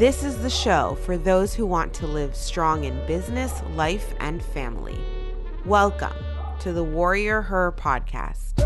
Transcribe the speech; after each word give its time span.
This 0.00 0.24
is 0.24 0.38
the 0.38 0.48
show 0.48 0.96
for 1.04 1.18
those 1.18 1.52
who 1.52 1.66
want 1.66 1.92
to 1.92 2.06
live 2.06 2.34
strong 2.34 2.84
in 2.84 3.06
business, 3.06 3.60
life, 3.74 4.14
and 4.18 4.42
family. 4.42 4.98
Welcome 5.66 6.16
to 6.60 6.72
the 6.72 6.82
Warrior 6.82 7.42
Her 7.42 7.72
podcast. 7.72 8.58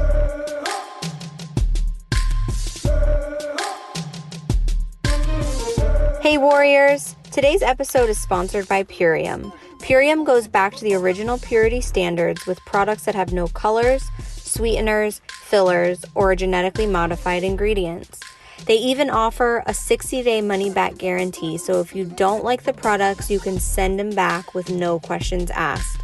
Hey, 6.22 6.38
Warriors! 6.38 7.16
Today's 7.32 7.62
episode 7.62 8.08
is 8.08 8.22
sponsored 8.22 8.68
by 8.68 8.84
Purium. 8.84 9.52
Purium 9.80 10.24
goes 10.24 10.46
back 10.46 10.76
to 10.76 10.84
the 10.84 10.94
original 10.94 11.38
purity 11.38 11.80
standards 11.80 12.46
with 12.46 12.64
products 12.64 13.06
that 13.06 13.16
have 13.16 13.32
no 13.32 13.48
colors, 13.48 14.08
sweeteners, 14.20 15.20
fillers, 15.26 16.04
or 16.14 16.36
genetically 16.36 16.86
modified 16.86 17.42
ingredients. 17.42 18.20
They 18.66 18.76
even 18.76 19.10
offer 19.10 19.62
a 19.66 19.74
60 19.74 20.22
day 20.22 20.40
money 20.40 20.70
back 20.70 20.96
guarantee, 20.96 21.58
so 21.58 21.80
if 21.80 21.94
you 21.94 22.04
don't 22.04 22.44
like 22.44 22.62
the 22.62 22.72
products, 22.72 23.30
you 23.30 23.40
can 23.40 23.60
send 23.60 23.98
them 23.98 24.10
back 24.10 24.54
with 24.54 24.70
no 24.70 24.98
questions 24.98 25.50
asked. 25.50 26.00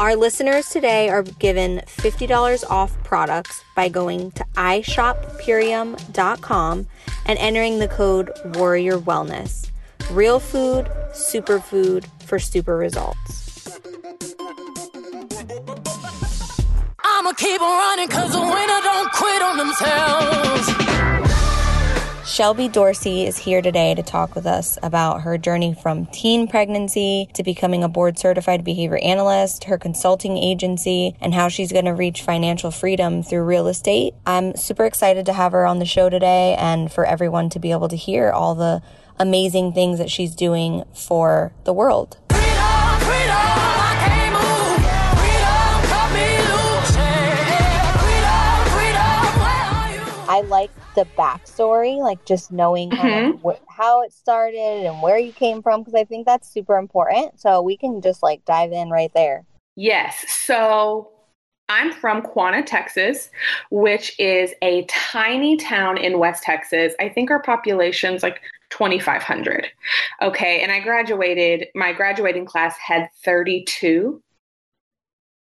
Our 0.00 0.16
listeners 0.16 0.70
today 0.70 1.08
are 1.08 1.22
given 1.22 1.80
$50 1.86 2.68
off 2.68 3.00
products 3.04 3.62
by 3.76 3.88
going 3.88 4.32
to 4.32 4.44
ishoppurium.com 4.54 6.86
and 7.26 7.38
entering 7.38 7.78
the 7.78 7.86
code 7.86 8.32
Warrior 8.56 8.98
Wellness. 8.98 9.70
Real 10.10 10.40
food, 10.40 10.86
superfood 11.12 12.06
for 12.24 12.40
super 12.40 12.76
results. 12.76 13.68
I'ma 17.04 17.32
keep 17.34 17.60
running 17.60 18.08
cause 18.08 18.32
the 18.32 18.40
winner 18.40 18.80
don't 18.82 19.12
quit 19.12 19.42
on 19.42 19.58
themselves. 19.58 21.23
Shelby 22.34 22.66
Dorsey 22.66 23.26
is 23.26 23.38
here 23.38 23.62
today 23.62 23.94
to 23.94 24.02
talk 24.02 24.34
with 24.34 24.44
us 24.44 24.76
about 24.82 25.20
her 25.20 25.38
journey 25.38 25.72
from 25.72 26.06
teen 26.06 26.48
pregnancy 26.48 27.28
to 27.34 27.44
becoming 27.44 27.84
a 27.84 27.88
board 27.88 28.18
certified 28.18 28.64
behavior 28.64 28.98
analyst, 29.04 29.62
her 29.62 29.78
consulting 29.78 30.36
agency, 30.36 31.14
and 31.20 31.32
how 31.32 31.46
she's 31.46 31.70
going 31.70 31.84
to 31.84 31.94
reach 31.94 32.22
financial 32.22 32.72
freedom 32.72 33.22
through 33.22 33.44
real 33.44 33.68
estate. 33.68 34.14
I'm 34.26 34.56
super 34.56 34.84
excited 34.84 35.26
to 35.26 35.32
have 35.32 35.52
her 35.52 35.64
on 35.64 35.78
the 35.78 35.86
show 35.86 36.10
today 36.10 36.56
and 36.58 36.90
for 36.90 37.06
everyone 37.06 37.50
to 37.50 37.60
be 37.60 37.70
able 37.70 37.86
to 37.86 37.94
hear 37.94 38.32
all 38.32 38.56
the 38.56 38.82
amazing 39.16 39.72
things 39.72 39.98
that 39.98 40.10
she's 40.10 40.34
doing 40.34 40.82
for 40.92 41.52
the 41.62 41.72
world. 41.72 42.18
Freedom, 42.30 42.98
freedom, 42.98 43.30
I 43.30 43.94
can't 44.08 44.32
move. 44.34 44.82
Freedom, 45.22 45.86
cut 45.86 46.10
me 46.10 46.26
loose. 46.50 46.96
Yeah, 46.96 47.94
freedom, 48.02 48.66
freedom, 48.74 49.22
where 49.38 49.70
are 49.70 49.92
you? 49.94 50.02
I 50.28 50.40
like 50.48 50.72
the 50.94 51.06
backstory, 51.16 51.98
like 51.98 52.24
just 52.24 52.52
knowing 52.52 52.90
kind 52.90 53.26
of 53.26 53.34
mm-hmm. 53.34 53.48
wh- 53.48 53.74
how 53.76 54.02
it 54.02 54.12
started 54.12 54.86
and 54.86 55.02
where 55.02 55.18
you 55.18 55.32
came 55.32 55.62
from, 55.62 55.80
because 55.80 55.94
I 55.94 56.04
think 56.04 56.26
that's 56.26 56.48
super 56.48 56.76
important. 56.76 57.40
So 57.40 57.62
we 57.62 57.76
can 57.76 58.00
just 58.00 58.22
like 58.22 58.44
dive 58.44 58.72
in 58.72 58.90
right 58.90 59.12
there. 59.14 59.44
Yes. 59.76 60.24
So 60.30 61.10
I'm 61.68 61.92
from 61.92 62.22
Quanah, 62.22 62.64
Texas, 62.64 63.30
which 63.70 64.18
is 64.18 64.52
a 64.62 64.84
tiny 64.84 65.56
town 65.56 65.98
in 65.98 66.18
West 66.18 66.42
Texas. 66.42 66.94
I 67.00 67.08
think 67.08 67.30
our 67.30 67.42
population's 67.42 68.22
like 68.22 68.40
2,500. 68.70 69.66
Okay. 70.22 70.62
And 70.62 70.70
I 70.70 70.80
graduated, 70.80 71.68
my 71.74 71.92
graduating 71.92 72.44
class 72.44 72.76
had 72.76 73.08
32. 73.24 74.20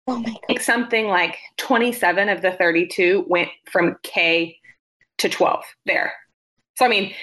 Oh 0.06 0.20
my 0.20 0.36
think 0.48 0.60
something 0.60 1.08
like 1.08 1.38
27 1.58 2.28
of 2.30 2.42
the 2.42 2.52
32 2.52 3.26
went 3.28 3.50
from 3.72 3.96
K 4.04 4.60
to 5.20 5.30
12 5.30 5.64
there. 5.86 6.14
So, 6.76 6.86
I 6.86 6.90
mean, 6.90 7.14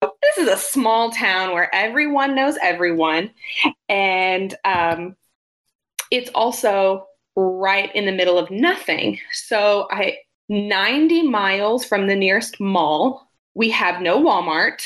this 0.00 0.38
is 0.38 0.48
a 0.48 0.56
small 0.56 1.10
town 1.10 1.52
where 1.52 1.72
everyone 1.74 2.34
knows 2.34 2.56
everyone. 2.60 3.30
And 3.88 4.54
um, 4.64 5.16
it's 6.10 6.30
also 6.34 7.06
right 7.36 7.94
in 7.94 8.06
the 8.06 8.12
middle 8.12 8.38
of 8.38 8.50
nothing. 8.50 9.18
So, 9.32 9.88
I 9.90 10.18
90 10.48 11.28
miles 11.28 11.84
from 11.84 12.06
the 12.06 12.16
nearest 12.16 12.60
mall, 12.60 13.26
we 13.54 13.70
have 13.70 14.02
no 14.02 14.22
Walmart 14.22 14.82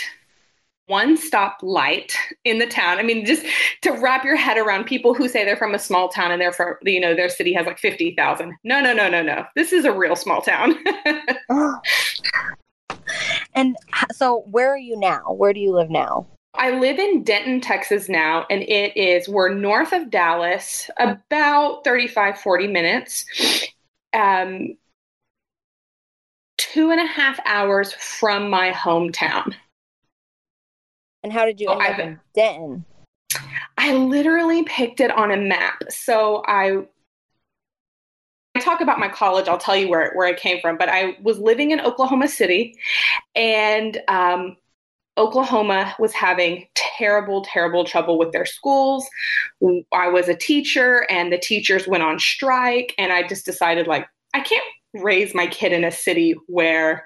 one 0.86 1.16
stop 1.16 1.58
light 1.62 2.14
in 2.44 2.58
the 2.58 2.66
town. 2.66 2.98
I 2.98 3.02
mean, 3.02 3.24
just 3.24 3.44
to 3.82 3.92
wrap 3.92 4.24
your 4.24 4.36
head 4.36 4.56
around 4.58 4.84
people 4.84 5.14
who 5.14 5.28
say 5.28 5.44
they're 5.44 5.56
from 5.56 5.74
a 5.74 5.78
small 5.78 6.08
town 6.08 6.30
and 6.30 6.40
they're 6.40 6.52
from, 6.52 6.74
you 6.82 7.00
know, 7.00 7.14
their 7.14 7.28
city 7.28 7.52
has 7.52 7.66
like 7.66 7.78
50,000. 7.78 8.54
No, 8.64 8.80
no, 8.80 8.92
no, 8.92 9.08
no, 9.08 9.22
no. 9.22 9.44
This 9.54 9.72
is 9.72 9.84
a 9.84 9.92
real 9.92 10.16
small 10.16 10.42
town. 10.42 10.74
And 13.54 13.76
so, 14.12 14.42
where 14.50 14.68
are 14.68 14.78
you 14.78 14.98
now? 14.98 15.32
Where 15.32 15.52
do 15.52 15.60
you 15.60 15.72
live 15.72 15.90
now? 15.90 16.26
I 16.54 16.78
live 16.78 16.98
in 16.98 17.22
Denton, 17.22 17.60
Texas 17.60 18.08
now, 18.08 18.46
and 18.50 18.62
it 18.62 18.96
is, 18.96 19.28
we're 19.28 19.52
north 19.52 19.92
of 19.92 20.10
Dallas, 20.10 20.90
about 20.98 21.84
35, 21.84 22.38
40 22.38 22.66
minutes. 22.68 23.24
Um, 24.12 24.76
two 26.56 26.90
and 26.90 27.00
a 27.00 27.06
half 27.06 27.38
hours 27.44 27.92
from 27.92 28.48
my 28.48 28.70
hometown. 28.70 29.54
And 31.26 31.32
how 31.32 31.44
did 31.44 31.60
you 31.60 31.66
Oh, 31.66 31.72
end 31.72 31.82
up 31.82 31.90
I've- 31.90 32.02
in 32.02 32.20
Denton? 32.36 32.84
I 33.76 33.94
literally 33.94 34.62
picked 34.62 35.00
it 35.00 35.10
on 35.10 35.32
a 35.32 35.36
map. 35.36 35.82
So 35.88 36.44
I 36.46 36.86
I 38.54 38.60
talk 38.60 38.80
about 38.80 39.00
my 39.00 39.08
college, 39.08 39.48
I'll 39.48 39.58
tell 39.58 39.76
you 39.76 39.88
where, 39.88 40.12
where 40.14 40.28
I 40.28 40.32
came 40.32 40.60
from, 40.60 40.78
but 40.78 40.88
I 40.88 41.16
was 41.20 41.40
living 41.40 41.72
in 41.72 41.80
Oklahoma 41.80 42.28
City 42.28 42.78
and 43.34 44.00
um, 44.06 44.56
Oklahoma 45.18 45.94
was 45.98 46.12
having 46.14 46.66
terrible, 46.74 47.42
terrible 47.42 47.84
trouble 47.84 48.18
with 48.18 48.30
their 48.32 48.46
schools. 48.46 49.04
I 49.92 50.06
was 50.08 50.28
a 50.28 50.34
teacher 50.36 51.06
and 51.10 51.32
the 51.32 51.38
teachers 51.38 51.88
went 51.88 52.04
on 52.04 52.18
strike. 52.20 52.94
And 52.98 53.12
I 53.12 53.26
just 53.26 53.44
decided, 53.44 53.88
like, 53.88 54.06
I 54.32 54.40
can't 54.40 54.64
raise 54.94 55.34
my 55.34 55.48
kid 55.48 55.72
in 55.72 55.82
a 55.84 55.90
city 55.90 56.34
where 56.46 57.04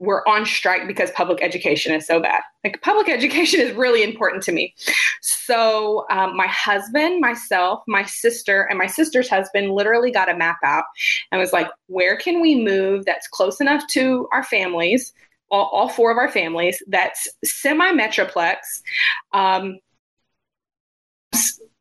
we're 0.00 0.22
on 0.26 0.46
strike 0.46 0.86
because 0.86 1.10
public 1.12 1.42
education 1.42 1.92
is 1.94 2.06
so 2.06 2.20
bad. 2.20 2.42
Like, 2.64 2.80
public 2.82 3.08
education 3.08 3.60
is 3.60 3.72
really 3.72 4.02
important 4.02 4.42
to 4.44 4.52
me. 4.52 4.74
So, 5.20 6.06
um, 6.10 6.36
my 6.36 6.46
husband, 6.46 7.20
myself, 7.20 7.82
my 7.86 8.04
sister, 8.04 8.62
and 8.62 8.78
my 8.78 8.86
sister's 8.86 9.28
husband 9.28 9.72
literally 9.72 10.10
got 10.10 10.30
a 10.30 10.36
map 10.36 10.58
out 10.64 10.84
and 11.30 11.40
was 11.40 11.52
like, 11.52 11.68
where 11.86 12.16
can 12.16 12.40
we 12.40 12.54
move 12.54 13.04
that's 13.04 13.28
close 13.28 13.60
enough 13.60 13.86
to 13.88 14.28
our 14.32 14.44
families? 14.44 15.12
All, 15.50 15.70
all 15.72 15.88
four 15.88 16.10
of 16.10 16.18
our 16.18 16.30
families 16.30 16.82
that's 16.88 17.26
semi 17.42 17.92
metroplex 17.92 18.56
um, 19.32 19.78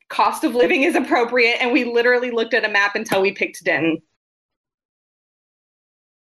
cost 0.10 0.46
of 0.46 0.56
living 0.56 0.84
is 0.84 0.96
appropriate 0.96 1.58
and 1.60 1.74
we 1.74 1.84
literally 1.84 2.32
looked 2.32 2.54
at 2.54 2.64
a 2.64 2.70
map 2.70 2.96
until 2.96 3.22
we 3.22 3.32
picked 3.32 3.62
denton 3.66 4.02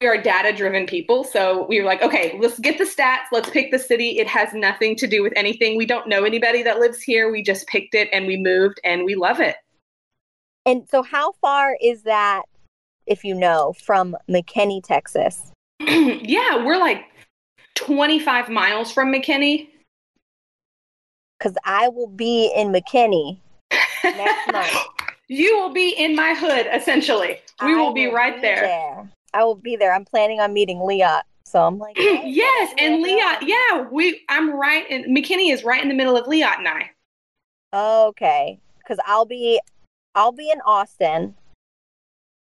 we 0.01 0.07
are 0.07 0.21
data 0.21 0.55
driven 0.55 0.87
people 0.87 1.25
so 1.25 1.67
we 1.69 1.81
were 1.81 1.87
like 1.87 2.03
okay 2.03 2.39
let's 2.39 2.59
get 2.59 2.77
the 2.77 2.84
stats 2.84 3.27
let's 3.33 3.51
pick 3.51 3.71
the 3.71 3.79
city. 3.79 4.19
It 4.19 4.27
has 4.29 4.53
nothing 4.53 4.97
to 4.97 5.07
do 5.07 5.23
with 5.23 5.33
anything. 5.37 5.77
We 5.77 5.87
don't 5.87 6.09
know 6.09 6.25
anybody 6.25 6.62
that 6.62 6.79
lives 6.79 7.01
here. 7.01 7.31
We 7.31 7.43
just 7.43 7.67
picked 7.67 7.95
it 7.95 8.09
and 8.12 8.27
we 8.27 8.37
moved 8.37 8.81
and 8.84 9.05
we 9.05 9.15
love 9.15 9.41
it. 9.41 9.57
And 10.65 10.89
so, 10.91 11.03
how 11.03 11.33
far 11.33 11.77
is 11.81 12.03
that, 12.03 12.43
if 13.07 13.25
you 13.25 13.34
know, 13.34 13.75
from 13.84 14.17
McKinney, 14.29 14.83
Texas? 14.83 15.53
yeah 15.81 16.65
we're 16.65 16.78
like 16.78 17.05
25 17.75 18.49
miles 18.49 18.91
from 18.91 19.13
mckinney. 19.13 19.69
Because 21.39 21.55
I 21.67 21.89
will 21.89 22.07
be 22.07 22.51
in 22.57 22.73
McKinney 22.73 23.39
next 24.05 24.53
month. 24.53 24.73
you 25.28 25.59
will 25.59 25.73
be 25.73 25.91
in 25.91 26.17
my 26.17 26.34
hood 26.34 26.67
essentially. 26.73 27.41
We 27.63 27.73
I 27.73 27.77
will 27.77 27.93
be 27.93 28.07
right 28.07 28.41
there. 28.41 29.07
I 29.36 29.44
will 29.44 29.54
be 29.54 29.76
there. 29.76 29.92
I'm 29.92 30.06
planning 30.06 30.41
on 30.41 30.54
meeting 30.54 30.80
Leah. 30.80 31.22
So 31.44 31.62
I'm 31.62 31.78
like, 31.78 31.98
hey, 31.98 32.20
oh, 32.22 32.26
yes, 32.26 32.74
and 32.78 33.02
Leah, 33.02 33.38
yeah, 33.42 33.86
we 33.92 34.22
I'm 34.30 34.58
right 34.58 34.84
and 34.88 35.04
McKinney 35.16 35.53
is 35.53 35.62
right 35.62 35.80
in 35.83 35.88
the 35.88 35.94
middle 35.94 36.16
of 36.16 36.27
Leah 36.27 36.54
and 36.59 36.66
I. 36.66 36.91
Okay, 38.09 38.59
because 38.78 38.98
I'll 39.06 39.27
be, 39.27 39.60
I'll 40.15 40.33
be 40.33 40.50
in 40.50 40.60
Austin 40.62 41.34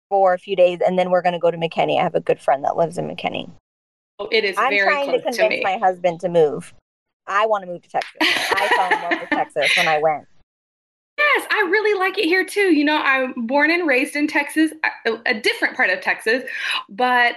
for 0.10 0.36
a 0.36 0.38
few 0.38 0.56
days, 0.56 0.80
and 0.86 1.00
then 1.00 1.10
we're 1.10 1.24
gonna 1.24 1.40
go 1.40 1.50
to 1.50 1.58
McKinney. 1.58 2.00
I 2.00 2.04
have 2.04 2.16
a 2.16 2.22
good 2.22 2.40
friend 2.40 2.64
that 2.64 2.78
lives 2.78 3.00
in 3.00 3.08
McKinney. 3.08 3.50
Oh, 4.20 4.30
It 4.32 4.46
is 4.46 4.56
I'm 4.58 4.70
very 4.70 4.88
trying 4.88 5.12
to 5.14 5.22
convince 5.22 5.56
to 5.56 5.64
my 5.64 5.78
husband 5.78 6.20
to 6.22 6.30
move. 6.30 6.74
I 7.26 7.48
want 7.48 7.66
to 7.66 7.72
move 7.72 7.82
to 7.82 7.90
Texas. 7.90 8.18
I 8.22 8.70
fell 8.70 8.94
in 8.94 9.02
love 9.02 9.22
with 9.22 9.30
Texas 9.32 9.76
when 9.76 9.88
I 9.88 9.98
went. 9.98 10.28
Yes, 11.36 11.48
I 11.52 11.68
really 11.70 12.00
like 12.00 12.18
it 12.18 12.26
here 12.26 12.46
too. 12.46 12.74
You 12.74 12.86
know, 12.86 12.98
I'm 12.98 13.34
born 13.48 13.72
and 13.72 13.88
raised 13.88 14.16
in 14.16 14.28
Texas, 14.28 14.72
a, 15.06 15.34
different 15.34 15.76
part 15.76 15.90
of 15.90 16.02
Texas, 16.02 16.44
but 16.90 17.36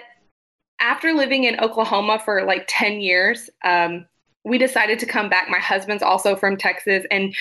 after 0.80 1.12
living 1.12 1.44
in 1.44 1.60
Oklahoma 1.60 2.20
for 2.24 2.44
like 2.44 2.64
10 2.68 3.00
years, 3.00 3.50
um, 3.64 4.06
we 4.44 4.58
decided 4.58 4.98
to 5.00 5.06
come 5.06 5.28
back. 5.28 5.48
My 5.48 5.58
husband's 5.58 6.02
also 6.02 6.36
from 6.36 6.56
Texas, 6.56 7.04
and 7.10 7.34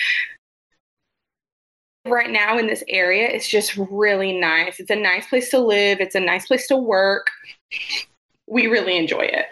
right 2.06 2.30
now 2.30 2.58
in 2.58 2.66
this 2.66 2.84
area, 2.88 3.28
it's 3.28 3.48
just 3.48 3.76
really 3.76 4.38
nice. 4.38 4.80
It's 4.80 4.90
a 4.90 4.96
nice 4.96 5.26
place 5.26 5.50
to 5.50 5.58
live, 5.58 6.00
it's 6.00 6.14
a 6.14 6.20
nice 6.20 6.46
place 6.46 6.66
to 6.68 6.76
work. 6.76 7.30
We 8.46 8.66
really 8.66 8.96
enjoy 8.96 9.22
it. 9.22 9.46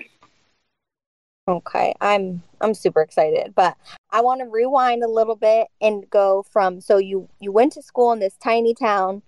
Okay, 1.47 1.95
I'm 2.01 2.43
I'm 2.61 2.75
super 2.75 3.01
excited, 3.01 3.55
but 3.55 3.77
I 4.11 4.21
want 4.23 4.41
to 4.41 4.47
rewind 4.47 5.03
a 5.03 5.09
little 5.09 5.37
bit 5.37 5.69
and 5.81 6.09
go 6.11 6.45
from 6.51 6.81
so 6.81 6.97
you 6.99 7.29
you 7.41 7.53
went 7.53 7.73
to 7.75 7.83
school 7.83 8.13
in 8.13 8.19
this 8.21 8.37
tiny 8.43 8.75
town 8.75 9.23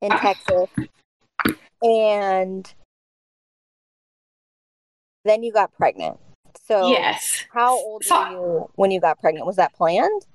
in 0.00 0.10
Texas 0.18 0.68
and 1.82 2.72
then 5.24 5.42
you 5.42 5.52
got 5.52 5.72
pregnant. 5.74 6.18
So 6.66 6.88
yes. 6.88 7.44
how 7.52 7.74
old 7.74 8.04
So- 8.04 8.18
were 8.18 8.30
you 8.30 8.70
when 8.76 8.90
you 8.90 9.00
got 9.00 9.20
pregnant? 9.20 9.46
Was 9.46 9.56
that 9.56 9.74
planned? 9.74 10.26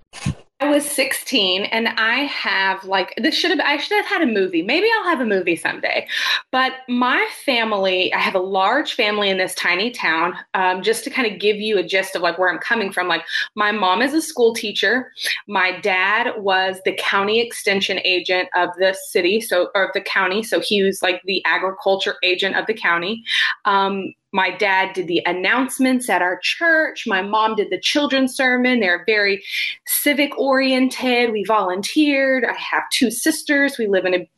I 0.61 0.67
was 0.69 0.85
16 0.85 1.63
and 1.65 1.87
I 1.87 2.25
have 2.25 2.83
like 2.83 3.13
this 3.15 3.33
should 3.33 3.51
have 3.51 3.61
I 3.61 3.77
should 3.77 3.95
have 3.95 4.05
had 4.05 4.21
a 4.21 4.25
movie. 4.25 4.61
Maybe 4.61 4.87
I'll 4.93 5.05
have 5.05 5.21
a 5.21 5.25
movie 5.25 5.55
someday. 5.55 6.05
But 6.51 6.73
my 6.89 7.25
family, 7.45 8.13
I 8.13 8.19
have 8.19 8.35
a 8.35 8.39
large 8.39 8.93
family 8.93 9.29
in 9.29 9.37
this 9.37 9.55
tiny 9.55 9.89
town. 9.89 10.33
Um, 10.53 10.81
just 10.81 11.05
to 11.05 11.09
kind 11.09 11.31
of 11.31 11.39
give 11.39 11.55
you 11.55 11.77
a 11.77 11.83
gist 11.83 12.13
of 12.15 12.21
like 12.21 12.37
where 12.37 12.51
I'm 12.51 12.59
coming 12.59 12.91
from. 12.91 13.07
Like 13.07 13.23
my 13.55 13.71
mom 13.71 14.01
is 14.01 14.13
a 14.13 14.21
school 14.21 14.53
teacher. 14.53 15.13
My 15.47 15.79
dad 15.79 16.33
was 16.37 16.81
the 16.83 16.93
county 16.99 17.39
extension 17.39 17.99
agent 18.03 18.49
of 18.53 18.69
the 18.77 18.97
city, 19.07 19.39
so 19.39 19.69
or 19.73 19.85
of 19.85 19.93
the 19.93 20.01
county. 20.01 20.43
So 20.43 20.59
he 20.59 20.83
was 20.83 21.01
like 21.01 21.21
the 21.23 21.41
agriculture 21.45 22.15
agent 22.21 22.57
of 22.57 22.67
the 22.67 22.73
county. 22.73 23.23
Um, 23.63 24.13
my 24.31 24.51
dad 24.51 24.93
did 24.93 25.07
the 25.07 25.21
announcements 25.25 26.09
at 26.09 26.21
our 26.21 26.39
church. 26.41 27.05
My 27.07 27.21
mom 27.21 27.55
did 27.55 27.69
the 27.69 27.79
children's 27.79 28.35
sermon. 28.35 28.79
They're 28.79 29.03
very 29.05 29.43
civic 29.87 30.37
oriented. 30.37 31.31
We 31.31 31.43
volunteered. 31.45 32.45
I 32.45 32.53
have 32.53 32.83
two 32.91 33.11
sisters. 33.11 33.77
We 33.77 33.87
live 33.87 34.05
in 34.05 34.13
a 34.13 34.29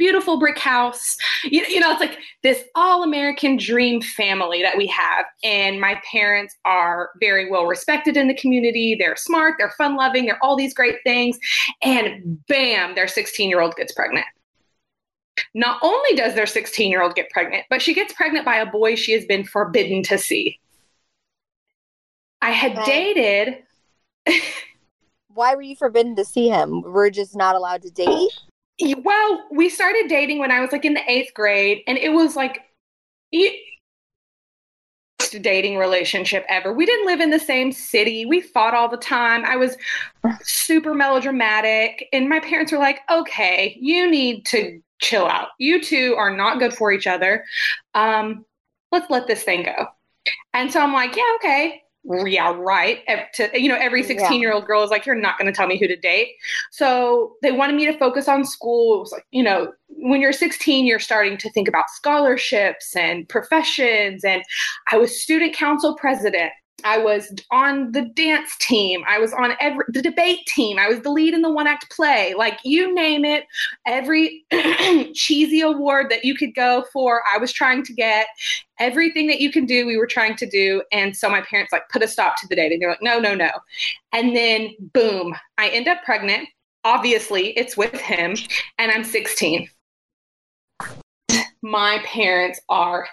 beautiful 0.00 0.38
brick 0.38 0.58
house. 0.58 1.16
You, 1.44 1.62
you 1.68 1.78
know, 1.78 1.90
it's 1.90 2.00
like 2.00 2.18
this 2.42 2.64
all 2.74 3.02
American 3.02 3.58
dream 3.58 4.00
family 4.00 4.62
that 4.62 4.78
we 4.78 4.86
have. 4.86 5.26
And 5.44 5.78
my 5.78 6.00
parents 6.10 6.56
are 6.64 7.10
very 7.20 7.50
well 7.50 7.66
respected 7.66 8.16
in 8.16 8.26
the 8.26 8.34
community. 8.34 8.96
They're 8.98 9.14
smart, 9.14 9.56
they're 9.58 9.72
fun 9.72 9.96
loving, 9.96 10.24
they're 10.24 10.42
all 10.42 10.56
these 10.56 10.72
great 10.72 10.96
things. 11.04 11.38
And 11.82 12.44
bam, 12.46 12.94
their 12.94 13.08
16 13.08 13.50
year 13.50 13.60
old 13.60 13.76
gets 13.76 13.92
pregnant. 13.92 14.26
Not 15.54 15.78
only 15.82 16.14
does 16.14 16.34
their 16.34 16.46
16 16.46 16.90
year 16.90 17.02
old 17.02 17.14
get 17.14 17.30
pregnant, 17.30 17.64
but 17.70 17.82
she 17.82 17.94
gets 17.94 18.12
pregnant 18.12 18.44
by 18.44 18.56
a 18.56 18.66
boy 18.66 18.94
she 18.94 19.12
has 19.12 19.24
been 19.24 19.44
forbidden 19.44 20.02
to 20.04 20.18
see. 20.18 20.58
I 22.42 22.50
had 22.50 22.76
Wow. 22.76 22.84
dated 22.84 23.58
Why 25.32 25.54
were 25.54 25.62
you 25.62 25.76
forbidden 25.76 26.16
to 26.16 26.24
see 26.24 26.48
him? 26.48 26.82
We're 26.82 27.10
just 27.10 27.36
not 27.36 27.54
allowed 27.54 27.82
to 27.82 27.90
date? 27.90 28.30
Well, 28.98 29.46
we 29.52 29.68
started 29.68 30.06
dating 30.08 30.38
when 30.38 30.50
I 30.50 30.60
was 30.60 30.72
like 30.72 30.84
in 30.84 30.94
the 30.94 31.08
eighth 31.10 31.34
grade, 31.34 31.82
and 31.86 31.96
it 31.96 32.10
was 32.12 32.34
like 32.34 32.60
worst 35.20 35.42
dating 35.42 35.76
relationship 35.76 36.44
ever. 36.48 36.72
We 36.72 36.86
didn't 36.86 37.06
live 37.06 37.20
in 37.20 37.30
the 37.30 37.38
same 37.38 37.72
city. 37.72 38.26
We 38.26 38.40
fought 38.40 38.74
all 38.74 38.88
the 38.88 38.96
time. 38.96 39.44
I 39.44 39.56
was 39.56 39.76
super 40.42 40.94
melodramatic, 40.94 42.08
and 42.12 42.28
my 42.28 42.40
parents 42.40 42.72
were 42.72 42.78
like, 42.78 43.00
"Okay, 43.10 43.76
you 43.80 44.10
need 44.10 44.46
to 44.46 44.80
chill 45.00 45.26
out. 45.26 45.48
You 45.58 45.82
two 45.82 46.14
are 46.16 46.34
not 46.34 46.58
good 46.58 46.72
for 46.72 46.92
each 46.92 47.06
other. 47.06 47.44
Um, 47.94 48.44
let's 48.92 49.10
let 49.10 49.26
this 49.26 49.42
thing 49.42 49.64
go." 49.64 49.86
And 50.54 50.72
so 50.72 50.80
I'm 50.80 50.92
like, 50.92 51.16
"Yeah, 51.16 51.32
okay." 51.36 51.82
Yeah, 52.02 52.54
right. 52.56 53.00
To, 53.34 53.50
you 53.60 53.68
know, 53.68 53.76
every 53.76 54.02
16 54.02 54.40
year 54.40 54.52
old 54.54 54.64
girl 54.64 54.82
is 54.82 54.90
like, 54.90 55.04
You're 55.04 55.14
not 55.14 55.38
going 55.38 55.52
to 55.52 55.56
tell 55.56 55.66
me 55.66 55.78
who 55.78 55.86
to 55.86 55.96
date. 55.96 56.28
So 56.70 57.34
they 57.42 57.52
wanted 57.52 57.76
me 57.76 57.84
to 57.86 57.98
focus 57.98 58.26
on 58.26 58.44
school. 58.44 58.96
It 58.96 59.00
was 59.00 59.12
like, 59.12 59.26
you 59.30 59.42
know, 59.42 59.72
when 59.88 60.22
you're 60.22 60.32
16, 60.32 60.86
you're 60.86 60.98
starting 60.98 61.36
to 61.36 61.50
think 61.50 61.68
about 61.68 61.90
scholarships 61.90 62.96
and 62.96 63.28
professions. 63.28 64.24
And 64.24 64.42
I 64.90 64.96
was 64.96 65.20
student 65.20 65.54
council 65.54 65.94
president. 65.94 66.52
I 66.84 66.98
was 66.98 67.32
on 67.50 67.92
the 67.92 68.02
dance 68.02 68.56
team. 68.58 69.02
I 69.08 69.18
was 69.18 69.32
on 69.32 69.52
every 69.60 69.84
the 69.88 70.02
debate 70.02 70.46
team. 70.46 70.78
I 70.78 70.88
was 70.88 71.00
the 71.00 71.10
lead 71.10 71.34
in 71.34 71.42
the 71.42 71.52
one 71.52 71.66
act 71.66 71.90
play. 71.90 72.34
Like 72.36 72.58
you 72.64 72.94
name 72.94 73.24
it, 73.24 73.44
every 73.86 74.44
cheesy 75.14 75.60
award 75.60 76.10
that 76.10 76.24
you 76.24 76.34
could 76.34 76.54
go 76.54 76.84
for, 76.92 77.22
I 77.32 77.38
was 77.38 77.52
trying 77.52 77.82
to 77.84 77.92
get. 77.92 78.26
Everything 78.78 79.26
that 79.26 79.40
you 79.40 79.52
can 79.52 79.66
do, 79.66 79.86
we 79.86 79.98
were 79.98 80.06
trying 80.06 80.36
to 80.36 80.48
do. 80.48 80.82
And 80.90 81.14
so 81.14 81.28
my 81.28 81.42
parents 81.42 81.72
like 81.72 81.88
put 81.90 82.02
a 82.02 82.08
stop 82.08 82.36
to 82.36 82.46
the 82.48 82.56
dating. 82.56 82.80
They're 82.80 82.90
like, 82.90 83.02
no, 83.02 83.18
no, 83.18 83.34
no. 83.34 83.50
And 84.12 84.34
then 84.34 84.70
boom, 84.94 85.34
I 85.58 85.68
end 85.68 85.88
up 85.88 86.02
pregnant. 86.04 86.48
Obviously, 86.84 87.48
it's 87.58 87.76
with 87.76 87.94
him, 88.00 88.34
and 88.78 88.90
I'm 88.90 89.04
16. 89.04 89.68
My 91.62 92.00
parents 92.06 92.58
are 92.70 93.06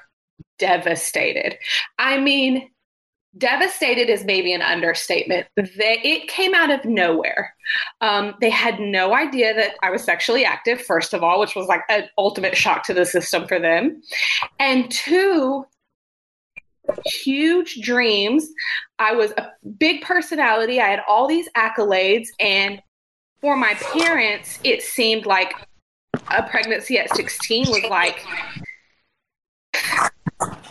devastated. 0.58 1.58
I 2.00 2.18
mean, 2.18 2.70
devastated 3.38 4.10
is 4.10 4.24
maybe 4.24 4.54
an 4.54 4.62
understatement. 4.62 5.48
They, 5.56 6.00
it 6.04 6.28
came 6.28 6.54
out 6.54 6.72
of 6.72 6.86
nowhere. 6.86 7.56
Um, 8.02 8.36
they 8.42 8.50
had 8.50 8.80
no 8.80 9.14
idea 9.14 9.54
that 9.54 9.76
I 9.84 9.90
was 9.90 10.04
sexually 10.04 10.46
active, 10.46 10.82
first 10.82 11.14
of 11.14 11.24
all, 11.24 11.40
which 11.40 11.56
was 11.56 11.68
like 11.68 11.82
an 11.90 12.06
ultimate 12.18 12.56
shock 12.56 12.84
to 12.84 12.94
the 12.94 13.06
system 13.06 13.48
for 13.48 13.60
them. 13.60 14.02
And 14.60 14.90
two, 14.90 15.66
huge 17.06 17.82
dreams. 17.82 18.48
I 19.00 19.14
was 19.14 19.32
a 19.32 19.52
big 19.78 20.02
personality. 20.02 20.80
I 20.80 20.88
had 20.88 21.02
all 21.08 21.28
these 21.28 21.50
accolades. 21.56 22.28
And 22.40 22.82
for 23.42 23.56
my 23.56 23.74
parents, 23.76 24.60
it 24.64 24.82
seemed 24.82 25.26
like 25.26 25.54
a 26.30 26.44
pregnancy 26.44 26.98
at 26.98 27.16
16 27.16 27.68
was 27.70 27.84
like, 27.90 28.26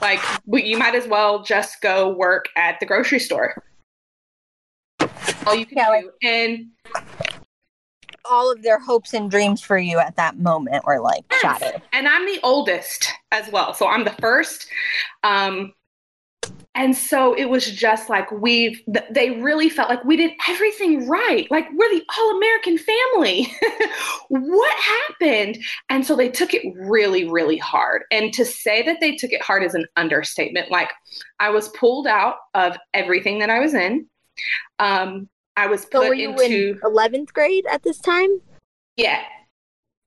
like 0.00 0.20
you 0.52 0.78
might 0.78 0.94
as 0.94 1.06
well 1.06 1.42
just 1.42 1.80
go 1.80 2.08
work 2.10 2.48
at 2.56 2.78
the 2.80 2.86
grocery 2.86 3.18
store. 3.20 3.62
All 5.46 5.54
you 5.54 5.66
can 5.66 5.78
Yeah, 5.78 5.88
like- 5.88 6.04
do. 6.04 6.10
And 6.22 6.66
All 8.28 8.50
of 8.50 8.62
their 8.62 8.80
hopes 8.80 9.14
and 9.14 9.30
dreams 9.30 9.60
for 9.62 9.78
you 9.78 9.98
at 10.00 10.16
that 10.16 10.36
moment 10.38 10.84
were 10.84 10.98
like 11.00 11.24
shattered. 11.40 11.80
and 11.92 12.08
I'm 12.08 12.26
the 12.26 12.40
oldest 12.42 13.08
as 13.30 13.48
well. 13.52 13.72
So 13.72 13.86
I'm 13.86 14.04
the 14.04 14.16
first. 14.20 14.66
Um, 15.22 15.72
and 16.76 16.94
so 16.94 17.32
it 17.32 17.46
was 17.46 17.70
just 17.70 18.10
like 18.10 18.30
we've, 18.30 18.82
they 19.10 19.30
really 19.30 19.70
felt 19.70 19.88
like 19.88 20.04
we 20.04 20.14
did 20.14 20.32
everything 20.46 21.08
right. 21.08 21.50
Like 21.50 21.66
we're 21.72 21.88
the 21.88 22.04
all 22.16 22.36
American 22.36 22.76
family. 22.76 23.50
what 24.28 24.78
happened? 24.78 25.58
And 25.88 26.06
so 26.06 26.14
they 26.14 26.28
took 26.28 26.52
it 26.52 26.70
really, 26.76 27.26
really 27.28 27.56
hard. 27.56 28.02
And 28.10 28.30
to 28.34 28.44
say 28.44 28.82
that 28.82 29.00
they 29.00 29.16
took 29.16 29.32
it 29.32 29.40
hard 29.40 29.62
is 29.62 29.74
an 29.74 29.86
understatement. 29.96 30.70
Like 30.70 30.90
I 31.40 31.48
was 31.48 31.70
pulled 31.70 32.06
out 32.06 32.36
of 32.52 32.76
everything 32.92 33.38
that 33.38 33.48
I 33.48 33.58
was 33.58 33.72
in. 33.72 34.06
Um, 34.78 35.30
I 35.56 35.68
was 35.68 35.80
So 35.90 36.08
put 36.08 36.18
you 36.18 36.30
into. 36.32 36.72
in 36.72 36.80
11th 36.84 37.32
grade 37.32 37.64
at 37.70 37.84
this 37.84 37.98
time? 38.00 38.42
Yeah. 38.96 39.22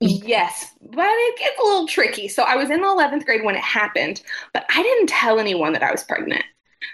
Yes, 0.02 0.68
but 0.82 1.04
it 1.04 1.40
gets 1.40 1.60
a 1.60 1.64
little 1.64 1.88
tricky. 1.88 2.28
So 2.30 2.44
I 2.44 2.56
was 2.56 2.70
in 2.70 2.80
the 2.80 2.88
11th 2.88 3.26
grade 3.26 3.44
when 3.44 3.56
it 3.56 3.64
happened, 3.64 4.22
but 4.54 4.66
I 4.74 4.82
didn't 4.82 5.08
tell 5.08 5.40
anyone 5.40 5.74
that 5.74 5.84
I 5.84 5.92
was 5.92 6.04
pregnant. 6.06 6.46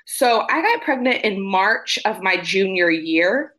So 0.06 0.46
I 0.50 0.62
got 0.62 0.84
pregnant 0.84 1.24
in 1.24 1.42
March 1.42 2.00
of 2.06 2.22
my 2.22 2.38
junior 2.38 2.89
year, 2.89 3.54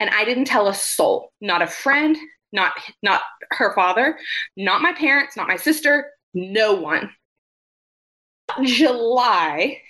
and 0.00 0.10
I 0.10 0.24
didn't 0.24 0.46
tell 0.46 0.68
a 0.68 0.74
soul, 0.74 1.32
not 1.40 1.62
a 1.62 1.66
friend, 1.66 2.16
not 2.52 2.72
not 3.02 3.22
her 3.52 3.74
father, 3.74 4.18
not 4.56 4.82
my 4.82 4.92
parents, 4.92 5.36
not 5.36 5.48
my 5.48 5.56
sister, 5.56 6.10
no 6.34 6.74
one. 6.74 7.10
July, 8.62 9.80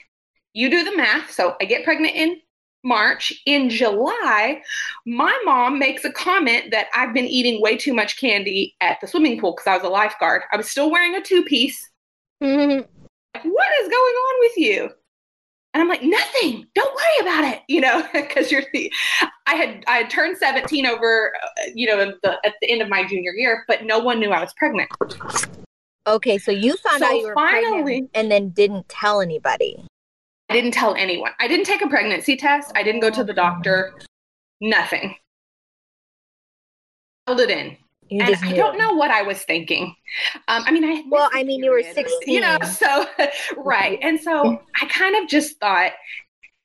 you 0.53 0.71
do 0.71 0.85
the 0.85 0.97
math. 0.97 1.31
So 1.31 1.57
I 1.61 1.65
get 1.67 1.85
pregnant 1.85 2.15
in 2.15 2.41
March. 2.83 3.33
In 3.47 3.69
July, 3.69 4.63
my 5.07 5.39
mom 5.45 5.79
makes 5.79 6.05
a 6.05 6.13
comment 6.13 6.71
that 6.71 6.87
I've 6.95 7.13
been 7.13 7.27
eating 7.27 7.61
way 7.61 7.77
too 7.77 7.93
much 7.93 8.19
candy 8.19 8.75
at 8.81 8.99
the 9.01 9.07
swimming 9.07 9.41
pool 9.41 9.53
because 9.53 9.67
I 9.67 9.75
was 9.77 9.85
a 9.85 9.89
lifeguard. 9.89 10.43
I 10.53 10.57
was 10.57 10.71
still 10.71 10.91
wearing 10.91 11.15
a 11.15 11.21
two 11.21 11.45
piece. 11.45 11.91
Mhm. 12.43 12.87
What 13.43 13.69
is 13.83 13.89
going 13.89 14.15
on 14.15 14.41
with 14.41 14.57
you? 14.57 14.91
And 15.77 15.83
I'm 15.83 15.91
like, 15.91 16.03
nothing. 16.03 16.67
Don't 16.75 16.95
worry 16.95 17.21
about 17.29 17.53
it. 17.53 17.61
You 17.69 17.83
know, 17.83 18.03
because 18.15 18.51
you're 18.51 18.63
the. 18.73 18.91
I 19.47 19.57
had 19.57 19.85
I 19.87 19.99
had 19.99 20.09
turned 20.09 20.39
17 20.39 20.87
over, 20.87 21.35
uh, 21.45 21.49
you 21.75 21.87
know, 21.87 22.15
the, 22.23 22.39
at 22.47 22.55
the 22.63 22.71
end 22.71 22.81
of 22.81 22.89
my 22.89 23.07
junior 23.07 23.33
year, 23.35 23.63
but 23.69 23.85
no 23.85 23.99
one 23.99 24.19
knew 24.19 24.31
I 24.31 24.41
was 24.41 24.55
pregnant. 24.57 24.89
Okay, 26.07 26.39
so 26.39 26.51
you 26.51 26.79
found 26.79 27.01
So 27.01 27.05
out 27.09 27.13
you 27.13 27.27
were 27.27 27.35
finally- 27.35 27.83
pregnant 27.83 28.11
and 28.15 28.33
then 28.33 28.49
didn't 28.49 28.89
tell 28.89 29.21
anybody. 29.21 29.85
I 30.49 30.55
didn't 30.55 30.71
tell 30.73 30.95
anyone. 30.95 31.33
I 31.41 31.47
didn't 31.47 31.67
take 31.67 31.83
a 31.83 31.89
pregnancy 31.89 32.39
test. 32.39 32.73
I 32.75 32.83
didn't 32.83 33.03
go 33.03 33.11
to 33.11 33.23
the 33.23 33.35
doctor. 33.35 33.93
Nothing. 34.63 35.15
Held 37.27 37.41
it 37.41 37.51
in. 37.51 37.77
You 38.09 38.23
and 38.23 38.37
I 38.45 38.53
don't 38.53 38.79
know 38.79 38.93
what 38.95 39.11
I 39.11 39.23
was 39.23 39.43
thinking. 39.43 39.95
Um, 40.49 40.63
I 40.67 40.71
mean, 40.71 40.85
I 40.85 41.03
Well, 41.09 41.29
I 41.33 41.43
mean, 41.43 41.63
you 41.63 41.71
were 41.71 41.83
period, 41.83 42.09
you 42.27 42.41
know. 42.41 42.59
So 42.63 43.07
right, 43.57 43.99
and 44.01 44.21
so 44.21 44.61
I 44.81 44.87
kind 44.87 45.17
of 45.17 45.29
just 45.29 45.59
thought 45.59 45.93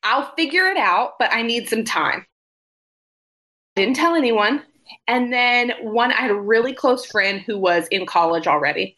I'll 0.03 0.33
figure 0.35 0.67
it 0.67 0.77
out, 0.77 1.13
but 1.19 1.33
I 1.33 1.41
need 1.41 1.67
some 1.67 1.83
time. 1.83 2.25
Didn't 3.75 3.95
tell 3.95 4.15
anyone, 4.15 4.63
and 5.07 5.33
then 5.33 5.73
one 5.81 6.11
I 6.11 6.21
had 6.21 6.31
a 6.31 6.35
really 6.35 6.73
close 6.73 7.05
friend 7.05 7.41
who 7.41 7.57
was 7.57 7.87
in 7.87 8.05
college 8.05 8.45
already, 8.45 8.97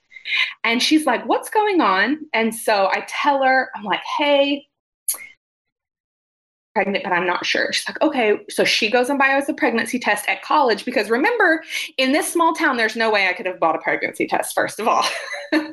and 0.64 0.84
she's 0.84 1.06
like, 1.06 1.26
"What's 1.26 1.50
going 1.50 1.80
on?" 1.80 2.20
And 2.34 2.54
so 2.54 2.88
I 2.88 3.06
tell 3.08 3.44
her, 3.44 3.70
I'm 3.76 3.84
like, 3.84 4.02
"Hey." 4.18 4.68
Pregnant, 6.74 7.04
but 7.04 7.14
I'm 7.14 7.26
not 7.26 7.46
sure. 7.46 7.72
She's 7.72 7.88
like, 7.88 8.02
okay. 8.02 8.40
So 8.50 8.64
she 8.64 8.90
goes 8.90 9.10
and 9.10 9.20
buys 9.20 9.48
a 9.50 9.54
pregnancy 9.54 10.00
test 10.00 10.28
at 10.28 10.42
college 10.42 10.86
because 10.86 11.10
remember, 11.10 11.64
in 11.98 12.12
this 12.12 12.32
small 12.32 12.54
town, 12.54 12.78
there's 12.78 12.96
no 12.96 13.12
way 13.12 13.28
I 13.28 13.34
could 13.34 13.46
have 13.46 13.60
bought 13.60 13.76
a 13.76 13.80
pregnancy 13.80 14.28
test, 14.28 14.54
first 14.56 14.80
of 14.80 14.88
all. 14.88 15.06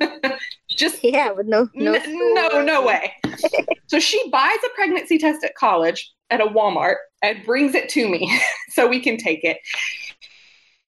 Just 0.70 1.02
Yeah, 1.02 1.32
with 1.32 1.46
no 1.46 1.68
no 1.74 1.94
N- 1.94 2.34
no, 2.34 2.62
no 2.62 2.82
way. 2.84 3.12
so 3.86 3.98
she 3.98 4.30
buys 4.30 4.58
a 4.64 4.74
pregnancy 4.74 5.18
test 5.18 5.44
at 5.44 5.54
college 5.54 6.12
at 6.30 6.40
a 6.40 6.46
Walmart 6.46 6.96
and 7.22 7.44
brings 7.44 7.74
it 7.74 7.88
to 7.90 8.08
me 8.08 8.40
so 8.70 8.86
we 8.86 9.00
can 9.00 9.16
take 9.16 9.42
it. 9.44 9.58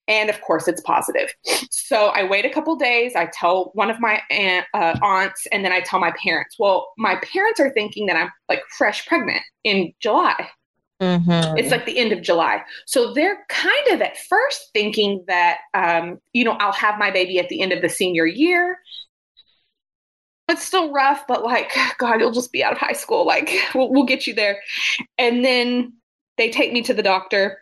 And 0.09 0.28
of 0.28 0.40
course, 0.40 0.66
it's 0.66 0.80
positive. 0.80 1.32
So 1.71 2.06
I 2.06 2.25
wait 2.28 2.44
a 2.44 2.50
couple 2.50 2.75
days. 2.76 3.14
I 3.14 3.28
tell 3.32 3.71
one 3.75 3.90
of 3.90 4.00
my 4.00 4.21
aunt, 4.30 4.66
uh, 4.75 4.99
aunts, 5.02 5.47
and 5.52 5.64
then 5.64 5.73
I 5.73 5.80
tell 5.80 6.00
my 6.00 6.12
parents. 6.23 6.56
Well, 6.59 6.90
my 6.99 7.16
parents 7.16 7.61
are 7.61 7.71
thinking 7.71 8.06
that 8.06 8.16
I'm 8.16 8.30
like 8.49 8.62
fresh 8.76 9.06
pregnant 9.06 9.42
in 9.62 9.92
July. 10.00 10.49
Mhm. 11.00 11.59
It's 11.59 11.71
like 11.71 11.85
the 11.85 11.99
end 11.99 12.12
of 12.12 12.23
July. 12.23 12.62
So 12.87 13.12
they're 13.12 13.44
kind 13.49 13.88
of 13.88 14.00
at 14.00 14.16
first 14.16 14.71
thinking 14.73 15.25
that, 15.26 15.59
um, 15.75 16.18
you 16.32 16.44
know, 16.44 16.52
I'll 16.52 16.73
have 16.73 16.99
my 16.99 17.11
baby 17.11 17.38
at 17.38 17.49
the 17.49 17.61
end 17.61 17.73
of 17.73 17.82
the 17.82 17.88
senior 17.88 18.26
year. 18.26 18.78
It's 20.49 20.64
still 20.64 20.92
rough, 20.92 21.26
but 21.26 21.44
like, 21.44 21.73
God, 21.99 22.21
you'll 22.21 22.32
just 22.32 22.52
be 22.52 22.62
out 22.62 22.73
of 22.73 22.78
high 22.78 22.92
school. 22.92 23.26
Like, 23.26 23.50
we'll, 23.75 23.90
we'll 23.90 24.04
get 24.04 24.26
you 24.26 24.35
there. 24.35 24.61
And 25.18 25.44
then 25.44 25.94
they 26.38 26.50
take 26.50 26.73
me 26.73 26.82
to 26.82 26.94
the 26.94 27.02
doctor 27.02 27.59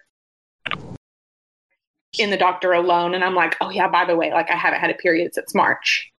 in 2.18 2.30
the 2.30 2.36
doctor 2.36 2.72
alone. 2.72 3.14
And 3.14 3.22
I'm 3.24 3.34
like, 3.34 3.56
oh, 3.60 3.70
yeah, 3.70 3.88
by 3.88 4.04
the 4.04 4.16
way, 4.16 4.32
like, 4.32 4.50
I 4.50 4.56
haven't 4.56 4.80
had 4.80 4.90
a 4.90 4.94
period 4.94 5.34
since 5.34 5.54
March. 5.54 6.10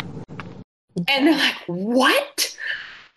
And 0.00 1.26
they're 1.26 1.36
like, 1.36 1.56
what? 1.66 2.56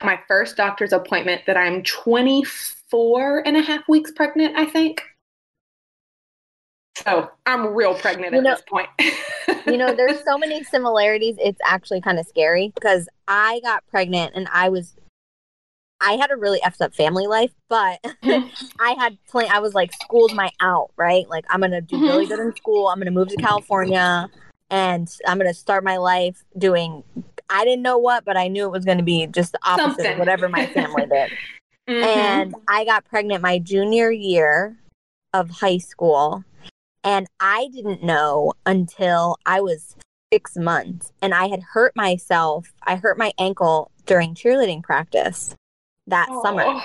My 0.03 0.19
first 0.27 0.57
doctor's 0.57 0.93
appointment 0.93 1.43
that 1.47 1.57
I'm 1.57 1.83
24 1.83 3.43
and 3.45 3.55
a 3.57 3.61
half 3.61 3.87
weeks 3.87 4.11
pregnant, 4.11 4.55
I 4.57 4.65
think. 4.65 5.03
So 6.97 7.29
I'm 7.45 7.67
real 7.75 7.93
pregnant 7.93 8.31
You 8.33 8.39
at 8.39 8.43
know- 8.43 8.55
this 8.55 8.63
point. 8.67 8.89
you 9.67 9.77
know, 9.77 9.93
there's 9.95 10.23
so 10.23 10.37
many 10.39 10.63
similarities. 10.63 11.35
It's 11.39 11.59
actually 11.63 12.01
kind 12.01 12.17
of 12.19 12.25
scary 12.27 12.71
because 12.73 13.07
I 13.27 13.59
got 13.63 13.85
pregnant 13.87 14.33
and 14.35 14.47
I 14.51 14.69
was, 14.69 14.95
I 15.99 16.13
had 16.13 16.31
a 16.31 16.35
really 16.35 16.59
effed 16.61 16.81
up 16.81 16.93
family 16.93 17.27
life, 17.27 17.51
but. 17.69 17.99
I 18.79 18.91
had 18.91 19.17
plan. 19.25 19.49
I 19.51 19.59
was 19.59 19.73
like 19.73 19.91
schooled 20.03 20.33
my 20.35 20.51
out, 20.59 20.91
right? 20.97 21.27
Like 21.29 21.45
I'm 21.49 21.61
gonna 21.61 21.81
do 21.81 21.99
really 21.99 22.25
good 22.27 22.39
in 22.39 22.55
school. 22.55 22.87
I'm 22.87 22.99
gonna 22.99 23.11
move 23.11 23.29
to 23.29 23.37
California, 23.37 24.29
and 24.69 25.11
I'm 25.27 25.37
gonna 25.37 25.53
start 25.53 25.83
my 25.83 25.97
life 25.97 26.43
doing. 26.57 27.03
I 27.49 27.63
didn't 27.63 27.81
know 27.81 27.97
what, 27.97 28.25
but 28.25 28.37
I 28.37 28.49
knew 28.49 28.65
it 28.65 28.71
was 28.71 28.85
going 28.85 28.97
to 28.97 29.03
be 29.05 29.25
just 29.27 29.53
the 29.53 29.59
opposite 29.63 29.95
Something. 29.95 30.11
of 30.13 30.19
whatever 30.19 30.49
my 30.49 30.65
family 30.67 31.05
did. 31.09 31.31
Mhm. 31.87 32.03
and 32.03 32.55
I 32.67 32.83
got 32.83 33.05
pregnant 33.05 33.41
my 33.41 33.59
junior 33.59 34.11
year 34.11 34.75
of 35.33 35.49
high 35.49 35.77
school. 35.77 36.43
And 37.05 37.27
I 37.39 37.69
didn't 37.73 38.03
know 38.03 38.53
until 38.65 39.37
I 39.45 39.61
was 39.61 39.95
six 40.33 40.57
months. 40.57 41.13
And 41.21 41.33
I 41.33 41.47
had 41.47 41.61
hurt 41.71 41.95
myself. 41.95 42.73
I 42.83 42.97
hurt 42.97 43.17
my 43.17 43.31
ankle 43.39 43.91
during 44.05 44.35
cheerleading 44.35 44.83
practice 44.83 45.55
that 46.07 46.27
summer. 46.43 46.63
Oh. 46.65 46.83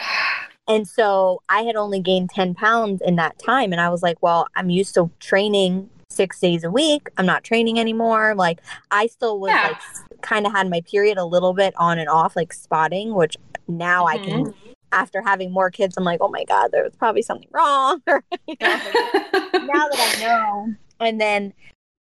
And 0.69 0.87
so 0.87 1.43
I 1.49 1.63
had 1.63 1.75
only 1.77 2.01
gained 2.01 2.31
10 2.31 2.55
pounds 2.55 3.03
in 3.05 3.17
that 3.17 3.39
time. 3.39 3.73
And 3.73 3.81
I 3.81 3.89
was 3.89 4.03
like, 4.03 4.17
well, 4.23 4.47
I'm 4.55 4.71
used 4.71 4.95
to 4.95 5.11
training 5.21 5.89
six 6.11 6.39
days 6.39 6.63
a 6.63 6.71
week. 6.71 7.09
I'm 7.17 7.27
not 7.27 7.43
training 7.43 7.81
anymore. 7.81 8.35
Like, 8.37 8.61
I 8.91 9.07
still 9.07 9.41
was 9.41 9.51
Yeah. 9.51 9.69
like, 9.69 10.21
kind 10.21 10.47
of 10.47 10.53
had 10.53 10.71
my 10.71 10.81
period 10.83 11.19
a 11.19 11.25
little 11.25 11.53
bit 11.53 11.75
on 11.77 11.99
and 11.99 12.09
off, 12.09 12.37
like 12.37 12.53
spotting, 12.53 13.15
which 13.15 13.37
now 13.67 14.07
I 14.07 14.19
can, 14.19 14.47
mm-hmm. 14.47 14.71
after 14.93 15.21
having 15.23 15.51
more 15.53 15.71
kids, 15.71 15.97
I'm 15.97 16.05
like, 16.05 16.21
oh 16.21 16.29
my 16.29 16.45
God, 16.45 16.71
there 16.71 16.85
was 16.85 16.95
probably 16.95 17.23
something 17.23 17.49
wrong. 17.51 18.01
or, 18.07 18.23
you 18.47 18.55
know, 18.61 18.69
now 18.69 19.89
that 19.89 20.17
I 20.19 20.23
know. 20.23 20.75
And 21.01 21.21
then 21.21 21.53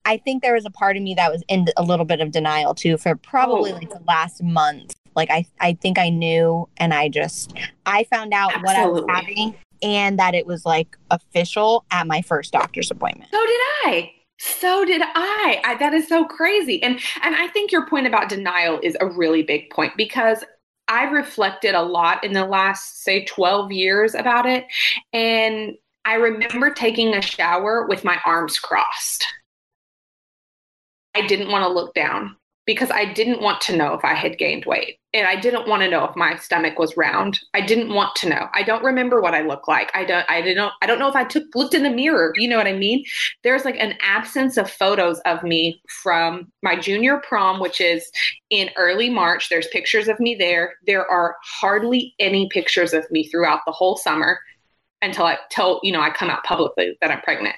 I 0.04 0.18
think 0.18 0.42
there 0.42 0.54
was 0.54 0.66
a 0.66 0.70
part 0.70 0.96
of 0.96 1.02
me 1.02 1.14
that 1.14 1.32
was 1.32 1.42
in 1.48 1.66
a 1.76 1.82
little 1.82 2.04
bit 2.04 2.20
of 2.20 2.30
denial 2.30 2.74
too 2.74 2.98
for 2.98 3.16
probably 3.16 3.72
Oh. 3.72 3.76
like 3.76 3.90
the 3.90 4.02
last 4.06 4.42
month. 4.42 4.94
Like 5.14 5.30
I, 5.30 5.46
I 5.60 5.74
think 5.74 5.98
I 5.98 6.08
knew, 6.08 6.68
and 6.76 6.94
I 6.94 7.08
just 7.08 7.54
I 7.86 8.04
found 8.04 8.32
out 8.32 8.52
what 8.62 8.76
I 8.76 8.86
was 8.86 9.04
having, 9.08 9.54
and 9.82 10.18
that 10.18 10.34
it 10.34 10.46
was 10.46 10.64
like 10.64 10.96
official 11.10 11.84
at 11.90 12.06
my 12.06 12.22
first 12.22 12.52
doctor's 12.52 12.90
appointment. 12.90 13.30
So 13.30 13.38
did 13.38 13.60
I. 13.84 14.12
So 14.38 14.84
did 14.84 15.02
I. 15.02 15.60
I. 15.64 15.76
That 15.78 15.92
is 15.92 16.08
so 16.08 16.24
crazy. 16.24 16.82
And 16.82 16.98
and 17.22 17.34
I 17.36 17.48
think 17.48 17.72
your 17.72 17.86
point 17.86 18.06
about 18.06 18.28
denial 18.28 18.80
is 18.82 18.96
a 19.00 19.06
really 19.06 19.42
big 19.42 19.70
point 19.70 19.96
because 19.96 20.44
I've 20.88 21.12
reflected 21.12 21.74
a 21.74 21.82
lot 21.82 22.24
in 22.24 22.32
the 22.32 22.44
last 22.44 23.02
say 23.04 23.24
12 23.24 23.70
years 23.70 24.14
about 24.16 24.44
it 24.46 24.66
and 25.12 25.76
I 26.04 26.14
remember 26.14 26.70
taking 26.70 27.14
a 27.14 27.22
shower 27.22 27.86
with 27.86 28.04
my 28.04 28.18
arms 28.24 28.58
crossed. 28.58 29.24
I 31.14 31.26
didn't 31.26 31.50
want 31.50 31.62
to 31.64 31.68
look 31.68 31.94
down 31.94 32.36
because 32.70 32.92
I 32.92 33.04
didn't 33.04 33.42
want 33.42 33.60
to 33.62 33.76
know 33.76 33.94
if 33.94 34.04
I 34.04 34.14
had 34.14 34.38
gained 34.38 34.64
weight. 34.64 35.00
And 35.12 35.26
I 35.26 35.34
didn't 35.34 35.66
want 35.66 35.82
to 35.82 35.90
know 35.90 36.04
if 36.04 36.14
my 36.14 36.36
stomach 36.36 36.78
was 36.78 36.96
round. 36.96 37.40
I 37.52 37.62
didn't 37.62 37.92
want 37.92 38.14
to 38.16 38.28
know. 38.28 38.46
I 38.54 38.62
don't 38.62 38.84
remember 38.84 39.20
what 39.20 39.34
I 39.34 39.42
look 39.42 39.66
like. 39.66 39.90
I 39.92 40.04
don't 40.04 40.24
I 40.30 40.40
didn't 40.40 40.70
I 40.80 40.86
don't 40.86 41.00
know 41.00 41.08
if 41.08 41.16
I 41.16 41.24
took 41.24 41.52
looked 41.56 41.74
in 41.74 41.82
the 41.82 41.90
mirror. 41.90 42.32
You 42.36 42.48
know 42.48 42.56
what 42.56 42.68
I 42.68 42.74
mean? 42.74 43.04
There's 43.42 43.64
like 43.64 43.74
an 43.80 43.94
absence 44.00 44.56
of 44.56 44.70
photos 44.70 45.18
of 45.26 45.42
me 45.42 45.82
from 45.88 46.52
my 46.62 46.78
junior 46.78 47.20
prom, 47.26 47.58
which 47.58 47.80
is 47.80 48.08
in 48.50 48.70
early 48.76 49.10
March. 49.10 49.48
There's 49.48 49.66
pictures 49.66 50.06
of 50.06 50.20
me 50.20 50.36
there. 50.36 50.74
There 50.86 51.10
are 51.10 51.34
hardly 51.42 52.14
any 52.20 52.48
pictures 52.50 52.92
of 52.92 53.04
me 53.10 53.26
throughout 53.26 53.62
the 53.66 53.72
whole 53.72 53.96
summer 53.96 54.38
until 55.02 55.24
I 55.24 55.38
tell, 55.50 55.80
you 55.82 55.92
know, 55.92 56.00
I 56.00 56.10
come 56.10 56.30
out 56.30 56.44
publicly 56.44 56.96
that 57.00 57.10
I'm 57.10 57.20
pregnant. 57.22 57.56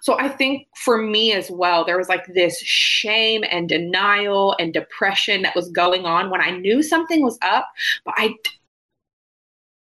So 0.00 0.18
I 0.18 0.28
think 0.28 0.66
for 0.74 0.98
me 0.98 1.32
as 1.32 1.50
well, 1.50 1.84
there 1.84 1.96
was 1.96 2.08
like 2.08 2.26
this 2.26 2.60
shame 2.60 3.44
and 3.50 3.68
denial 3.68 4.56
and 4.58 4.72
depression 4.72 5.42
that 5.42 5.54
was 5.54 5.70
going 5.70 6.04
on 6.04 6.30
when 6.30 6.40
I 6.40 6.50
knew 6.50 6.82
something 6.82 7.22
was 7.22 7.38
up, 7.42 7.68
but 8.04 8.14
I 8.16 8.34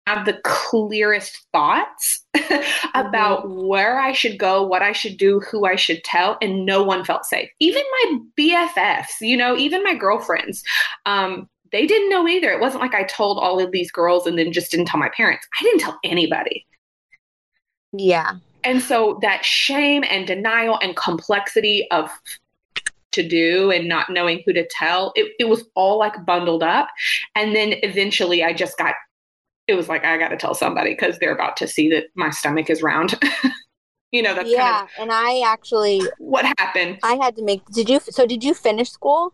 have 0.07 0.25
the 0.25 0.39
clearest 0.45 1.45
thoughts 1.51 2.23
about 2.95 3.49
where 3.49 3.99
I 3.99 4.13
should 4.13 4.39
go, 4.39 4.63
what 4.65 4.81
I 4.81 4.93
should 4.93 5.17
do, 5.17 5.41
who 5.41 5.65
I 5.65 5.75
should 5.75 6.03
tell, 6.05 6.37
and 6.41 6.65
no 6.65 6.81
one 6.81 7.03
felt 7.03 7.25
safe. 7.25 7.49
Even 7.59 7.83
my 7.91 8.19
BFFs, 8.39 9.19
you 9.19 9.35
know, 9.35 9.55
even 9.57 9.83
my 9.83 9.93
girlfriends. 9.93 10.63
Um, 11.05 11.49
they 11.73 11.85
didn't 11.85 12.09
know 12.09 12.27
either. 12.27 12.49
It 12.49 12.61
wasn't 12.61 12.81
like 12.81 12.93
I 12.93 13.03
told 13.03 13.37
all 13.39 13.59
of 13.59 13.71
these 13.71 13.91
girls 13.91 14.25
and 14.25 14.39
then 14.39 14.53
just 14.53 14.71
didn't 14.71 14.85
tell 14.85 14.99
my 14.99 15.09
parents. 15.09 15.45
I 15.59 15.63
didn't 15.63 15.79
tell 15.79 15.99
anybody. 16.05 16.65
Yeah, 17.93 18.33
And 18.63 18.81
so 18.81 19.19
that 19.21 19.45
shame 19.45 20.03
and 20.09 20.27
denial 20.27 20.77
and 20.81 20.95
complexity 20.95 21.87
of 21.91 22.09
to 23.13 23.27
do 23.27 23.71
and 23.71 23.87
not 23.87 24.09
knowing 24.09 24.43
who 24.45 24.53
to 24.53 24.67
tell, 24.69 25.11
it, 25.15 25.33
it 25.39 25.49
was 25.49 25.65
all 25.75 25.97
like 25.97 26.25
bundled 26.25 26.63
up. 26.63 26.87
And 27.35 27.55
then 27.55 27.73
eventually 27.83 28.43
I 28.43 28.53
just 28.53 28.77
got, 28.77 28.93
it 29.67 29.75
was 29.75 29.89
like, 29.89 30.05
I 30.05 30.17
got 30.17 30.29
to 30.29 30.37
tell 30.37 30.53
somebody 30.53 30.91
because 30.91 31.17
they're 31.17 31.33
about 31.33 31.57
to 31.57 31.67
see 31.67 31.89
that 31.89 32.05
my 32.15 32.29
stomach 32.29 32.69
is 32.69 32.81
round. 32.81 33.19
you 34.11 34.21
know, 34.21 34.33
that's 34.33 34.49
yeah. 34.49 34.71
kind 34.71 34.83
of 34.83 34.89
and 34.99 35.11
I 35.11 35.41
actually 35.45 36.01
what 36.17 36.45
happened. 36.57 36.99
I 37.03 37.15
had 37.15 37.35
to 37.35 37.43
make. 37.43 37.65
Did 37.67 37.89
you? 37.89 37.99
So 37.99 38.25
did 38.25 38.43
you 38.43 38.53
finish 38.53 38.89
school 38.89 39.33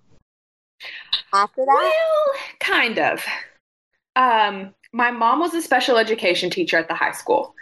after 1.33 1.63
that? 1.63 1.91
Well, 1.93 2.39
kind 2.60 3.00
of. 3.00 3.24
Um, 4.15 4.74
my 4.91 5.12
mom 5.12 5.39
was 5.39 5.53
a 5.53 5.62
special 5.62 5.98
education 5.98 6.50
teacher 6.50 6.77
at 6.77 6.88
the 6.88 6.93
high 6.93 7.12
school, 7.12 7.53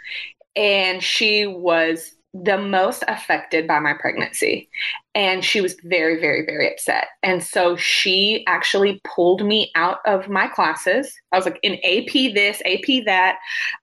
and 0.56 1.02
she 1.02 1.46
was 1.46 2.12
the 2.34 2.56
most 2.56 3.04
affected 3.08 3.66
by 3.68 3.78
my 3.78 3.92
pregnancy. 3.92 4.68
And 5.14 5.44
she 5.44 5.60
was 5.60 5.76
very, 5.84 6.18
very, 6.18 6.46
very 6.46 6.72
upset. 6.72 7.08
And 7.22 7.42
so 7.42 7.76
she 7.76 8.42
actually 8.46 9.02
pulled 9.04 9.44
me 9.44 9.70
out 9.74 9.98
of 10.06 10.30
my 10.30 10.46
classes. 10.48 11.14
I 11.30 11.36
was 11.36 11.44
like 11.44 11.60
in 11.62 11.74
AP 11.84 12.32
this, 12.34 12.62
AP 12.64 13.04
that. 13.04 13.36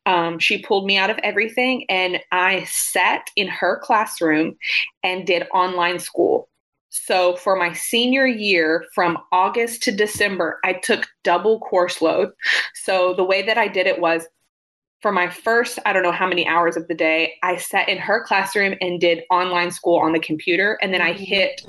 Um, 0.08 0.40
she 0.40 0.64
pulled 0.64 0.88
me 0.88 0.98
out 0.98 1.12
of 1.12 1.20
everything, 1.20 1.86
and 1.90 2.20
I 2.32 2.64
sat 2.64 3.30
in 3.36 3.48
her 3.48 3.80
classroom 3.84 4.58
and 5.04 5.28
did 5.28 5.48
online 5.54 6.00
school. 6.00 6.50
So 6.90 7.36
for 7.36 7.56
my 7.56 7.72
senior 7.74 8.26
year, 8.26 8.86
from 8.96 9.20
August 9.32 9.84
to 9.84 9.92
December, 9.92 10.60
I 10.64 10.74
took 10.74 11.08
double 11.24 11.60
course 11.60 12.02
load. 12.02 12.32
So 12.74 13.14
the 13.14 13.24
way 13.24 13.44
that 13.44 13.60
I 13.60 13.68
did 13.68 13.86
it 13.86 14.02
was 14.02 14.28
for 15.02 15.12
my 15.12 15.30
first, 15.30 15.80
I 15.86 15.94
don't 15.94 16.04
know 16.04 16.12
how 16.12 16.28
many 16.28 16.46
hours 16.48 16.76
of 16.76 16.88
the 16.88 16.94
day, 16.94 17.36
I 17.42 17.58
sat 17.58 17.88
in 17.88 17.98
her 17.98 18.24
classroom 18.24 18.76
and 18.82 19.00
did 19.00 19.24
online 19.32 19.72
school 19.72 19.98
on 19.98 20.12
the 20.12 20.20
computer. 20.20 20.78
And 20.82 20.94
then 20.94 21.02
I 21.02 21.14
Mhm. 21.14 21.18
hit 21.18 21.62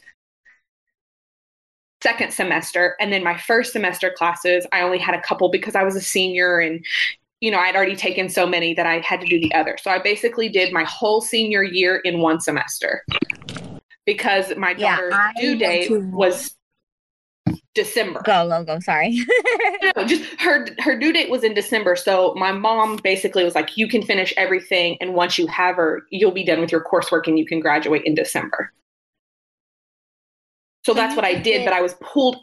second 2.02 2.32
semester. 2.32 2.96
And 2.99 3.12
then 3.12 3.22
my 3.22 3.37
first 3.37 3.72
semester 3.72 4.10
classes, 4.10 4.66
I 4.72 4.80
only 4.80 4.99
had 4.99 5.14
a 5.14 5.20
couple 5.20 5.50
because 5.50 5.75
I 5.75 5.84
was 5.84 5.96
a 5.96 6.00
senior 6.00 6.58
and 6.58 6.84
you 7.40 7.50
know, 7.50 7.58
I'd 7.58 7.75
already 7.75 7.96
taken 7.96 8.28
so 8.28 8.46
many 8.46 8.75
that 8.75 8.87
I 8.87 8.99
had 9.00 9.18
to 9.22 9.26
do 9.26 9.40
the 9.40 9.54
other. 9.54 9.78
So 9.80 9.90
I 9.90 9.99
basically 9.99 10.50
did 10.50 10.75
my 10.75 10.84
whole 10.84 11.22
senior 11.22 11.62
year 11.62 11.96
in 11.96 12.20
one 12.20 12.38
semester 12.38 13.02
because 14.04 14.54
my 14.56 14.75
daughter's 14.75 15.14
I 15.14 15.32
due 15.40 15.56
date 15.56 15.90
was 15.90 16.54
December. 17.75 18.20
Go, 18.25 18.49
go, 18.49 18.64
go. 18.64 18.80
Sorry. 18.80 19.18
No, 19.97 20.04
just 20.06 20.23
her 20.40 20.66
her 20.78 20.97
due 20.99 21.12
date 21.12 21.30
was 21.30 21.42
in 21.42 21.52
December. 21.54 21.97
So 21.97 22.35
my 22.37 22.52
mom 22.52 22.97
basically 23.02 23.44
was 23.44 23.54
like, 23.54 23.76
"You 23.76 23.88
can 23.88 24.02
finish 24.02 24.32
everything, 24.37 24.97
and 25.00 25.14
once 25.14 25.38
you 25.38 25.47
have 25.49 25.76
her, 25.76 26.02
you'll 26.11 26.30
be 26.32 26.44
done 26.44 26.61
with 26.61 26.70
your 26.70 26.85
coursework, 26.85 27.26
and 27.26 27.38
you 27.38 27.47
can 27.47 27.61
graduate 27.61 28.02
in 28.04 28.14
December." 28.14 28.73
So 30.85 30.92
So 30.92 30.94
that's 30.94 31.16
what 31.16 31.25
I 31.25 31.35
did- 31.35 31.42
did, 31.44 31.64
but 31.64 31.73
I 31.75 31.80
was 31.80 31.94
pulled. 31.94 32.37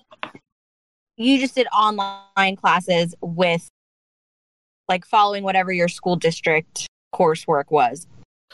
you 1.16 1.39
just 1.39 1.56
did 1.56 1.68
online 1.68 2.56
classes 2.56 3.16
with 3.22 3.68
like 4.89 5.06
following 5.06 5.44
whatever 5.44 5.72
your 5.72 5.88
school 5.88 6.16
district 6.16 6.88
coursework 7.16 7.66
was. 7.70 8.08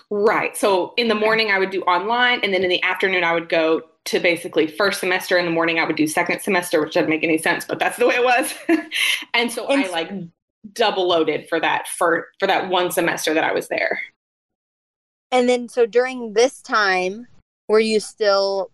Right. 0.10 0.56
So 0.58 0.94
in 0.98 1.08
the 1.08 1.16
morning, 1.16 1.52
I 1.52 1.60
would 1.60 1.70
do 1.72 1.82
online, 1.84 2.42
and 2.44 2.54
then 2.54 2.64
in 2.64 2.70
the 2.70 2.82
afternoon, 2.84 3.24
I 3.24 3.34
would 3.34 3.50
go 3.50 3.82
to 4.06 4.20
basically 4.20 4.68
first 4.68 5.00
semester. 5.00 5.38
In 5.38 5.46
the 5.46 5.52
morning, 5.52 5.80
I 5.80 5.86
would 5.86 5.96
do 5.96 6.08
second 6.08 6.42
semester, 6.42 6.82
which 6.82 6.94
doesn't 6.94 7.10
make 7.10 7.24
any 7.24 7.38
sense, 7.38 7.66
but 7.66 7.80
that's 7.80 7.98
the 7.98 8.08
way 8.08 8.16
it 8.16 8.24
was. 8.24 8.54
and 9.34 9.52
so 9.52 9.68
And- 9.68 9.86
I 9.86 9.90
like 9.90 10.12
double 10.72 11.08
loaded 11.08 11.48
for 11.50 11.60
that 11.60 11.90
for 11.90 12.28
for 12.40 12.48
that 12.48 12.70
one 12.70 12.90
semester 12.90 13.34
that 13.34 13.44
I 13.44 13.54
was 13.54 13.68
there. 13.68 14.00
And 15.32 15.50
then 15.50 15.68
so 15.68 15.86
during 15.86 16.34
this 16.34 16.62
time, 16.62 17.28
were 17.68 17.80
you 17.80 18.00
still 18.00 18.72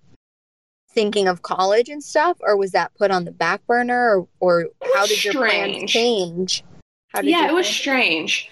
thinking 0.91 1.27
of 1.27 1.41
college 1.43 1.89
and 1.89 2.03
stuff 2.03 2.37
or 2.41 2.57
was 2.57 2.71
that 2.71 2.93
put 2.95 3.11
on 3.11 3.23
the 3.23 3.31
back 3.31 3.65
burner 3.67 4.17
or, 4.17 4.27
or 4.39 4.67
how 4.95 5.05
did 5.05 5.23
your 5.23 5.33
plans 5.33 5.89
change? 5.89 6.63
How 7.09 7.21
did 7.21 7.29
yeah, 7.29 7.47
it 7.47 7.53
was 7.53 7.67
strange. 7.67 8.49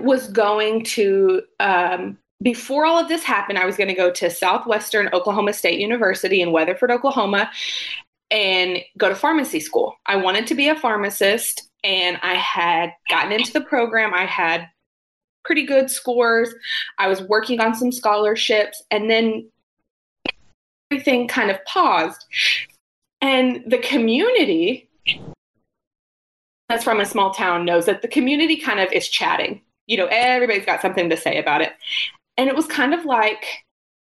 Was 0.00 0.28
going 0.28 0.84
to 0.84 1.42
um, 1.58 2.18
before 2.42 2.86
all 2.86 2.98
of 2.98 3.08
this 3.08 3.22
happened, 3.22 3.58
I 3.58 3.66
was 3.66 3.76
going 3.76 3.88
to 3.88 3.94
go 3.94 4.10
to 4.10 4.30
Southwestern 4.30 5.08
Oklahoma 5.12 5.52
State 5.52 5.78
University 5.78 6.40
in 6.40 6.52
Weatherford, 6.52 6.90
Oklahoma, 6.90 7.50
and 8.30 8.78
go 8.96 9.08
to 9.08 9.14
pharmacy 9.14 9.60
school. 9.60 9.94
I 10.06 10.16
wanted 10.16 10.46
to 10.46 10.54
be 10.54 10.68
a 10.68 10.76
pharmacist, 10.76 11.68
and 11.84 12.18
I 12.22 12.34
had 12.34 12.92
gotten 13.08 13.32
into 13.32 13.52
the 13.52 13.60
program. 13.60 14.14
I 14.14 14.24
had 14.24 14.68
pretty 15.44 15.66
good 15.66 15.90
scores. 15.90 16.54
I 16.98 17.08
was 17.08 17.22
working 17.22 17.60
on 17.60 17.74
some 17.74 17.92
scholarships, 17.92 18.82
and 18.90 19.10
then 19.10 19.50
everything 20.90 21.28
kind 21.28 21.50
of 21.50 21.62
paused. 21.66 22.24
And 23.20 23.62
the 23.66 23.78
community 23.78 24.88
that's 26.70 26.84
from 26.84 27.00
a 27.00 27.04
small 27.04 27.34
town 27.34 27.64
knows 27.64 27.86
that 27.86 28.00
the 28.00 28.08
community 28.08 28.56
kind 28.56 28.78
of 28.78 28.92
is 28.92 29.08
chatting. 29.08 29.60
You 29.88 29.96
know, 29.96 30.06
everybody's 30.06 30.64
got 30.64 30.80
something 30.80 31.10
to 31.10 31.16
say 31.16 31.38
about 31.38 31.62
it. 31.62 31.72
And 32.40 32.48
it 32.48 32.56
was 32.56 32.64
kind 32.64 32.94
of 32.94 33.04
like, 33.04 33.44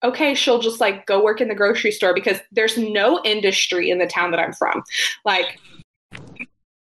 okay, 0.03 0.35
she'll 0.35 0.59
just 0.59 0.81
like 0.81 1.07
go 1.07 1.23
work 1.23 1.41
in 1.41 1.47
the 1.47 1.55
grocery 1.55 1.93
store 1.93 2.13
because 2.13 2.39
there's 2.51 2.77
no 2.77 3.21
industry 3.25 3.89
in 3.89 3.99
the 3.99 4.07
town 4.09 4.33
that 4.33 4.41
I'm 4.41 4.53
from. 4.53 4.83
Like, 5.25 5.61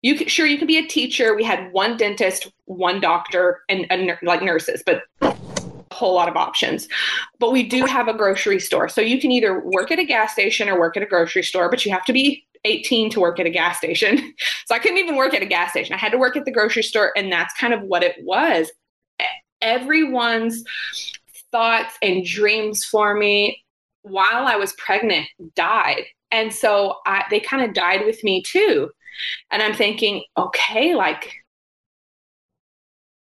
you 0.02 0.14
can, 0.16 0.28
sure 0.28 0.46
you 0.46 0.56
can 0.56 0.68
be 0.68 0.78
a 0.78 0.86
teacher. 0.86 1.34
We 1.34 1.42
had 1.42 1.72
one 1.72 1.96
dentist, 1.96 2.46
one 2.66 3.00
doctor, 3.00 3.62
and, 3.68 4.16
like 4.22 4.40
nurses, 4.40 4.84
but 4.86 5.02
a 5.20 5.34
whole 5.92 6.14
lot 6.14 6.28
of 6.28 6.36
options. 6.36 6.86
But 7.40 7.50
we 7.50 7.64
do 7.64 7.86
have 7.86 8.06
a 8.06 8.14
grocery 8.14 8.60
store, 8.60 8.88
so 8.88 9.00
you 9.00 9.20
can 9.20 9.32
either 9.32 9.58
work 9.64 9.90
at 9.90 9.98
a 9.98 10.04
gas 10.04 10.32
station 10.34 10.68
or 10.68 10.78
work 10.78 10.96
at 10.96 11.02
a 11.02 11.06
grocery 11.06 11.42
store, 11.42 11.68
but 11.68 11.84
you 11.84 11.90
have 11.90 12.04
to 12.04 12.12
be 12.12 12.46
18 12.64 13.10
to 13.10 13.20
work 13.20 13.40
at 13.40 13.46
a 13.46 13.50
gas 13.50 13.78
station. 13.78 14.32
So 14.66 14.76
I 14.76 14.78
couldn't 14.78 14.98
even 14.98 15.16
work 15.16 15.34
at 15.34 15.42
a 15.42 15.46
gas 15.46 15.72
station. 15.72 15.92
I 15.92 15.98
had 15.98 16.12
to 16.12 16.18
work 16.18 16.36
at 16.36 16.44
the 16.44 16.52
grocery 16.52 16.84
store, 16.84 17.12
and 17.16 17.32
that's 17.32 17.52
kind 17.54 17.74
of 17.74 17.82
what 17.82 18.04
it 18.04 18.14
was. 18.22 18.70
Everyone's 19.60 20.64
thoughts 21.52 21.96
and 22.02 22.24
dreams 22.24 22.84
for 22.84 23.14
me 23.14 23.62
while 24.02 24.46
I 24.46 24.56
was 24.56 24.72
pregnant 24.74 25.28
died. 25.54 26.04
And 26.30 26.52
so 26.52 26.96
I, 27.06 27.24
they 27.30 27.40
kind 27.40 27.62
of 27.62 27.74
died 27.74 28.04
with 28.04 28.24
me 28.24 28.42
too. 28.42 28.90
And 29.50 29.62
I'm 29.62 29.74
thinking, 29.74 30.24
okay, 30.36 30.94
like 30.94 31.32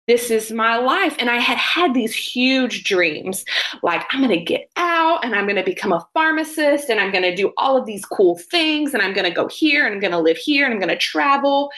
this 0.07 0.31
is 0.31 0.51
my 0.51 0.77
life. 0.77 1.15
And 1.19 1.29
I 1.29 1.36
had 1.36 1.57
had 1.57 1.93
these 1.93 2.15
huge 2.15 2.86
dreams 2.86 3.43
like, 3.84 4.06
I'm 4.12 4.21
going 4.21 4.38
to 4.38 4.43
get 4.43 4.69
out 4.77 5.23
and 5.23 5.36
I'm 5.36 5.45
going 5.45 5.58
to 5.58 5.63
become 5.63 5.91
a 5.91 6.08
pharmacist 6.13 6.89
and 6.89 6.99
I'm 6.99 7.12
going 7.12 7.23
to 7.23 7.36
do 7.36 7.51
all 7.58 7.77
of 7.77 7.86
these 7.86 8.06
cool 8.06 8.38
things 8.38 8.93
and 8.93 9.03
I'm 9.03 9.13
going 9.13 9.25
to 9.25 9.36
go 9.36 9.47
here 9.49 9.86
and 9.86 9.93
I'm 9.93 9.99
going 9.99 10.12
to 10.12 10.19
live 10.19 10.38
here 10.38 10.63
and 10.65 10.73
I'm 10.73 10.80
going 10.80 10.89
to 10.89 10.97
travel. 10.97 11.69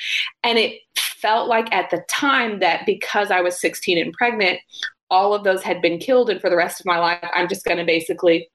And 0.43 0.59
it 0.59 0.79
felt 0.95 1.49
like 1.49 1.73
at 1.73 1.89
the 1.89 2.03
time 2.07 2.59
that 2.59 2.85
because 2.85 3.31
I 3.31 3.41
was 3.41 3.59
16 3.59 3.97
and 3.97 4.13
pregnant, 4.13 4.59
all 5.09 5.33
of 5.33 5.43
those 5.43 5.63
had 5.63 5.81
been 5.81 5.99
killed. 5.99 6.29
And 6.29 6.41
for 6.41 6.49
the 6.49 6.55
rest 6.55 6.79
of 6.79 6.85
my 6.85 6.99
life, 6.99 7.27
I'm 7.33 7.47
just 7.47 7.65
going 7.65 7.77
to 7.77 7.85
basically 7.85 8.49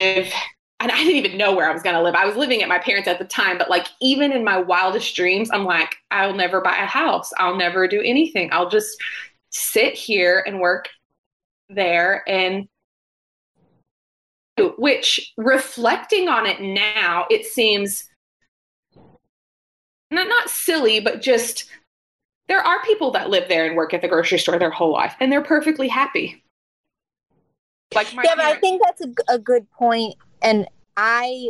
live. 0.00 0.32
And 0.80 0.90
I 0.90 0.96
didn't 0.96 1.24
even 1.24 1.38
know 1.38 1.54
where 1.54 1.70
I 1.70 1.72
was 1.72 1.82
going 1.82 1.94
to 1.94 2.02
live. 2.02 2.14
I 2.14 2.26
was 2.26 2.36
living 2.36 2.62
at 2.62 2.68
my 2.68 2.78
parents 2.78 3.08
at 3.08 3.18
the 3.18 3.24
time, 3.24 3.56
but 3.56 3.70
like 3.70 3.86
even 4.00 4.32
in 4.32 4.42
my 4.44 4.58
wildest 4.58 5.14
dreams, 5.14 5.50
I'm 5.52 5.64
like, 5.64 5.94
I'll 6.10 6.34
never 6.34 6.60
buy 6.60 6.76
a 6.76 6.86
house. 6.86 7.30
I'll 7.38 7.56
never 7.56 7.86
do 7.86 8.00
anything. 8.00 8.48
I'll 8.52 8.68
just 8.68 8.96
sit 9.50 9.94
here 9.94 10.42
and 10.46 10.58
work 10.58 10.88
there 11.68 12.28
and 12.28 12.68
which 14.76 15.32
reflecting 15.36 16.28
on 16.28 16.46
it 16.46 16.60
now, 16.60 17.26
it 17.30 17.46
seems 17.46 18.04
not 20.10 20.28
not 20.28 20.50
silly, 20.50 21.00
but 21.00 21.22
just 21.22 21.70
there 22.52 22.60
are 22.60 22.82
people 22.82 23.10
that 23.10 23.30
live 23.30 23.48
there 23.48 23.64
and 23.64 23.76
work 23.76 23.94
at 23.94 24.02
the 24.02 24.08
grocery 24.08 24.38
store 24.38 24.58
their 24.58 24.68
whole 24.68 24.92
life, 24.92 25.14
and 25.20 25.32
they're 25.32 25.40
perfectly 25.40 25.88
happy. 25.88 26.44
Like 27.94 28.12
my 28.12 28.22
yeah, 28.26 28.34
but 28.36 28.44
I 28.44 28.56
think 28.56 28.82
that's 28.84 29.02
a 29.30 29.38
good 29.38 29.70
point. 29.70 30.16
And 30.42 30.68
I 30.94 31.48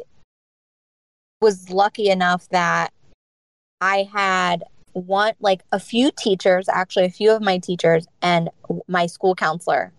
was 1.41 1.71
lucky 1.71 2.09
enough 2.09 2.49
that 2.51 2.93
I 3.81 4.09
had 4.13 4.63
one, 4.93 5.33
like 5.41 5.65
a 5.73 5.81
few 5.81 6.13
teachers, 6.17 6.69
actually, 6.69 7.07
a 7.07 7.11
few 7.11 7.33
of 7.33 7.43
my 7.43 7.59
teachers 7.59 8.07
and 8.23 8.49
my 8.87 9.07
school 9.07 9.35
counselor 9.35 9.93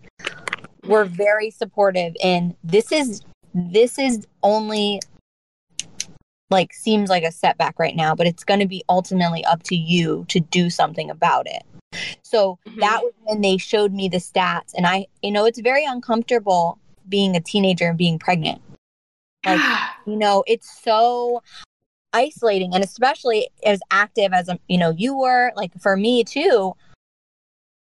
were 0.85 1.03
very 1.03 1.51
supportive 1.51 2.15
in 2.23 2.55
this 2.63 2.93
is 2.93 3.23
this 3.53 3.99
is 3.99 4.25
only 4.41 5.01
like 6.53 6.73
seems 6.73 7.09
like 7.09 7.23
a 7.23 7.31
setback 7.31 7.77
right 7.77 7.95
now 7.97 8.15
but 8.15 8.25
it's 8.27 8.45
going 8.45 8.61
to 8.61 8.65
be 8.67 8.81
ultimately 8.87 9.43
up 9.45 9.63
to 9.63 9.75
you 9.75 10.23
to 10.29 10.39
do 10.39 10.69
something 10.69 11.09
about 11.09 11.45
it. 11.47 11.63
So 12.21 12.57
Mhm. 12.65 12.79
that 12.79 13.03
was 13.03 13.13
when 13.23 13.41
they 13.41 13.57
showed 13.57 13.91
me 13.93 14.07
the 14.07 14.17
stats 14.17 14.71
and 14.77 14.87
i 14.87 15.05
you 15.21 15.31
know 15.31 15.45
it's 15.45 15.59
very 15.59 15.85
uncomfortable 15.85 16.79
being 17.09 17.35
a 17.35 17.41
teenager 17.41 17.87
and 17.89 17.97
being 17.97 18.17
pregnant. 18.17 18.61
Like 19.45 19.59
you 20.07 20.15
know 20.15 20.43
it's 20.47 20.81
so 20.81 21.41
isolating 22.13 22.73
and 22.75 22.83
especially 22.83 23.49
as 23.65 23.79
active 23.89 24.31
as 24.33 24.47
um, 24.47 24.59
you 24.67 24.77
know 24.77 24.91
you 24.95 25.17
were 25.17 25.51
like 25.55 25.71
for 25.81 25.97
me 25.97 26.23
too 26.23 26.73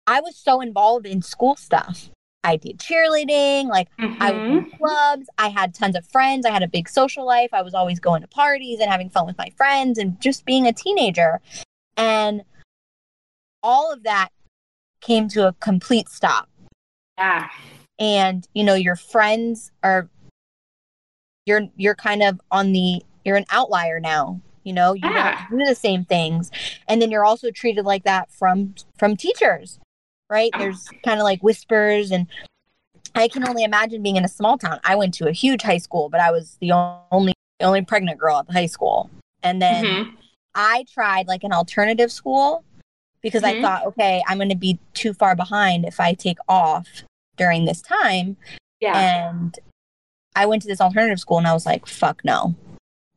i 0.08 0.20
was 0.20 0.36
so 0.36 0.60
involved 0.60 1.06
in 1.06 1.22
school 1.22 1.54
stuff 1.54 2.10
i 2.44 2.56
did 2.56 2.78
cheerleading 2.78 3.66
like 3.66 3.88
I 3.98 4.30
was 4.32 4.42
in 4.50 4.64
mm-hmm. 4.64 4.76
clubs. 4.76 5.26
I 5.38 5.48
had 5.48 5.74
tons 5.74 5.96
of 5.96 6.06
friends. 6.06 6.46
I 6.46 6.50
had 6.50 6.62
a 6.62 6.68
big 6.68 6.88
social 6.88 7.26
life. 7.26 7.50
I 7.52 7.62
was 7.62 7.74
always 7.74 7.98
going 8.00 8.22
to 8.22 8.28
parties 8.28 8.80
and 8.80 8.90
having 8.90 9.10
fun 9.10 9.26
with 9.26 9.36
my 9.36 9.50
friends 9.56 9.98
and 9.98 10.20
just 10.20 10.44
being 10.44 10.66
a 10.66 10.72
teenager. 10.72 11.40
And 11.96 12.42
all 13.62 13.92
of 13.92 14.04
that 14.04 14.28
came 15.00 15.28
to 15.28 15.48
a 15.48 15.52
complete 15.54 16.08
stop. 16.08 16.48
yeah. 17.18 17.48
And 17.98 18.46
you 18.54 18.62
know, 18.64 18.74
your 18.74 18.94
friends 18.96 19.72
are 19.82 20.08
you're 21.46 21.62
you're 21.76 21.96
kind 21.96 22.22
of 22.22 22.40
on 22.50 22.72
the 22.72 23.02
you're 23.24 23.36
an 23.36 23.46
outlier 23.50 23.98
now. 23.98 24.40
You 24.62 24.72
know, 24.74 24.92
you 24.92 25.08
Yeah. 25.08 25.46
don't 25.50 25.58
do 25.58 25.64
the 25.66 25.74
same 25.74 26.04
things. 26.04 26.50
And 26.86 27.02
then 27.02 27.10
you're 27.10 27.24
also 27.24 27.50
treated 27.50 27.84
like 27.84 28.04
that 28.04 28.30
from 28.30 28.74
from 28.96 29.16
teachers. 29.16 29.80
Right? 30.30 30.52
There's 30.58 30.88
kind 31.04 31.20
of 31.20 31.24
like 31.24 31.42
whispers 31.42 32.10
and 32.10 32.26
I 33.14 33.28
can 33.28 33.48
only 33.48 33.64
imagine 33.64 34.02
being 34.02 34.16
in 34.16 34.24
a 34.24 34.28
small 34.28 34.58
town. 34.58 34.78
I 34.84 34.94
went 34.94 35.14
to 35.14 35.28
a 35.28 35.32
huge 35.32 35.62
high 35.62 35.78
school, 35.78 36.08
but 36.08 36.20
I 36.20 36.30
was 36.30 36.56
the 36.60 36.72
only 37.10 37.34
the 37.58 37.66
only 37.66 37.82
pregnant 37.82 38.18
girl 38.18 38.38
at 38.38 38.46
the 38.46 38.52
high 38.52 38.66
school. 38.66 39.10
And 39.42 39.60
then 39.60 39.84
Mhm. 39.84 40.12
I 40.54 40.84
tried 40.92 41.26
like 41.26 41.42
an 41.42 41.52
alternative 41.52 42.12
school 42.12 42.62
because 43.20 43.42
I 43.42 43.54
Mhm. 43.54 43.62
thought, 43.62 43.86
okay, 43.86 44.22
I'm 44.28 44.38
going 44.38 44.48
to 44.48 44.54
be 44.54 44.78
too 44.94 45.12
far 45.12 45.34
behind 45.34 45.84
if 45.84 45.98
I 45.98 46.14
take 46.14 46.38
off 46.48 46.86
during 47.36 47.64
this 47.64 47.82
time. 47.82 48.36
Yeah. 48.80 48.96
And 49.32 49.58
I 50.36 50.46
went 50.46 50.62
to 50.62 50.68
this 50.68 50.80
alternative 50.80 51.18
school 51.18 51.38
and 51.38 51.48
I 51.48 51.52
was 51.52 51.66
like, 51.66 51.86
fuck 51.86 52.24
no. 52.24 52.54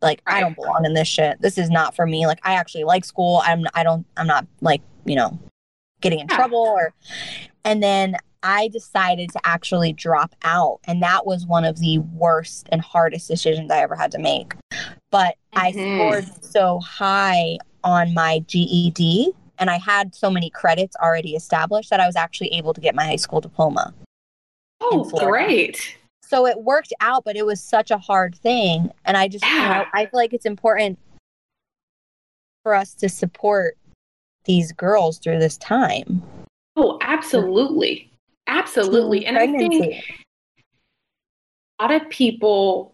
Like 0.01 0.23
I 0.25 0.39
don't 0.39 0.55
belong 0.55 0.85
in 0.85 0.95
this 0.95 1.07
shit. 1.07 1.39
This 1.41 1.59
is 1.59 1.69
not 1.69 1.95
for 1.95 2.07
me. 2.07 2.25
Like 2.25 2.39
I 2.43 2.53
actually 2.53 2.83
like 2.83 3.05
school. 3.05 3.43
I'm 3.45 3.67
I 3.75 3.83
don't 3.83 4.07
I'm 4.17 4.25
not 4.25 4.47
like, 4.61 4.81
you 5.05 5.15
know, 5.15 5.37
getting 6.01 6.19
in 6.19 6.27
Yeah. 6.29 6.35
trouble 6.35 6.59
or 6.59 6.93
and 7.63 7.81
then 7.81 8.15
I 8.43 8.69
decided 8.69 9.29
to 9.33 9.39
actually 9.43 9.93
drop 9.93 10.35
out 10.43 10.79
and 10.85 11.01
that 11.03 11.25
was 11.27 11.45
one 11.45 11.63
of 11.63 11.79
the 11.79 11.99
worst 11.99 12.67
and 12.71 12.81
hardest 12.81 13.27
decisions 13.27 13.69
I 13.71 13.79
ever 13.79 13.95
had 13.95 14.11
to 14.13 14.17
make. 14.17 14.55
But 15.11 15.35
I 15.53 15.71
Mhm. 15.71 15.95
scored 15.95 16.43
so 16.43 16.79
high 16.79 17.59
on 17.83 18.13
my 18.15 18.39
GED 18.47 19.31
and 19.59 19.69
I 19.69 19.77
had 19.77 20.15
so 20.15 20.31
many 20.31 20.49
credits 20.49 20.95
already 20.95 21.35
established 21.35 21.91
that 21.91 21.99
I 21.99 22.07
was 22.07 22.15
actually 22.15 22.49
able 22.53 22.73
to 22.73 22.81
get 22.81 22.95
my 22.95 23.05
high 23.05 23.15
school 23.15 23.41
diploma. 23.41 23.93
oh, 24.83 25.03
great. 25.19 25.95
so 26.23 26.47
it 26.47 26.59
worked 26.63 26.91
out, 27.01 27.23
but 27.23 27.35
it 27.35 27.45
was 27.45 27.61
such 27.61 27.91
a 27.91 27.97
hard 27.99 28.33
thing. 28.35 28.89
And 29.05 29.15
I 29.17 29.27
just, 29.27 29.45
you 29.45 29.53
know, 29.59 29.63
Yeah. 29.65 29.85
I 29.93 30.05
feel 30.07 30.17
like 30.19 30.33
it's 30.33 30.45
important 30.47 30.97
for 32.63 32.73
us 32.73 32.93
to 32.95 33.09
support 33.09 33.77
these 34.45 34.71
girls 34.71 35.17
through 35.19 35.39
this 35.39 35.57
time. 35.57 36.21
Oh, 36.75 36.97
absolutely. 37.01 38.11
Absolutely. 38.47 39.25
And 39.25 39.37
I 39.37 39.47
think 39.47 39.73
a 41.79 41.83
lot 41.83 41.91
of 41.91 42.09
people 42.09 42.93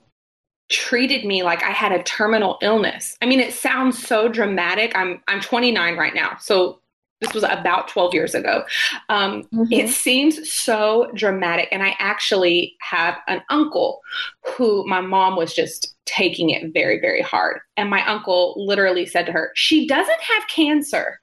treated 0.69 1.25
me 1.25 1.43
like 1.43 1.63
I 1.63 1.71
had 1.71 1.91
a 1.91 2.03
terminal 2.03 2.57
illness. 2.61 3.17
I 3.21 3.25
mean, 3.25 3.39
it 3.39 3.53
sounds 3.53 4.05
so 4.05 4.27
dramatic. 4.27 4.91
I'm 4.95 5.21
I'm 5.27 5.39
29 5.41 5.95
right 5.95 6.13
now. 6.13 6.37
So 6.39 6.81
this 7.21 7.33
was 7.33 7.43
about 7.43 7.87
12 7.87 8.13
years 8.13 8.35
ago. 8.35 8.63
Um, 9.09 9.43
Mhm. 9.51 9.67
It 9.71 9.89
seems 9.89 10.51
so 10.51 11.09
dramatic. 11.15 11.67
And 11.71 11.81
I 11.81 11.95
actually 11.97 12.75
have 12.81 13.17
an 13.27 13.41
uncle 13.49 14.01
who 14.45 14.85
my 14.85 15.01
mom 15.01 15.35
was 15.35 15.53
just 15.53 15.95
taking 16.05 16.51
it 16.51 16.71
very, 16.73 16.99
very 16.99 17.21
hard. 17.21 17.59
And 17.75 17.89
my 17.89 18.05
uncle 18.05 18.53
literally 18.57 19.05
said 19.05 19.25
to 19.25 19.31
her, 19.31 19.51
She 19.55 19.87
doesn't 19.87 20.21
have 20.21 20.47
cancer. 20.47 21.19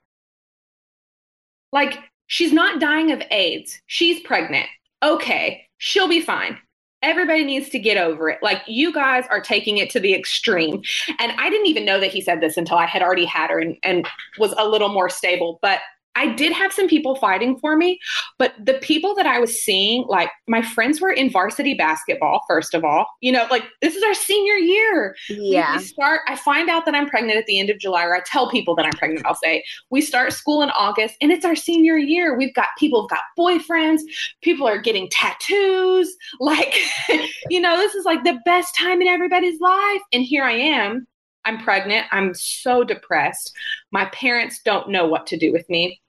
Like, 1.74 1.98
she's 2.28 2.52
not 2.52 2.80
dying 2.80 3.12
of 3.12 3.22
AIDS. 3.30 3.78
She's 3.86 4.20
pregnant. 4.20 4.66
Okay, 5.02 5.66
she'll 5.76 6.08
be 6.08 6.22
fine. 6.22 6.56
Everybody 7.02 7.44
needs 7.44 7.68
to 7.68 7.78
get 7.78 7.98
over 7.98 8.30
it. 8.30 8.38
Like, 8.42 8.62
you 8.66 8.90
guys 8.90 9.26
are 9.28 9.40
taking 9.40 9.76
it 9.76 9.90
to 9.90 10.00
the 10.00 10.14
extreme. 10.14 10.82
And 11.18 11.32
I 11.32 11.50
didn't 11.50 11.66
even 11.66 11.84
know 11.84 12.00
that 12.00 12.10
he 12.10 12.22
said 12.22 12.40
this 12.40 12.56
until 12.56 12.78
I 12.78 12.86
had 12.86 13.02
already 13.02 13.26
had 13.26 13.50
her 13.50 13.58
and, 13.58 13.76
and 13.82 14.08
was 14.38 14.54
a 14.56 14.66
little 14.66 14.88
more 14.88 15.10
stable. 15.10 15.58
But 15.60 15.80
I 16.16 16.28
did 16.32 16.52
have 16.52 16.72
some 16.72 16.88
people 16.88 17.16
fighting 17.16 17.58
for 17.58 17.76
me, 17.76 17.98
but 18.38 18.54
the 18.62 18.74
people 18.74 19.14
that 19.16 19.26
I 19.26 19.38
was 19.40 19.62
seeing, 19.62 20.04
like 20.08 20.30
my 20.46 20.62
friends 20.62 21.00
were 21.00 21.10
in 21.10 21.30
varsity 21.30 21.74
basketball, 21.74 22.42
first 22.48 22.72
of 22.74 22.84
all. 22.84 23.06
You 23.20 23.32
know, 23.32 23.46
like 23.50 23.64
this 23.82 23.94
is 23.96 24.02
our 24.02 24.14
senior 24.14 24.54
year. 24.54 25.16
We- 25.28 25.36
Yeah. 25.54 25.76
We 25.78 25.84
start, 25.84 26.20
I 26.28 26.36
find 26.36 26.68
out 26.70 26.84
that 26.86 26.94
I'm 26.94 27.08
pregnant 27.08 27.38
at 27.38 27.46
the 27.46 27.58
end 27.58 27.70
of 27.70 27.78
July, 27.78 28.04
or 28.04 28.14
I 28.14 28.20
tell 28.26 28.48
people 28.50 28.74
that 28.76 28.86
I'm 28.86 28.92
pregnant, 28.92 29.26
I'll 29.26 29.34
say, 29.34 29.64
we 29.90 30.00
start 30.00 30.32
school 30.32 30.62
in 30.62 30.70
August 30.70 31.16
and 31.20 31.32
it's 31.32 31.44
our 31.44 31.56
senior 31.56 31.96
year. 31.96 32.36
We've 32.36 32.54
got 32.54 32.68
people 32.78 33.02
have 33.02 33.10
got 33.10 33.20
boyfriends, 33.38 34.00
people 34.42 34.66
are 34.66 34.78
getting 34.78 35.08
tattoos. 35.10 36.14
Like, 36.40 36.74
you 37.50 37.60
know, 37.60 37.76
this 37.76 37.94
is 37.94 38.04
like 38.04 38.22
the 38.24 38.38
best 38.44 38.74
time 38.76 39.00
in 39.02 39.08
everybody's 39.08 39.60
life. 39.60 40.00
And 40.12 40.22
here 40.22 40.44
I 40.44 40.52
am. 40.52 41.06
I'm 41.46 41.58
pregnant. 41.58 42.06
I'm 42.10 42.32
so 42.34 42.84
depressed. 42.84 43.52
My 43.92 44.06
parents 44.06 44.60
don't 44.64 44.88
know 44.88 45.06
what 45.06 45.26
to 45.28 45.36
do 45.36 45.52
with 45.52 45.68
me. 45.68 46.00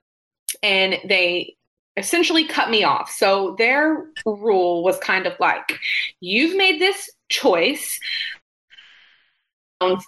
And 0.65 0.97
they 1.07 1.55
essentially 1.95 2.45
cut 2.45 2.69
me 2.69 2.83
off. 2.83 3.11
So 3.11 3.55
their 3.57 4.05
rule 4.25 4.83
was 4.83 4.97
kind 4.97 5.27
of 5.27 5.33
like, 5.39 5.79
you've 6.19 6.57
made 6.57 6.81
this 6.81 7.09
choice 7.29 7.99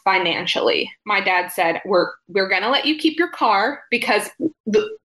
financially. 0.03 0.91
My 1.05 1.21
dad 1.21 1.49
said, 1.49 1.81
"We're 1.85 2.11
we're 2.27 2.49
going 2.49 2.63
to 2.63 2.69
let 2.69 2.85
you 2.85 2.97
keep 2.97 3.19
your 3.19 3.29
car 3.29 3.83
because 3.91 4.29
the 4.65 4.97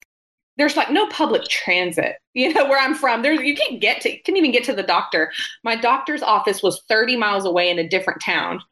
there's 0.57 0.77
like 0.77 0.91
no 0.91 1.07
public 1.09 1.45
transit. 1.45 2.17
You 2.35 2.55
know 2.55 2.65
where 2.65 2.79
I'm 2.79 2.95
from. 2.95 3.21
There's 3.21 3.41
you 3.43 3.55
can't 3.55 3.79
get 3.79 4.01
to 4.01 4.11
you 4.11 4.23
can't 4.25 4.39
even 4.39 4.53
get 4.53 4.65
to 4.65 4.73
the 4.73 4.83
doctor. 4.83 5.31
My 5.65 5.77
doctor's 5.77 6.23
office 6.23 6.63
was 6.63 6.83
30 6.89 7.15
miles 7.19 7.45
away 7.45 7.69
in 7.69 7.79
a 7.79 7.87
different 7.87 8.23
town. 8.23 8.63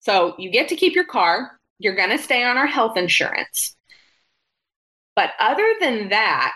So 0.00 0.34
you 0.38 0.50
get 0.50 0.68
to 0.68 0.74
keep 0.74 0.94
your 0.94 1.04
car. 1.04 1.60
You're 1.78 1.96
going 1.96 2.08
to 2.08 2.16
stay 2.16 2.42
on 2.44 2.56
our 2.56 2.66
health 2.66 2.96
insurance. 2.96 3.76
But 5.16 5.30
other 5.38 5.74
than 5.80 6.08
that, 6.08 6.54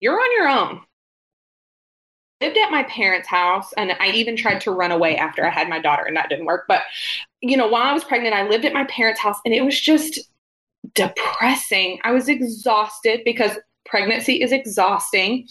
you're 0.00 0.18
on 0.18 0.32
your 0.36 0.48
own. 0.48 0.80
Lived 2.40 2.58
at 2.58 2.72
my 2.72 2.82
parents' 2.84 3.28
house, 3.28 3.72
and 3.76 3.92
I 4.00 4.08
even 4.08 4.36
tried 4.36 4.60
to 4.62 4.72
run 4.72 4.90
away 4.90 5.16
after 5.16 5.46
I 5.46 5.50
had 5.50 5.68
my 5.68 5.78
daughter, 5.78 6.04
and 6.04 6.16
that 6.16 6.28
didn't 6.28 6.46
work. 6.46 6.64
But 6.66 6.82
you 7.40 7.56
know, 7.56 7.68
while 7.68 7.82
I 7.82 7.92
was 7.92 8.04
pregnant, 8.04 8.34
I 8.34 8.48
lived 8.48 8.64
at 8.64 8.72
my 8.72 8.84
parents' 8.84 9.20
house, 9.20 9.38
and 9.44 9.54
it 9.54 9.64
was 9.64 9.80
just 9.80 10.18
depressing. 10.94 12.00
I 12.02 12.10
was 12.12 12.28
exhausted 12.28 13.20
because 13.24 13.52
pregnancy 13.84 14.42
is 14.42 14.52
exhausting. 14.52 15.46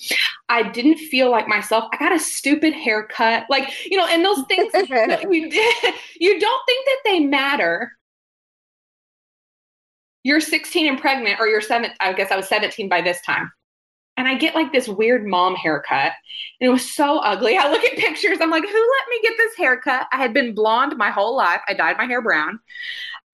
I 0.50 0.70
didn't 0.70 0.98
feel 0.98 1.32
like 1.32 1.48
myself. 1.48 1.86
I 1.94 1.98
got 1.98 2.14
a 2.14 2.20
stupid 2.20 2.74
haircut, 2.74 3.46
like 3.50 3.72
you 3.90 3.98
know, 3.98 4.08
and 4.08 4.26
those 4.26 4.44
things 4.48 4.72
that 4.74 5.28
we 5.28 5.50
did. 5.50 5.76
You 6.20 6.40
don't 6.40 6.62
think 6.68 6.86
that 6.86 6.98
they 7.04 7.20
matter. 7.22 7.94
You're 10.24 10.42
16 10.42 10.88
and 10.88 11.00
pregnant, 11.00 11.40
or 11.40 11.48
you're 11.48 11.62
seven. 11.62 11.92
I 12.00 12.14
guess 12.14 12.32
I 12.32 12.36
was 12.36 12.48
17 12.48 12.88
by 12.90 13.02
this 13.02 13.22
time. 13.22 13.52
And 14.18 14.28
I 14.28 14.36
get 14.36 14.56
like 14.56 14.72
this 14.72 14.88
weird 14.88 15.26
mom 15.26 15.56
haircut. 15.56 16.12
And 16.60 16.68
it 16.68 16.70
was 16.70 16.94
so 16.94 17.20
ugly. 17.20 17.58
I 17.58 17.72
look 17.72 17.84
at 17.84 17.98
pictures. 17.98 18.38
I'm 18.42 18.52
like, 18.52 18.64
who 18.64 18.68
let 18.68 19.10
me 19.10 19.20
get 19.24 19.34
this 19.38 19.56
haircut? 19.58 20.08
I 20.12 20.18
had 20.18 20.34
been 20.34 20.54
blonde 20.54 20.96
my 20.98 21.10
whole 21.10 21.36
life. 21.36 21.62
I 21.68 21.74
dyed 21.74 21.98
my 21.98 22.06
hair 22.06 22.22
brown. 22.22 22.60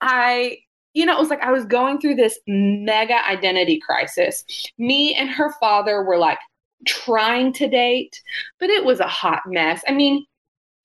I, 0.01 0.59
you 0.93 1.05
know, 1.05 1.15
it 1.17 1.19
was 1.19 1.29
like 1.29 1.41
I 1.41 1.51
was 1.51 1.65
going 1.65 1.99
through 1.99 2.15
this 2.15 2.39
mega 2.47 3.27
identity 3.27 3.79
crisis. 3.79 4.43
Me 4.77 5.13
and 5.15 5.29
her 5.29 5.53
father 5.59 6.03
were 6.03 6.17
like 6.17 6.39
trying 6.85 7.53
to 7.53 7.67
date, 7.67 8.21
but 8.59 8.69
it 8.69 8.85
was 8.85 8.99
a 8.99 9.07
hot 9.07 9.41
mess. 9.47 9.83
I 9.87 9.91
mean, 9.91 10.25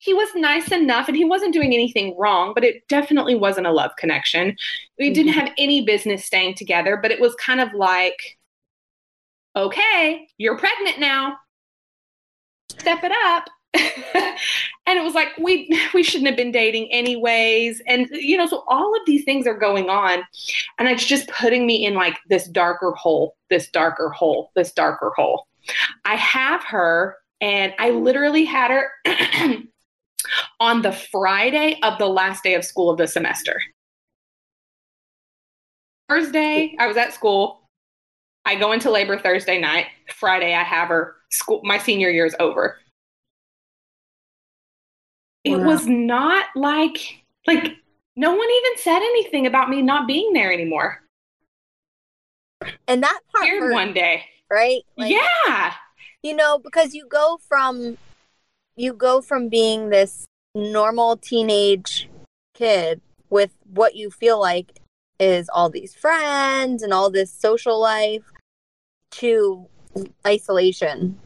he 0.03 0.13
was 0.13 0.27
nice 0.35 0.69
enough 0.69 1.07
and 1.07 1.15
he 1.15 1.23
wasn't 1.23 1.53
doing 1.53 1.73
anything 1.73 2.13
wrong, 2.19 2.51
but 2.53 2.65
it 2.65 2.85
definitely 2.89 3.35
wasn't 3.35 3.65
a 3.65 3.71
love 3.71 3.91
connection. 3.97 4.53
We 4.99 5.13
didn't 5.13 5.31
mm-hmm. 5.31 5.39
have 5.39 5.53
any 5.57 5.85
business 5.85 6.25
staying 6.25 6.55
together, 6.55 6.99
but 7.01 7.11
it 7.11 7.21
was 7.21 7.33
kind 7.35 7.61
of 7.61 7.69
like, 7.73 8.17
okay, 9.55 10.27
you're 10.37 10.57
pregnant 10.57 10.99
now. 10.99 11.37
Step 12.69 12.99
it 13.05 13.13
up. 13.25 13.47
and 14.85 14.99
it 14.99 15.03
was 15.03 15.13
like 15.13 15.29
we 15.39 15.69
we 15.93 16.03
shouldn't 16.03 16.27
have 16.27 16.37
been 16.37 16.51
dating 16.51 16.91
anyways 16.91 17.81
and 17.87 18.07
you 18.11 18.37
know 18.37 18.45
so 18.45 18.63
all 18.67 18.95
of 18.95 19.01
these 19.07 19.23
things 19.23 19.47
are 19.47 19.57
going 19.57 19.89
on 19.89 20.21
and 20.77 20.87
it's 20.87 21.03
just 21.03 21.27
putting 21.29 21.65
me 21.65 21.83
in 21.83 21.95
like 21.95 22.19
this 22.29 22.47
darker 22.49 22.91
hole 22.91 23.35
this 23.49 23.71
darker 23.71 24.09
hole 24.09 24.51
this 24.55 24.71
darker 24.73 25.11
hole 25.15 25.47
i 26.05 26.13
have 26.13 26.63
her 26.63 27.17
and 27.41 27.73
i 27.79 27.89
literally 27.89 28.45
had 28.45 28.69
her 28.69 28.91
on 30.59 30.81
the 30.81 30.91
friday 30.91 31.79
of 31.83 31.97
the 31.99 32.07
last 32.07 32.43
day 32.43 32.53
of 32.55 32.63
school 32.65 32.89
of 32.89 32.97
the 32.97 33.07
semester. 33.07 33.59
Thursday 36.09 36.75
i 36.79 36.87
was 36.87 36.97
at 36.97 37.13
school. 37.13 37.61
I 38.45 38.55
go 38.55 38.71
into 38.73 38.91
labor 38.91 39.17
thursday 39.17 39.59
night. 39.59 39.87
Friday 40.15 40.53
i 40.53 40.63
have 40.63 40.89
her 40.89 41.15
school 41.31 41.61
my 41.63 41.77
senior 41.77 42.09
year 42.09 42.25
is 42.25 42.35
over. 42.39 42.77
It 45.43 45.51
Wow. 45.57 45.65
was 45.65 45.85
not 45.87 46.45
like 46.55 47.23
like 47.47 47.73
no 48.15 48.31
one 48.35 48.47
even 48.49 48.77
said 48.77 48.97
anything 48.99 49.47
about 49.47 49.69
me 49.69 49.81
not 49.81 50.07
being 50.07 50.33
there 50.33 50.53
anymore. 50.53 51.01
And 52.87 53.01
that 53.03 53.19
part 53.33 53.43
Weird 53.43 53.63
hurt, 53.63 53.73
one 53.73 53.93
day. 53.93 54.23
right? 54.49 54.81
Like, 54.97 55.11
yeah. 55.11 55.73
You 56.21 56.35
know 56.35 56.59
because 56.59 56.93
you 56.93 57.07
go 57.07 57.39
from 57.47 57.97
you 58.75 58.93
go 58.93 59.21
from 59.21 59.49
being 59.49 59.89
this 59.89 60.25
normal 60.55 61.17
teenage 61.17 62.09
kid 62.53 63.01
with 63.29 63.51
what 63.73 63.95
you 63.95 64.09
feel 64.09 64.39
like 64.39 64.79
is 65.19 65.49
all 65.49 65.69
these 65.69 65.93
friends 65.95 66.83
and 66.83 66.93
all 66.93 67.09
this 67.09 67.31
social 67.31 67.79
life 67.79 68.23
to 69.11 69.67
isolation. 70.25 71.17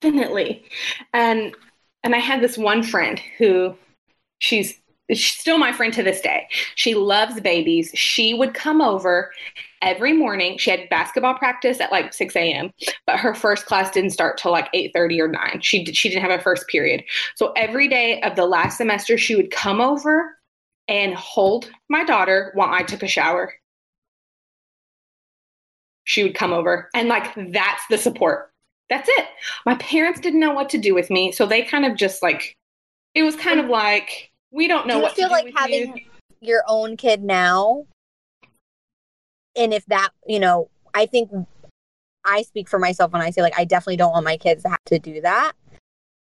Definitely. 0.00 0.64
And 1.12 1.54
and 2.04 2.14
i 2.14 2.18
had 2.18 2.40
this 2.40 2.56
one 2.56 2.82
friend 2.82 3.20
who 3.38 3.74
she's 4.38 4.80
she's 5.10 5.26
still 5.26 5.58
my 5.58 5.72
friend 5.72 5.92
to 5.94 6.02
this 6.02 6.20
day. 6.20 6.46
She 6.74 6.94
loves 6.94 7.40
babies. 7.40 7.90
She 7.94 8.34
would 8.34 8.54
come 8.54 8.80
over 8.80 9.32
every 9.82 10.12
morning. 10.12 10.58
She 10.58 10.70
had 10.70 10.88
basketball 10.88 11.34
practice 11.34 11.80
at 11.80 11.92
like 11.92 12.12
6 12.12 12.36
a.m 12.36 12.72
but 13.08 13.18
her 13.18 13.34
first 13.34 13.66
class 13.66 13.90
didn't 13.90 14.10
start 14.10 14.38
till 14.38 14.52
like 14.52 14.70
8.30 14.72 15.20
or 15.20 15.28
9 15.28 15.60
she, 15.62 15.82
did, 15.82 15.96
she 15.96 16.10
didn't 16.10 16.22
have 16.22 16.38
a 16.38 16.42
first 16.42 16.68
period. 16.68 17.02
So 17.36 17.52
every 17.56 17.88
day 17.88 18.20
of 18.20 18.36
the 18.36 18.46
last 18.46 18.76
semester 18.76 19.18
she 19.18 19.34
would 19.34 19.50
come 19.50 19.80
over 19.80 20.36
and 20.88 21.14
hold 21.14 21.70
my 21.88 22.04
daughter 22.04 22.50
while 22.54 22.72
i 22.72 22.82
took 22.82 23.02
a 23.02 23.08
shower. 23.08 23.52
She 26.04 26.22
would 26.22 26.34
come 26.34 26.52
over 26.52 26.90
and 26.94 27.08
like 27.08 27.34
that's 27.52 27.82
the 27.90 27.98
support. 27.98 28.50
That's 28.90 29.08
it. 29.10 29.26
My 29.66 29.74
parents 29.76 30.20
didn't 30.20 30.40
know 30.40 30.52
what 30.52 30.70
to 30.70 30.78
do 30.78 30.94
with 30.94 31.10
me 31.10 31.32
so 31.32 31.46
they 31.46 31.62
kind 31.62 31.84
of 31.84 31.96
just 31.96 32.22
like 32.22 32.56
it 33.14 33.22
was 33.22 33.36
kind 33.36 33.58
of 33.58 33.66
like 33.66 34.30
we 34.50 34.68
don't 34.68 34.86
know 34.86 34.94
do 34.94 34.98
you 34.98 35.02
what 35.02 35.16
feel 35.16 35.30
like 35.30 35.52
having 35.56 35.96
you. 35.96 36.04
your 36.40 36.62
own 36.68 36.96
kid 36.96 37.22
now 37.22 37.84
and 39.58 39.74
if 39.74 39.84
that 39.86 40.10
you 40.26 40.40
know 40.40 40.68
i 40.94 41.04
think 41.04 41.30
i 42.24 42.42
speak 42.42 42.68
for 42.68 42.78
myself 42.78 43.12
when 43.12 43.22
i 43.22 43.30
say 43.30 43.42
like 43.42 43.58
i 43.58 43.64
definitely 43.64 43.96
don't 43.96 44.12
want 44.12 44.24
my 44.24 44.36
kids 44.36 44.62
to 44.62 44.68
have 44.68 44.84
to 44.84 44.98
do 44.98 45.20
that 45.20 45.52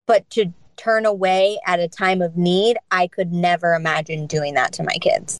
but 0.07 0.29
to 0.29 0.51
turn 0.77 1.05
away 1.05 1.59
at 1.67 1.79
a 1.79 1.87
time 1.87 2.21
of 2.21 2.35
need 2.35 2.77
i 2.89 3.07
could 3.07 3.31
never 3.31 3.73
imagine 3.73 4.25
doing 4.25 4.53
that 4.53 4.73
to 4.73 4.83
my 4.83 4.95
kids 5.01 5.37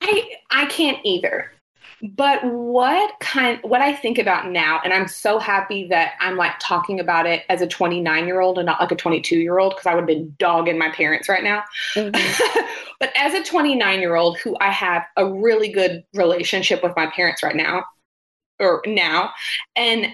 I 0.00 0.30
I 0.50 0.66
can't 0.66 0.98
either. 1.04 1.52
But 2.02 2.44
what 2.44 3.18
kind 3.20 3.58
what 3.62 3.80
I 3.80 3.94
think 3.94 4.18
about 4.18 4.50
now, 4.50 4.80
and 4.84 4.92
I'm 4.92 5.08
so 5.08 5.38
happy 5.38 5.88
that 5.88 6.12
I'm 6.20 6.36
like 6.36 6.52
talking 6.60 7.00
about 7.00 7.26
it 7.26 7.44
as 7.48 7.60
a 7.60 7.66
29 7.66 8.26
year 8.26 8.40
old 8.40 8.58
and 8.58 8.66
not 8.66 8.80
like 8.80 8.92
a 8.92 8.96
22 8.96 9.36
year 9.38 9.58
old 9.58 9.74
because 9.74 9.86
I 9.86 9.94
would 9.94 10.02
have 10.02 10.06
been 10.06 10.34
dogging 10.38 10.78
my 10.78 10.90
parents 10.90 11.28
right 11.28 11.42
now. 11.42 11.64
Mhm. 11.94 12.12
but 13.00 13.12
as 13.16 13.34
a 13.34 13.42
29 13.42 14.00
year 14.00 14.14
old 14.14 14.38
who 14.38 14.56
I 14.60 14.70
have 14.70 15.04
a 15.16 15.26
really 15.26 15.70
good 15.70 16.04
relationship 16.14 16.82
with 16.82 16.92
my 16.96 17.06
parents 17.06 17.42
right 17.42 17.56
now, 17.56 17.84
or 18.60 18.82
now, 18.86 19.32
and 19.74 20.08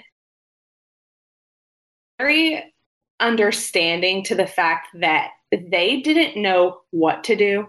very 2.18 2.73
understanding 3.20 4.23
to 4.25 4.35
the 4.35 4.47
fact 4.47 4.88
that 4.94 5.31
they 5.51 6.01
didn't 6.01 6.40
know 6.40 6.81
what 6.90 7.25
to 7.25 7.37
do 7.37 7.66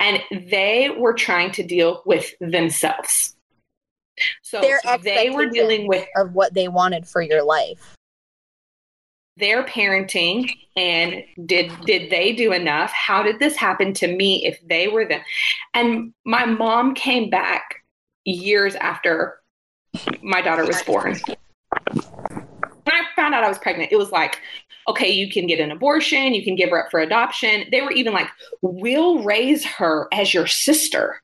and 0.00 0.20
they 0.50 0.90
were 0.90 1.14
trying 1.14 1.50
to 1.52 1.62
deal 1.62 2.02
with 2.06 2.32
themselves. 2.40 3.35
So 4.42 4.60
they 5.02 5.30
were 5.30 5.46
dealing 5.46 5.86
with 5.88 6.06
of 6.16 6.32
what 6.32 6.54
they 6.54 6.68
wanted 6.68 7.06
for 7.06 7.22
your 7.22 7.42
life. 7.42 7.96
their 9.36 9.64
parenting 9.64 10.50
and 10.76 11.22
did 11.44 11.70
did 11.84 12.10
they 12.10 12.32
do 12.32 12.52
enough? 12.52 12.90
How 12.92 13.22
did 13.22 13.38
this 13.38 13.56
happen 13.56 13.92
to 13.94 14.06
me 14.06 14.46
if 14.46 14.58
they 14.66 14.88
were 14.88 15.04
them? 15.06 15.20
And 15.74 16.14
my 16.24 16.44
mom 16.46 16.94
came 16.94 17.28
back 17.30 17.82
years 18.24 18.74
after 18.76 19.40
my 20.22 20.40
daughter 20.42 20.64
was 20.66 20.82
born. 20.82 21.16
When 22.84 22.94
i 22.94 23.02
found 23.16 23.34
out 23.34 23.42
i 23.42 23.48
was 23.48 23.58
pregnant 23.58 23.90
it 23.90 23.96
was 23.96 24.12
like 24.12 24.40
okay 24.86 25.10
you 25.10 25.28
can 25.30 25.46
get 25.48 25.58
an 25.58 25.72
abortion 25.72 26.32
you 26.34 26.44
can 26.44 26.54
give 26.54 26.70
her 26.70 26.84
up 26.84 26.90
for 26.90 27.00
adoption. 27.00 27.64
They 27.70 27.80
were 27.82 27.92
even 27.92 28.12
like 28.12 28.28
we'll 28.62 29.22
raise 29.22 29.64
her 29.64 30.08
as 30.12 30.32
your 30.32 30.46
sister. 30.46 31.20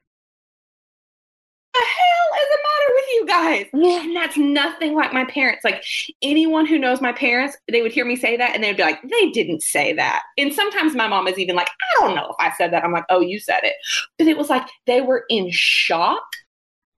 The 1.72 1.80
hell 1.80 2.40
is 2.42 2.48
the 2.50 2.58
matter 2.58 2.94
with 2.94 3.01
you 3.14 3.26
guys 3.26 3.66
and 3.72 4.16
that's 4.16 4.36
nothing 4.36 4.94
like 4.94 5.12
my 5.12 5.24
parents. 5.24 5.64
Like 5.64 5.84
anyone 6.22 6.66
who 6.66 6.78
knows 6.78 7.00
my 7.00 7.12
parents, 7.12 7.56
they 7.70 7.82
would 7.82 7.92
hear 7.92 8.04
me 8.04 8.16
say 8.16 8.36
that 8.36 8.54
and 8.54 8.62
they'd 8.62 8.76
be 8.76 8.82
like, 8.82 9.00
they 9.02 9.30
didn't 9.30 9.62
say 9.62 9.92
that. 9.94 10.22
And 10.38 10.52
sometimes 10.52 10.94
my 10.94 11.08
mom 11.08 11.26
is 11.28 11.38
even 11.38 11.56
like, 11.56 11.68
I 11.68 12.00
don't 12.06 12.14
know 12.16 12.26
if 12.30 12.36
I 12.40 12.52
said 12.56 12.72
that. 12.72 12.84
I'm 12.84 12.92
like, 12.92 13.04
oh, 13.10 13.20
you 13.20 13.38
said 13.38 13.60
it. 13.62 13.74
But 14.18 14.26
it 14.28 14.36
was 14.36 14.48
like 14.50 14.66
they 14.86 15.00
were 15.00 15.24
in 15.28 15.48
shock. 15.50 16.22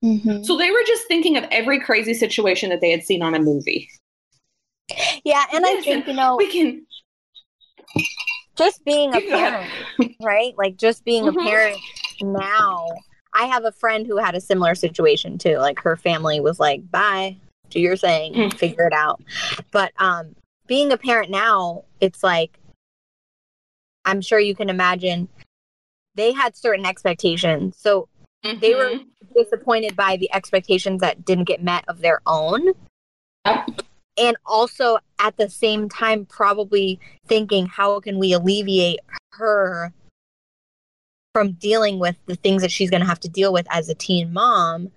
Mhm. 0.04 0.44
So 0.44 0.56
they 0.56 0.70
were 0.70 0.82
just 0.86 1.06
thinking 1.08 1.36
of 1.36 1.44
every 1.50 1.80
crazy 1.80 2.14
situation 2.14 2.68
that 2.70 2.80
they 2.80 2.90
had 2.90 3.02
seen 3.02 3.22
on 3.22 3.34
a 3.34 3.38
movie. 3.40 3.88
Yeah, 5.24 5.44
and 5.52 5.64
I 5.64 5.80
think 5.80 6.06
you 6.06 6.12
know, 6.12 6.36
We 6.36 6.50
can, 6.52 6.86
just 8.56 8.84
being 8.84 9.14
a 9.14 9.20
You 9.20 9.26
go 9.30 9.34
ahead. 9.36 9.70
parent, 9.98 10.16
right? 10.20 10.52
Like 10.58 10.76
just 10.76 11.04
being 11.04 11.24
Mhm. 11.24 11.40
a 11.40 11.48
parent 11.48 11.80
now. 12.20 12.86
I 13.34 13.46
have 13.46 13.64
a 13.64 13.72
friend 13.72 14.06
who 14.06 14.16
had 14.16 14.34
a 14.34 14.40
similar 14.40 14.74
situation 14.74 15.38
too. 15.38 15.58
Like 15.58 15.80
her 15.80 15.96
family 15.96 16.40
was 16.40 16.58
like, 16.60 16.88
"Bye, 16.90 17.36
do 17.70 17.80
your 17.80 17.96
thing, 17.96 18.34
Mm. 18.34 18.54
figure 18.58 18.86
it 18.86 18.92
out." 18.92 19.20
But 19.70 19.92
um 19.98 20.34
being 20.66 20.92
a 20.92 20.96
parent 20.96 21.30
now, 21.30 21.84
it's 22.00 22.22
like 22.22 22.58
I'm 24.04 24.20
sure 24.20 24.38
you 24.38 24.54
can 24.54 24.68
imagine 24.70 25.28
they 26.14 26.32
had 26.32 26.56
certain 26.56 26.86
expectations. 26.86 27.76
So 27.78 28.08
They 28.60 28.74
were- 28.74 28.90
Mhm. 28.90 29.06
disappointed 29.34 29.96
by 29.96 30.18
the 30.18 30.30
expectations 30.34 31.00
that 31.00 31.24
didn't 31.24 31.44
get 31.44 31.62
met 31.62 31.82
of 31.88 32.00
their 32.00 32.20
own. 32.26 32.74
Yep. 33.46 33.70
And 34.18 34.36
also 34.44 34.98
at 35.18 35.38
the 35.38 35.48
same 35.48 35.88
time, 35.88 36.26
probably 36.26 37.00
thinking, 37.26 37.64
how 37.64 38.00
can 38.00 38.18
we 38.18 38.34
alleviate 38.34 39.00
her 39.32 39.94
from 41.34 41.52
dealing 41.52 41.98
with 41.98 42.16
the 42.26 42.36
things 42.36 42.62
that 42.62 42.70
she's 42.70 42.90
going 42.90 43.02
to 43.02 43.08
have 43.08 43.20
to 43.20 43.28
deal 43.28 43.52
with 43.52 43.66
as 43.70 43.88
a 43.88 43.94
teen 43.94 44.32
mom 44.32 44.90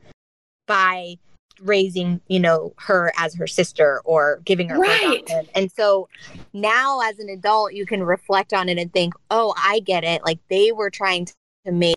by 0.67 1.17
raising, 1.61 2.21
you 2.27 2.39
know, 2.39 2.73
her 2.77 3.11
as 3.17 3.33
her 3.33 3.47
sister 3.47 4.01
or 4.05 4.39
giving 4.45 4.69
her 4.69 4.77
Right. 4.77 5.01
adoption. 5.01 5.47
And 5.55 5.71
so 5.71 6.07
now 6.53 7.01
as 7.01 7.17
an 7.17 7.29
adult, 7.29 7.73
you 7.73 7.85
can 7.87 8.03
reflect 8.03 8.53
on 8.53 8.69
it 8.69 8.77
and 8.77 8.93
think, 8.93 9.15
oh, 9.31 9.55
I 9.57 9.79
get 9.79 10.03
it. 10.03 10.23
Like 10.23 10.37
they 10.49 10.71
were 10.71 10.91
trying 10.91 11.25
to 11.25 11.71
make 11.71 11.95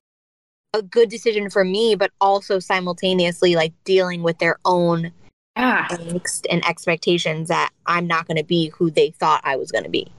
a 0.73 0.81
good 0.81 1.11
decision 1.11 1.51
for 1.51 1.63
me, 1.65 1.95
but 1.95 2.11
also 2.21 2.59
simultaneously 2.59 3.55
like 3.57 3.75
dealing 3.85 4.23
with 4.23 4.39
their 4.39 4.57
own 4.65 5.13
Ah, 5.57 5.89
angst 5.91 6.47
and 6.51 6.65
expectations 6.65 7.49
that 7.49 7.71
I'm 7.85 8.07
not 8.07 8.27
going 8.27 8.39
to 8.39 8.45
be 8.45 8.69
who 8.69 8.91
they 8.91 9.11
thought 9.11 9.43
I 9.45 9.57
was 9.57 9.71
going 9.71 9.85
to 9.85 9.91
be. 9.91 10.11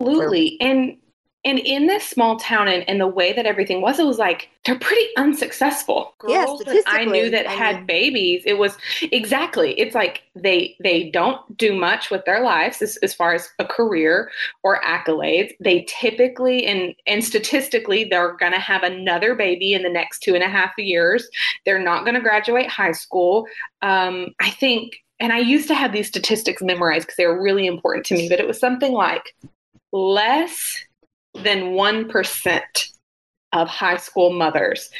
absolutely. 0.00 0.56
And 0.60 0.96
and 1.48 1.58
in 1.58 1.86
this 1.86 2.06
small 2.06 2.36
town 2.36 2.68
and, 2.68 2.86
and 2.88 3.00
the 3.00 3.06
way 3.06 3.32
that 3.32 3.46
everything 3.46 3.80
was, 3.80 3.98
it 3.98 4.04
was 4.04 4.18
like 4.18 4.50
they're 4.66 4.78
pretty 4.78 5.06
unsuccessful. 5.16 6.14
Yeah, 6.28 6.44
Girls 6.44 6.60
that 6.60 6.82
I 6.86 7.06
knew 7.06 7.30
that 7.30 7.46
I 7.46 7.52
had 7.52 7.76
mean- 7.76 7.86
babies, 7.86 8.42
it 8.44 8.58
was 8.58 8.76
exactly. 9.00 9.72
It's 9.80 9.94
like 9.94 10.24
they 10.34 10.76
they 10.78 11.10
don't 11.10 11.56
do 11.56 11.74
much 11.74 12.10
with 12.10 12.24
their 12.26 12.42
lives 12.42 12.82
as, 12.82 12.98
as 12.98 13.14
far 13.14 13.32
as 13.32 13.48
a 13.58 13.64
career 13.64 14.30
or 14.62 14.82
accolades. 14.82 15.52
They 15.58 15.86
typically 15.88 16.66
and 16.66 16.94
and 17.06 17.24
statistically 17.24 18.04
they're 18.04 18.36
gonna 18.36 18.60
have 18.60 18.82
another 18.82 19.34
baby 19.34 19.72
in 19.72 19.82
the 19.82 19.88
next 19.88 20.20
two 20.20 20.34
and 20.34 20.44
a 20.44 20.48
half 20.48 20.76
years. 20.76 21.26
They're 21.64 21.82
not 21.82 22.04
gonna 22.04 22.20
graduate 22.20 22.68
high 22.68 22.92
school. 22.92 23.46
Um, 23.80 24.34
I 24.38 24.50
think 24.50 24.96
and 25.18 25.32
I 25.32 25.38
used 25.38 25.68
to 25.68 25.74
have 25.74 25.92
these 25.92 26.08
statistics 26.08 26.60
memorized 26.60 27.06
because 27.06 27.16
they 27.16 27.26
were 27.26 27.42
really 27.42 27.66
important 27.66 28.04
to 28.06 28.14
me, 28.14 28.28
but 28.28 28.38
it 28.38 28.46
was 28.46 28.60
something 28.60 28.92
like 28.92 29.34
less 29.92 30.84
than 31.42 31.72
1% 31.72 32.60
of 33.52 33.68
high 33.68 33.96
school 33.96 34.32
mothers 34.32 34.90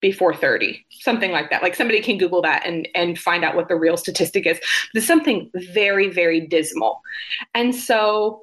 before 0.00 0.34
30 0.34 0.84
something 0.90 1.32
like 1.32 1.50
that. 1.50 1.62
Like 1.62 1.74
somebody 1.74 2.00
can 2.00 2.18
google 2.18 2.42
that 2.42 2.62
and 2.66 2.86
and 2.94 3.18
find 3.18 3.44
out 3.44 3.56
what 3.56 3.68
the 3.68 3.76
real 3.76 3.96
statistic 3.96 4.46
is. 4.46 4.60
There's 4.92 5.06
something 5.06 5.50
very 5.54 6.10
very 6.10 6.46
dismal. 6.46 7.00
And 7.54 7.74
so 7.74 8.42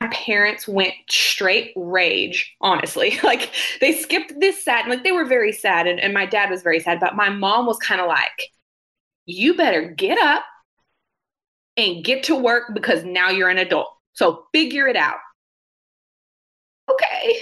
my 0.00 0.08
parents 0.08 0.66
went 0.66 0.94
straight 1.08 1.72
rage 1.76 2.54
honestly. 2.60 3.18
Like 3.22 3.52
they 3.80 3.92
skipped 3.92 4.32
this 4.40 4.64
sad 4.64 4.88
like 4.88 5.04
they 5.04 5.12
were 5.12 5.26
very 5.26 5.52
sad 5.52 5.86
and, 5.86 6.00
and 6.00 6.14
my 6.14 6.26
dad 6.26 6.50
was 6.50 6.62
very 6.62 6.80
sad 6.80 6.98
but 6.98 7.14
my 7.14 7.28
mom 7.28 7.66
was 7.66 7.78
kind 7.78 8.00
of 8.00 8.08
like 8.08 8.50
you 9.26 9.54
better 9.54 9.90
get 9.90 10.18
up 10.18 10.42
and 11.76 12.04
get 12.04 12.24
to 12.24 12.36
work 12.36 12.72
because 12.74 13.04
now 13.04 13.30
you're 13.30 13.48
an 13.48 13.58
adult. 13.58 13.88
So 14.12 14.46
figure 14.52 14.86
it 14.88 14.96
out. 14.96 15.18
Okay, 16.90 17.36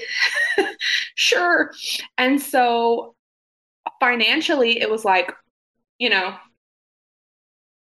sure. 1.15 1.73
And 2.19 2.41
so 2.41 3.15
financially, 3.99 4.81
it 4.81 4.91
was 4.91 5.05
like, 5.05 5.33
you 5.99 6.11
know, 6.11 6.37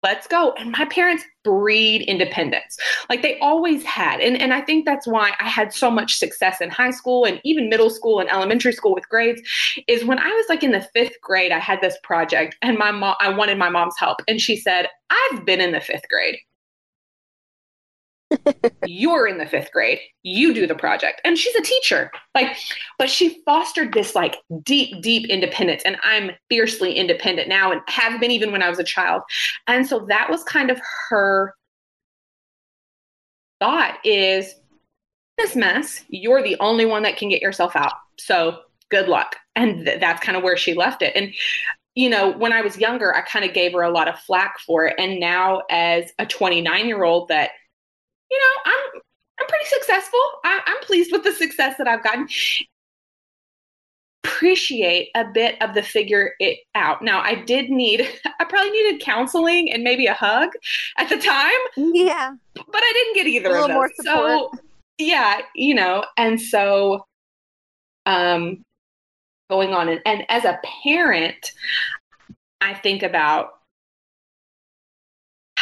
let's 0.04 0.28
go. 0.28 0.54
And 0.54 0.72
my 0.72 0.86
parents 0.86 1.24
breed 1.44 2.04
independence. 2.04 2.78
Like 3.10 3.22
they 3.22 3.40
always 3.40 3.84
had. 3.84 4.20
And, 4.20 4.40
and 4.40 4.54
I 4.54 4.62
think 4.62 4.86
that's 4.86 5.08
why 5.08 5.34
I 5.40 5.48
had 5.48 5.74
so 5.74 5.90
much 5.90 6.18
success 6.18 6.62
in 6.62 6.70
high 6.70 6.92
school 6.92 7.26
and 7.26 7.42
even 7.44 7.70
middle 7.70 7.90
school 7.90 8.20
and 8.20 8.30
elementary 8.30 8.74
school 8.74 8.94
with 8.94 9.08
grades 9.10 9.42
is 9.88 10.06
when 10.06 10.20
I 10.20 10.30
was 10.30 10.46
like 10.50 10.64
in 10.64 10.72
the 10.72 10.88
fifth 10.94 11.20
grade, 11.22 11.52
I 11.52 11.60
had 11.60 11.82
this 11.82 11.98
project 12.04 12.56
and 12.62 12.78
my 12.78 12.92
mom, 12.92 13.16
I 13.20 13.30
wanted 13.30 13.58
my 13.58 13.70
mom's 13.70 13.98
help. 13.98 14.20
And 14.28 14.40
she 14.40 14.56
said, 14.56 14.88
I've 15.10 15.46
been 15.46 15.62
in 15.62 15.72
the 15.72 15.82
fifth 15.82 16.08
grade. 16.10 16.38
You're 18.86 19.28
in 19.28 19.38
the 19.38 19.46
fifth 19.46 19.72
grade. 19.72 20.00
You 20.24 20.54
do 20.54 20.68
the 20.68 20.76
project. 20.76 21.22
And 21.24 21.38
she's 21.38 21.56
a 21.56 21.62
teacher. 21.62 22.12
Like, 22.36 22.58
but 22.98 23.10
she 23.10 23.42
fostered 23.46 23.94
this 23.94 24.16
like 24.16 24.38
deep, 24.64 25.02
deep 25.02 25.30
independence. 25.30 25.84
And 25.86 25.98
I'm 26.04 26.32
fiercely 26.50 26.94
independent 26.94 27.48
now 27.48 27.72
and 27.72 27.82
have 27.88 28.20
been 28.20 28.32
even 28.32 28.52
when 28.52 28.64
I 28.64 28.70
was 28.70 28.80
a 28.80 28.84
child. 28.84 29.22
And 29.68 29.86
so 29.88 30.06
that 30.10 30.30
was 30.30 30.44
kind 30.44 30.70
of 30.70 30.80
her 31.10 31.54
thought 33.60 33.98
is 34.04 34.56
this 35.38 35.56
mess, 35.56 36.04
you're 36.10 36.44
the 36.44 36.58
only 36.60 36.86
one 36.86 37.04
that 37.04 37.18
can 37.18 37.30
get 37.30 37.42
yourself 37.42 37.76
out. 37.76 37.94
So 38.20 38.60
good 38.90 39.08
luck. 39.08 39.36
And 39.56 39.86
th- 39.86 40.00
that's 40.00 40.24
kind 40.24 40.38
of 40.38 40.44
where 40.44 40.58
she 40.58 40.74
left 40.74 41.02
it. 41.02 41.16
And 41.16 41.34
you 41.96 42.10
know, 42.10 42.32
when 42.32 42.54
I 42.54 42.62
was 42.62 42.78
younger, 42.78 43.14
I 43.14 43.22
kind 43.22 43.44
of 43.44 43.54
gave 43.54 43.74
her 43.74 43.82
a 43.82 43.92
lot 43.92 44.08
of 44.08 44.18
flack 44.20 44.60
for 44.60 44.86
it. 44.86 44.96
And 44.98 45.20
now, 45.20 45.64
as 45.70 46.12
a 46.20 46.26
29 46.26 46.88
year 46.88 47.04
old, 47.04 47.28
that, 47.28 47.52
you 48.32 48.40
know, 48.40 48.72
I'm 48.72 49.02
I'm 49.42 49.48
pretty 49.48 49.66
successful. 49.66 50.20
I, 50.46 50.62
I'm 50.66 50.80
pleased 50.84 51.12
with 51.12 51.24
the 51.24 51.32
success 51.34 51.76
that 51.78 51.88
I've 51.88 52.04
gotten. 52.04 52.28
Appreciate 54.24 55.10
a 55.16 55.26
bit 55.26 55.60
of 55.62 55.74
the 55.74 55.82
figure 55.82 56.34
it 56.40 56.60
out. 56.76 57.02
Now, 57.02 57.22
I 57.22 57.36
did 57.36 57.70
need, 57.72 58.08
I 58.40 58.44
probably 58.46 58.70
needed 58.72 59.02
counseling 59.02 59.72
and 59.74 59.84
maybe 59.84 60.06
a 60.06 60.14
hug 60.14 60.50
at 60.98 61.10
the 61.10 61.18
time, 61.18 61.52
Yeah. 61.76 62.34
but 62.54 62.82
I 62.84 62.94
didn't 62.94 63.16
get 63.16 63.28
either 63.28 63.56
of 63.58 63.68
those. 63.68 63.90
So, 64.04 64.52
yeah, 65.00 65.42
you 65.56 65.74
know, 65.74 66.06
and 66.18 66.40
so, 66.40 67.08
um, 68.06 68.64
going 69.50 69.74
on, 69.74 69.90
and, 69.90 70.02
and 70.06 70.24
as 70.30 70.46
a 70.46 70.60
parent, 70.84 71.52
I 72.62 72.76
think 72.76 73.02
about 73.02 73.50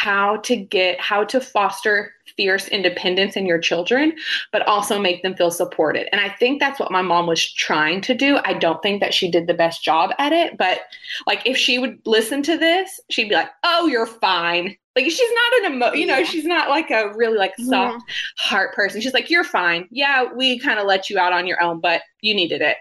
how 0.00 0.38
to 0.38 0.56
get 0.56 0.98
how 0.98 1.24
to 1.24 1.40
foster 1.40 2.12
fierce 2.40 2.68
independence 2.68 3.36
in 3.36 3.44
your 3.44 3.58
children, 3.58 4.14
but 4.50 4.66
also 4.66 4.98
make 4.98 5.22
them 5.22 5.34
feel 5.36 5.50
supported. 5.50 6.08
And 6.10 6.22
I 6.22 6.30
think 6.30 6.58
that's 6.58 6.80
what 6.80 6.90
my 6.90 7.02
mom 7.02 7.26
was 7.26 7.52
trying 7.52 8.00
to 8.00 8.14
do. 8.14 8.38
I 8.46 8.54
don't 8.54 8.80
think 8.82 9.02
that 9.02 9.12
she 9.12 9.30
did 9.30 9.46
the 9.46 9.52
best 9.52 9.84
job 9.84 10.12
at 10.18 10.32
it, 10.32 10.56
but 10.56 10.80
like 11.26 11.42
if 11.44 11.58
she 11.58 11.78
would 11.78 11.98
listen 12.06 12.42
to 12.44 12.56
this, 12.56 12.98
she'd 13.10 13.28
be 13.28 13.34
like, 13.34 13.50
"Oh, 13.62 13.86
you're 13.88 14.06
fine." 14.06 14.74
Like 14.96 15.04
she's 15.04 15.20
not 15.20 15.66
an 15.66 15.74
emo, 15.74 15.92
you 15.92 16.06
know, 16.06 16.16
Yeah. 16.16 16.24
she's 16.24 16.46
not 16.46 16.70
like 16.70 16.90
a 16.90 17.12
really 17.14 17.36
like 17.36 17.52
mm-hmm. 17.60 17.68
soft 17.68 18.04
Yeah. 18.08 18.14
heart 18.38 18.74
person. 18.74 19.02
She's 19.02 19.12
like, 19.12 19.28
"You're 19.28 19.44
fine. 19.44 19.86
Yeah, 19.90 20.32
we 20.34 20.58
kind 20.58 20.80
of 20.80 20.86
let 20.86 21.10
you 21.10 21.18
out 21.18 21.34
on 21.34 21.46
your 21.46 21.62
own, 21.62 21.78
but 21.82 22.00
you 22.22 22.34
needed 22.34 22.62
it." 22.62 22.78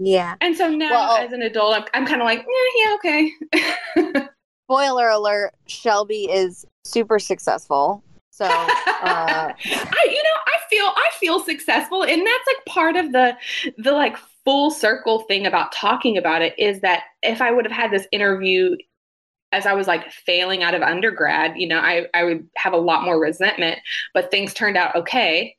Yeah. 0.00 0.34
And 0.40 0.56
so 0.56 0.68
now, 0.68 0.90
Well- 0.90 1.16
oh 1.20 1.24
as 1.24 1.30
an 1.32 1.42
adult, 1.42 1.76
I'm, 1.76 1.84
I'm 1.94 2.04
kind 2.04 2.20
of 2.20 2.26
like, 2.26 2.40
yeah, 2.40 2.82
yeah, 2.82 2.94
okay. 2.96 4.28
Spoiler 4.66 5.08
alert: 5.08 5.54
Shelby 5.66 6.24
is 6.24 6.66
super 6.84 7.20
successful. 7.20 8.02
So, 8.38 8.44
uh, 8.44 9.52
I, 9.64 10.06
you 10.06 10.22
know, 10.22 10.38
I 10.46 10.58
feel, 10.70 10.84
I 10.84 11.10
feel 11.18 11.40
successful, 11.40 12.04
and 12.04 12.24
that's 12.24 12.46
like 12.46 12.64
part 12.66 12.94
of 12.94 13.10
the, 13.10 13.36
the 13.78 13.90
like 13.90 14.16
full 14.44 14.70
circle 14.70 15.22
thing 15.22 15.44
about 15.44 15.72
talking 15.72 16.16
about 16.16 16.40
it 16.40 16.56
is 16.56 16.80
that 16.82 17.02
if 17.24 17.42
I 17.42 17.50
would 17.50 17.64
have 17.64 17.76
had 17.76 17.90
this 17.90 18.06
interview 18.12 18.76
as 19.50 19.66
I 19.66 19.72
was 19.72 19.88
like 19.88 20.12
failing 20.12 20.62
out 20.62 20.74
of 20.74 20.82
undergrad, 20.82 21.56
you 21.56 21.66
know, 21.66 21.80
I, 21.80 22.06
I 22.14 22.22
would 22.22 22.48
have 22.56 22.74
a 22.74 22.78
lot 22.78 23.02
more 23.02 23.18
resentment, 23.18 23.80
but 24.14 24.30
things 24.30 24.54
turned 24.54 24.76
out 24.76 24.94
okay. 24.94 25.56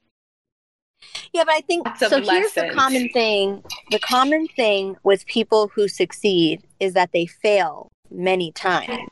yeah, 1.34 1.44
but 1.44 1.56
I 1.56 1.62
think 1.62 1.86
Lots 1.86 2.00
so. 2.00 2.22
Here's 2.22 2.54
the 2.54 2.72
common 2.74 3.10
thing: 3.10 3.62
the 3.92 4.00
common 4.00 4.48
thing 4.48 4.96
with 5.04 5.26
people 5.26 5.70
who 5.76 5.90
succeed 5.90 6.62
is 6.80 6.94
that 6.94 7.12
they 7.12 7.26
fail 7.26 7.92
many 8.10 8.54
times. 8.54 9.10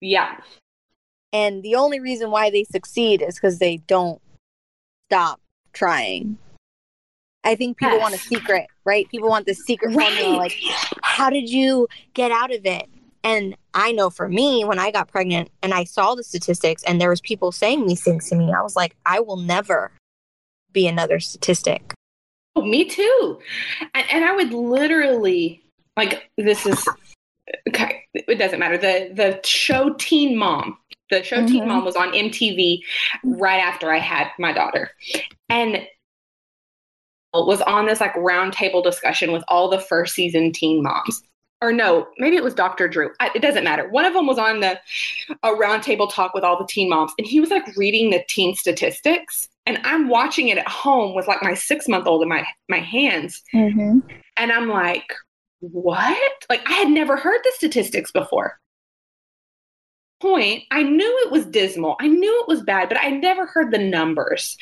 Yeah. 0.00 0.36
And 1.34 1.62
the 1.64 1.74
only 1.74 1.98
reason 1.98 2.30
why 2.30 2.48
they 2.48 2.64
succeed 2.64 3.20
is 3.20 3.34
because 3.34 3.58
they 3.58 3.78
don't 3.88 4.22
stop 5.10 5.40
trying. 5.72 6.38
I 7.42 7.56
think 7.56 7.76
people 7.76 7.98
want 7.98 8.14
a 8.14 8.18
secret, 8.18 8.68
right? 8.84 9.08
People 9.10 9.28
want 9.28 9.44
the 9.44 9.52
secret 9.52 9.92
formula. 9.92 10.36
Like, 10.36 10.56
how 11.02 11.28
did 11.28 11.50
you 11.50 11.88
get 12.14 12.30
out 12.30 12.54
of 12.54 12.64
it? 12.64 12.88
And 13.24 13.56
I 13.74 13.90
know 13.92 14.10
for 14.10 14.28
me, 14.28 14.64
when 14.64 14.78
I 14.78 14.90
got 14.90 15.08
pregnant 15.08 15.50
and 15.62 15.74
I 15.74 15.84
saw 15.84 16.14
the 16.14 16.22
statistics 16.22 16.82
and 16.84 17.00
there 17.00 17.10
was 17.10 17.20
people 17.20 17.52
saying 17.52 17.86
these 17.86 18.02
things 18.02 18.28
to 18.30 18.36
me, 18.36 18.52
I 18.52 18.62
was 18.62 18.76
like, 18.76 18.96
I 19.04 19.20
will 19.20 19.36
never 19.36 19.90
be 20.72 20.86
another 20.86 21.18
statistic. 21.18 21.94
Oh, 22.54 22.62
me 22.62 22.84
too. 22.84 23.40
And, 23.94 24.06
and 24.10 24.24
I 24.24 24.36
would 24.36 24.52
literally 24.52 25.64
like 25.96 26.30
this 26.36 26.66
is 26.66 26.88
okay. 27.68 28.04
It 28.14 28.38
doesn't 28.38 28.58
matter. 28.58 28.78
The 28.78 29.10
the 29.12 29.40
show 29.44 29.94
Teen 29.94 30.36
Mom, 30.36 30.78
the 31.18 31.22
show 31.24 31.46
Teen 31.46 31.64
Mhm. 31.64 31.68
Mom 31.68 31.84
was 31.84 31.96
on 31.96 32.12
MTV 32.14 32.80
right 33.24 33.58
after 33.60 33.90
I 33.92 33.98
had 33.98 34.28
my 34.38 34.52
daughter, 34.52 34.90
and 35.48 35.86
was 37.32 37.60
on 37.62 37.86
this 37.86 38.00
like 38.00 38.14
roundtable 38.14 38.82
discussion 38.82 39.32
with 39.32 39.42
all 39.48 39.68
the 39.68 39.80
first 39.80 40.14
season 40.14 40.52
teen 40.52 40.82
moms. 40.82 41.22
Or 41.60 41.72
no, 41.72 42.06
maybe 42.18 42.36
it 42.36 42.44
was 42.44 42.54
Dr. 42.54 42.88
Drew. 42.88 43.10
I, 43.20 43.30
it 43.34 43.40
doesn't 43.40 43.64
matter. 43.64 43.88
One 43.88 44.04
of 44.04 44.12
them 44.12 44.26
was 44.26 44.38
on 44.38 44.60
the 44.60 44.78
a 45.42 45.48
roundtable 45.50 46.12
talk 46.12 46.34
with 46.34 46.44
all 46.44 46.58
the 46.58 46.66
teen 46.68 46.88
moms, 46.90 47.12
and 47.18 47.26
he 47.26 47.40
was 47.40 47.50
like 47.50 47.64
reading 47.76 48.10
the 48.10 48.22
teen 48.28 48.54
statistics. 48.54 49.48
And 49.66 49.78
I'm 49.82 50.08
watching 50.08 50.48
it 50.48 50.58
at 50.58 50.68
home 50.68 51.14
with 51.14 51.26
like 51.26 51.42
my 51.42 51.54
six 51.54 51.88
month 51.88 52.06
old 52.06 52.22
in 52.22 52.28
my 52.28 52.46
my 52.68 52.78
hands, 52.78 53.42
Mm-hmm. 53.54 54.00
and 54.36 54.52
I'm 54.52 54.68
like, 54.68 55.10
what? 55.60 56.32
Like, 56.50 56.68
I 56.68 56.72
had 56.74 56.88
never 56.90 57.16
heard 57.16 57.40
the 57.42 57.52
statistics 57.56 58.12
before. 58.12 58.60
Point, 60.20 60.62
I 60.70 60.82
knew 60.82 61.22
it 61.26 61.30
was 61.30 61.44
dismal. 61.46 61.96
I 62.00 62.06
knew 62.08 62.40
it 62.40 62.48
was 62.48 62.62
bad, 62.62 62.88
but 62.88 62.98
I 62.98 63.10
never 63.10 63.46
heard 63.46 63.70
the 63.70 63.78
numbers. 63.78 64.56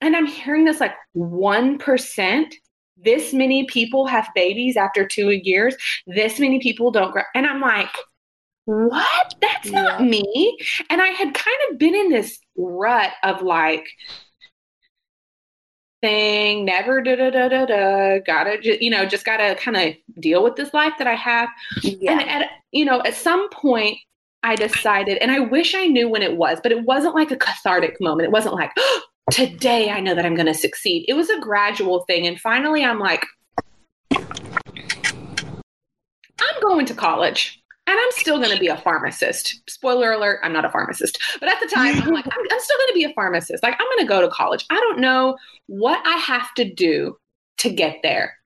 And 0.00 0.14
I'm 0.14 0.26
hearing 0.26 0.64
this 0.64 0.80
like 0.80 0.94
1%. 1.16 2.54
This 3.02 3.32
many 3.32 3.64
people 3.66 4.06
have 4.06 4.28
babies 4.34 4.76
after 4.76 5.06
two 5.06 5.30
years. 5.30 5.74
This 6.06 6.38
many 6.38 6.60
people 6.60 6.90
don't. 6.90 7.12
grow. 7.12 7.22
And 7.34 7.46
I'm 7.46 7.60
like, 7.60 7.88
what? 8.66 9.34
That's 9.40 9.70
not 9.70 10.02
me. 10.02 10.58
And 10.90 11.00
I 11.00 11.08
had 11.08 11.32
kind 11.32 11.56
of 11.70 11.78
been 11.78 11.94
in 11.94 12.10
this 12.10 12.38
rut 12.56 13.10
of 13.22 13.40
like, 13.40 13.86
thing, 16.00 16.64
never 16.64 17.02
da 17.02 17.16
da 17.16 17.30
da 17.30 17.48
da 17.48 17.66
da. 17.66 18.18
Gotta, 18.26 18.58
you 18.62 18.90
know, 18.90 19.04
just 19.04 19.24
gotta 19.24 19.54
kind 19.54 19.76
of 19.76 19.94
deal 20.20 20.42
with 20.42 20.56
this 20.56 20.72
life 20.74 20.94
that 20.98 21.06
I 21.06 21.14
have. 21.14 21.48
Yeah. 21.82 22.12
And 22.12 22.28
at, 22.28 22.50
you 22.72 22.84
know, 22.84 23.02
at 23.02 23.14
some 23.14 23.48
point, 23.50 23.98
I 24.42 24.56
decided, 24.56 25.18
and 25.18 25.30
I 25.30 25.40
wish 25.40 25.74
I 25.74 25.86
knew 25.86 26.08
when 26.08 26.22
it 26.22 26.36
was, 26.36 26.58
but 26.62 26.72
it 26.72 26.84
wasn't 26.84 27.14
like 27.14 27.30
a 27.30 27.36
cathartic 27.36 28.00
moment. 28.00 28.26
It 28.26 28.32
wasn't 28.32 28.54
like, 28.54 28.72
oh, 28.78 29.02
today 29.30 29.90
I 29.90 30.00
know 30.00 30.14
that 30.14 30.24
I'm 30.24 30.34
going 30.34 30.46
to 30.46 30.54
succeed. 30.54 31.04
It 31.08 31.14
was 31.14 31.28
a 31.28 31.40
gradual 31.40 32.04
thing. 32.04 32.26
And 32.26 32.40
finally, 32.40 32.84
I'm 32.84 32.98
like, 32.98 33.26
I'm 36.40 36.60
going 36.62 36.86
to 36.86 36.94
college. 36.94 37.58
And 37.86 37.98
I'm 37.98 38.12
still 38.12 38.38
going 38.38 38.54
to 38.54 38.60
be 38.60 38.68
a 38.68 38.76
pharmacist. 38.76 39.68
Spoiler 39.68 40.12
alert, 40.12 40.40
I'm 40.44 40.52
not 40.52 40.64
a 40.64 40.70
pharmacist. 40.70 41.18
But 41.40 41.48
at 41.48 41.58
the 41.60 41.66
time, 41.66 42.00
I'm 42.00 42.14
like, 42.14 42.26
I'm, 42.26 42.40
I'm 42.50 42.60
still 42.60 42.78
going 42.78 42.88
to 42.88 42.94
be 42.94 43.04
a 43.04 43.12
pharmacist. 43.14 43.62
Like, 43.64 43.74
I'm 43.74 43.86
going 43.96 44.06
to 44.06 44.08
go 44.08 44.20
to 44.20 44.28
college. 44.28 44.64
I 44.70 44.76
don't 44.76 45.00
know 45.00 45.36
what 45.66 46.00
I 46.06 46.16
have 46.16 46.54
to 46.54 46.72
do 46.72 47.16
to 47.58 47.70
get 47.70 47.98
there. 48.02 48.36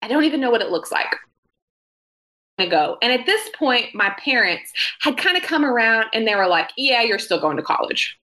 I 0.00 0.08
don't 0.08 0.24
even 0.24 0.40
know 0.40 0.50
what 0.50 0.62
it 0.62 0.70
looks 0.70 0.90
like 0.90 1.14
to 2.58 2.66
go. 2.66 2.98
And 3.02 3.12
at 3.12 3.26
this 3.26 3.48
point, 3.56 3.94
my 3.94 4.14
parents 4.22 4.72
had 5.00 5.16
kind 5.16 5.36
of 5.36 5.42
come 5.42 5.64
around 5.64 6.06
and 6.12 6.26
they 6.26 6.34
were 6.34 6.46
like, 6.46 6.70
Yeah, 6.76 7.02
you're 7.02 7.18
still 7.18 7.40
going 7.40 7.56
to 7.56 7.62
college. 7.62 8.18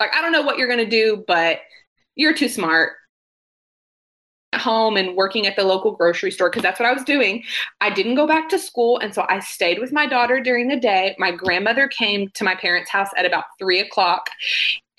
Like, 0.00 0.14
I 0.14 0.20
don't 0.20 0.32
know 0.32 0.42
what 0.42 0.58
you're 0.58 0.68
going 0.68 0.84
to 0.84 0.90
do, 0.90 1.24
but 1.26 1.60
you're 2.14 2.34
too 2.34 2.48
smart. 2.48 2.94
At 4.54 4.60
home 4.60 4.98
and 4.98 5.16
working 5.16 5.46
at 5.46 5.56
the 5.56 5.64
local 5.64 5.92
grocery 5.92 6.30
store 6.30 6.50
because 6.50 6.62
that's 6.62 6.78
what 6.78 6.86
I 6.86 6.92
was 6.92 7.04
doing. 7.04 7.42
I 7.80 7.88
didn't 7.88 8.16
go 8.16 8.26
back 8.26 8.50
to 8.50 8.58
school. 8.58 8.98
And 8.98 9.14
so 9.14 9.24
I 9.30 9.40
stayed 9.40 9.78
with 9.78 9.92
my 9.92 10.06
daughter 10.06 10.42
during 10.42 10.68
the 10.68 10.76
day. 10.76 11.16
My 11.18 11.30
grandmother 11.30 11.88
came 11.88 12.28
to 12.34 12.44
my 12.44 12.54
parents' 12.54 12.90
house 12.90 13.08
at 13.16 13.24
about 13.24 13.44
three 13.58 13.80
o'clock 13.80 14.28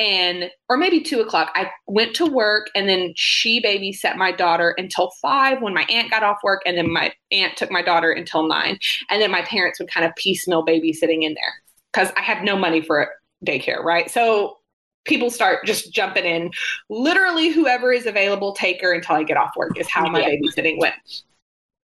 and 0.04 0.52
or 0.70 0.76
maybe 0.78 1.02
two 1.02 1.22
o'clock 1.22 1.50
i 1.56 1.70
went 1.88 2.14
to 2.14 2.26
work 2.26 2.68
and 2.76 2.90
then 2.90 3.14
she 3.16 3.62
babysat 3.62 4.18
my 4.18 4.32
daughter 4.32 4.76
until 4.78 5.12
five 5.22 5.62
when 5.62 5.74
my 5.74 5.86
aunt 5.90 6.12
got 6.12 6.24
off 6.24 6.38
work 6.44 6.62
and 6.66 6.78
then 6.78 6.92
my 6.92 7.12
aunt 7.32 7.56
took 7.56 7.72
my 7.72 7.82
daughter 7.82 8.12
until 8.12 8.46
nine 8.48 8.78
and 9.10 9.22
then 9.22 9.32
my 9.32 9.42
parents 9.44 9.80
would 9.80 9.90
kind 9.90 10.06
of 10.06 10.14
piecemeal 10.18 10.66
babysitting 10.66 11.24
in 11.24 11.34
there 11.34 11.54
because 11.94 12.12
i 12.18 12.22
had 12.22 12.44
no 12.44 12.58
money 12.58 12.82
for 12.82 13.10
daycare 13.46 13.82
right 13.84 14.12
so 14.12 14.58
people 15.06 15.30
start 15.30 15.66
just 15.66 15.94
jumping 15.94 16.26
in 16.26 16.52
literally 16.90 17.50
whoever 17.50 17.92
is 17.94 18.06
available 18.06 18.54
take 18.54 18.82
her 18.82 18.94
until 18.94 19.16
i 19.16 19.24
get 19.24 19.38
off 19.38 19.52
work 19.56 19.78
is 19.80 19.90
how 19.90 20.08
my 20.10 20.20
Yeah. 20.20 20.30
babysitting 20.32 20.78
went 20.80 20.96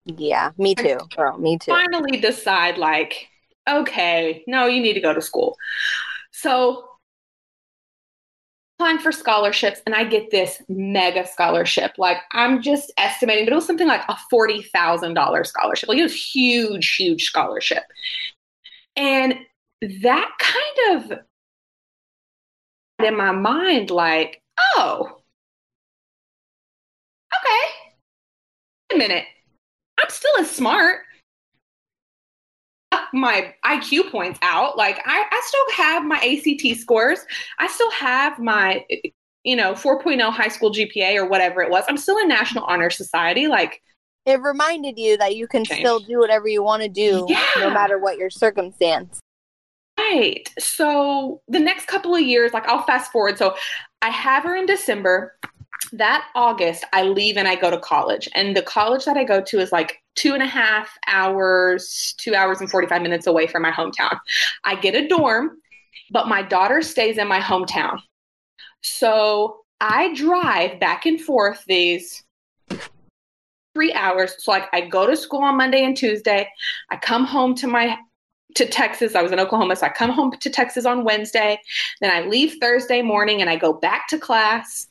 Yeah, 0.04 0.52
me 0.56 0.76
too, 0.76 0.98
girl. 1.16 1.36
Me 1.38 1.58
too. 1.58 1.72
finally 1.72 2.18
decide 2.20 2.78
like 2.78 3.26
okay 3.68 4.44
no 4.46 4.66
you 4.66 4.80
need 4.80 4.92
to 4.94 5.00
go 5.00 5.12
to 5.12 5.20
school 5.20 5.56
so 6.30 6.84
applying 8.78 8.98
for 8.98 9.10
scholarships 9.10 9.80
and 9.86 9.94
i 9.94 10.04
get 10.04 10.30
this 10.30 10.62
mega 10.68 11.26
scholarship. 11.26 11.92
Like 11.98 12.18
i'm 12.32 12.62
just 12.62 12.92
estimating 12.98 13.46
but 13.46 13.52
it 13.52 13.56
was 13.56 13.66
something 13.66 13.88
like 13.88 14.02
a 14.08 14.16
$40000 14.32 15.46
scholarship. 15.46 15.88
Like 15.88 15.98
it 15.98 16.02
was 16.02 16.14
huge 16.14 16.94
huge 16.96 17.24
scholarship. 17.24 17.84
And 18.96 19.34
that 20.02 20.30
kind 20.38 21.02
of 21.10 21.18
in 23.04 23.16
my 23.16 23.32
mind 23.32 23.90
like 23.90 24.42
oh 24.76 25.20
okay. 27.34 27.72
Wait 28.90 28.96
a 28.96 28.98
minute. 28.98 29.24
I'm 30.02 30.10
still 30.10 30.36
as 30.38 30.50
smart 30.50 31.00
my 33.12 33.54
IQ 33.64 34.10
points 34.10 34.38
out. 34.42 34.76
Like 34.76 35.00
I, 35.06 35.24
I 35.30 35.42
still 35.46 35.84
have 35.84 36.04
my 36.04 36.16
ACT 36.18 36.78
scores. 36.80 37.20
I 37.58 37.66
still 37.68 37.90
have 37.92 38.38
my, 38.38 38.84
you 39.44 39.56
know, 39.56 39.72
4.0 39.74 40.30
high 40.32 40.48
school 40.48 40.72
GPA 40.72 41.16
or 41.16 41.26
whatever 41.26 41.62
it 41.62 41.70
was. 41.70 41.84
I'm 41.88 41.96
still 41.96 42.18
in 42.18 42.28
National 42.28 42.64
Honor 42.64 42.90
Society. 42.90 43.46
Like, 43.46 43.80
It 44.24 44.40
reminded 44.40 44.98
you 44.98 45.16
that 45.18 45.36
you 45.36 45.46
can 45.46 45.62
Okay. 45.62 45.80
still 45.80 46.00
do 46.00 46.18
whatever 46.18 46.48
you 46.48 46.62
want 46.62 46.82
to 46.82 46.88
do, 46.88 47.26
Yeah. 47.28 47.44
no 47.60 47.70
matter 47.70 47.98
what 47.98 48.18
your 48.18 48.30
circumstance. 48.30 49.20
right. 49.98 50.48
So 50.58 51.40
the 51.48 51.58
next 51.60 51.86
couple 51.86 52.14
of 52.14 52.20
years, 52.20 52.52
like 52.52 52.66
I'll 52.68 52.82
fast 52.84 53.10
forward. 53.12 53.38
So 53.38 53.56
I 54.02 54.10
have 54.10 54.42
her 54.44 54.54
in 54.56 54.66
December. 54.66 55.36
That 55.92 56.26
August, 56.34 56.84
I 56.92 57.02
leave 57.02 57.36
and 57.36 57.46
I 57.46 57.54
go 57.54 57.70
to 57.70 57.78
college. 57.78 58.28
And 58.34 58.56
the 58.56 58.62
college 58.62 59.04
that 59.04 59.16
I 59.16 59.24
go 59.24 59.40
to 59.40 59.60
is 59.60 59.72
like 59.72 60.02
two 60.14 60.34
and 60.34 60.42
a 60.42 60.46
half 60.46 60.90
hours, 61.06 62.14
two 62.18 62.34
hours 62.34 62.60
and 62.60 62.70
45 62.70 63.02
minutes 63.02 63.26
away 63.26 63.46
from 63.46 63.62
my 63.62 63.70
hometown. 63.70 64.18
I 64.64 64.74
get 64.74 64.94
a 64.94 65.06
dorm, 65.06 65.58
but 66.10 66.28
my 66.28 66.42
daughter 66.42 66.82
stays 66.82 67.18
in 67.18 67.28
my 67.28 67.40
hometown. 67.40 67.98
So 68.82 69.60
I 69.80 70.14
drive 70.14 70.80
back 70.80 71.06
and 71.06 71.20
forth 71.20 71.62
these 71.66 72.22
three 73.74 73.92
hours. 73.92 74.34
So 74.38 74.50
like 74.50 74.68
I 74.72 74.80
go 74.80 75.06
to 75.06 75.16
school 75.16 75.42
on 75.42 75.58
Monday 75.58 75.84
and 75.84 75.96
Tuesday. 75.96 76.48
I 76.90 76.96
come 76.96 77.24
home 77.24 77.54
to 77.56 77.66
my 77.66 77.96
to 78.54 78.64
Texas. 78.64 79.14
I 79.14 79.20
was 79.20 79.32
in 79.32 79.38
Oklahoma, 79.38 79.76
so 79.76 79.84
I 79.84 79.90
come 79.90 80.10
home 80.10 80.32
to 80.40 80.48
Texas 80.48 80.86
on 80.86 81.04
Wednesday. 81.04 81.60
Then 82.00 82.10
I 82.10 82.26
leave 82.26 82.56
Thursday 82.58 83.02
morning 83.02 83.42
and 83.42 83.50
I 83.50 83.56
go 83.56 83.74
back 83.74 84.08
to 84.08 84.18
class. 84.18 84.88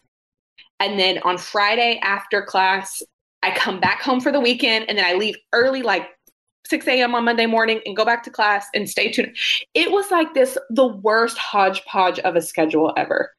And 0.80 1.00
then 1.00 1.20
on 1.20 1.38
Friday 1.38 2.00
after 2.04 2.42
class, 2.42 3.02
I 3.44 3.56
come 3.56 3.80
back 3.80 4.02
home 4.02 4.20
for 4.20 4.32
the 4.32 4.40
weekend 4.40 4.86
and 4.90 4.98
then 4.98 5.06
I 5.06 5.14
leave 5.14 5.38
early, 5.54 5.82
like 5.82 6.10
6 6.68 6.88
a.m. 6.88 7.16
on 7.16 7.26
Monday 7.26 7.46
morning 7.46 7.82
and 7.86 7.96
go 7.96 8.04
back 8.04 8.24
to 8.24 8.30
class 8.30 8.68
and 8.74 8.90
stay 8.90 9.12
tuned. 9.12 9.36
It 9.74 9.92
was 9.92 10.10
like 10.12 10.34
this 10.34 10.58
the 10.70 10.88
worst 10.88 11.38
hodgepodge 11.38 12.20
of 12.20 12.36
a 12.36 12.42
schedule 12.42 12.94
ever. 12.98 13.32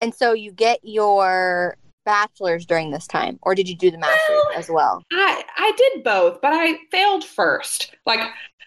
And 0.00 0.14
so 0.14 0.32
you 0.32 0.50
get 0.50 0.80
your 0.82 1.76
bachelor's 2.04 2.66
during 2.66 2.90
this 2.90 3.06
time, 3.06 3.38
or 3.42 3.54
did 3.54 3.68
you 3.68 3.76
do 3.76 3.90
the 3.90 3.98
master's 3.98 4.20
Well, 4.28 4.50
as 4.56 4.68
well? 4.68 5.02
I 5.12 5.44
I 5.56 5.72
did 5.76 6.02
both, 6.02 6.40
but 6.40 6.52
I 6.52 6.78
failed 6.90 7.24
first. 7.24 7.94
Like 8.06 8.20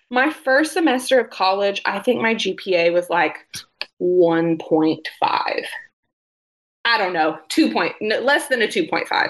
my 0.09 0.29
first 0.29 0.73
semester 0.73 1.19
of 1.19 1.31
college, 1.31 1.81
I 1.85 1.99
think 1.99 2.21
my 2.21 2.35
GPA 2.35 2.93
was 2.93 3.09
like 3.09 3.35
1.5. 4.01 5.65
I 6.85 6.97
don't 6.97 7.13
know, 7.13 7.37
2 7.49 7.73
point 7.73 7.95
less 8.01 8.47
than 8.47 8.61
a 8.61 8.67
2.5. 8.67 9.29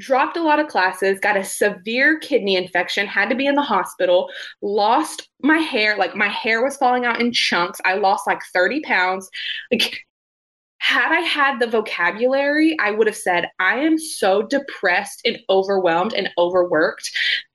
Dropped 0.00 0.36
a 0.36 0.42
lot 0.42 0.58
of 0.58 0.66
classes, 0.66 1.20
got 1.20 1.36
a 1.36 1.44
severe 1.44 2.18
kidney 2.18 2.56
infection, 2.56 3.06
had 3.06 3.28
to 3.28 3.36
be 3.36 3.46
in 3.46 3.54
the 3.54 3.62
hospital, 3.62 4.30
lost 4.60 5.28
my 5.42 5.58
hair, 5.58 5.96
like 5.96 6.16
my 6.16 6.28
hair 6.28 6.64
was 6.64 6.76
falling 6.76 7.04
out 7.04 7.20
in 7.20 7.32
chunks. 7.32 7.80
I 7.84 7.94
lost 7.94 8.26
like 8.26 8.40
30 8.52 8.80
pounds. 8.80 9.30
Like 9.70 10.04
had 10.82 11.12
I 11.12 11.20
had 11.20 11.60
the 11.60 11.68
vocabulary, 11.68 12.76
I 12.80 12.90
would 12.90 13.06
have 13.06 13.16
said, 13.16 13.48
I 13.60 13.78
am 13.78 13.96
so 13.96 14.42
depressed 14.42 15.22
and 15.24 15.38
overwhelmed 15.48 16.12
and 16.12 16.28
overworked 16.38 17.08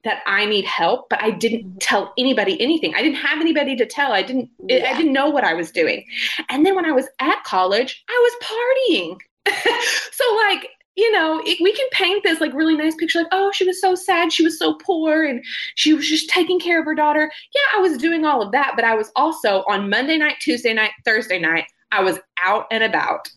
that 0.05 0.21
I 0.25 0.45
need 0.45 0.63
help. 0.63 1.09
But 1.09 1.21
I 1.21 1.31
didn't 1.31 1.65
mm-hmm. 1.65 1.77
tell 1.79 2.13
anybody 2.17 2.59
anything. 2.61 2.95
I 2.95 3.01
didn't 3.01 3.17
have 3.17 3.41
anybody 3.41 3.75
to 3.75 3.85
tell. 3.85 4.13
I 4.13 4.21
didn't. 4.21 4.49
I 4.71 4.95
didn't 4.95 5.11
know 5.11 5.29
what 5.29 5.43
I 5.43 5.53
was 5.53 5.71
doing. 5.71 6.05
And 6.49 6.65
then 6.65 6.73
when 6.73 6.85
I 6.85 6.93
was 6.93 7.05
at 7.19 7.43
college, 7.43 8.01
I 8.09 8.31
was 8.31 8.47
partying. 8.89 9.17
so 10.11 10.35
like. 10.47 10.69
You 10.99 11.11
know, 11.11 11.43
it, 11.45 11.59
we 11.61 11.73
can 11.73 11.87
paint 11.91 12.23
this 12.23 12.41
like 12.41 12.55
really 12.55 12.75
nice 12.75 12.95
picture, 12.95 13.19
like, 13.19 13.27
oh, 13.31 13.51
she 13.51 13.67
was 13.67 13.79
so 13.79 13.93
sad, 13.93 14.33
she 14.33 14.43
was 14.43 14.57
so 14.57 14.79
poor, 14.83 15.25
and 15.25 15.45
she 15.75 15.93
was 15.93 16.09
just 16.09 16.27
taking 16.27 16.59
care 16.59 16.79
of 16.79 16.85
her 16.85 16.95
daughter. 16.95 17.31
Yeah, 17.53 17.77
I 17.77 17.81
was 17.81 17.99
doing 17.99 18.25
all 18.25 18.41
of 18.41 18.51
that, 18.53 18.71
but 18.75 18.83
I 18.83 18.95
was 18.95 19.11
also 19.15 19.63
on 19.67 19.91
Monday 19.91 20.17
night, 20.17 20.37
Tuesday 20.39 20.73
night, 20.73 20.93
Thursday 21.05 21.37
night, 21.37 21.65
I 21.91 22.01
was 22.03 22.19
out 22.43 22.67
and 22.71 22.83
about 22.83 23.29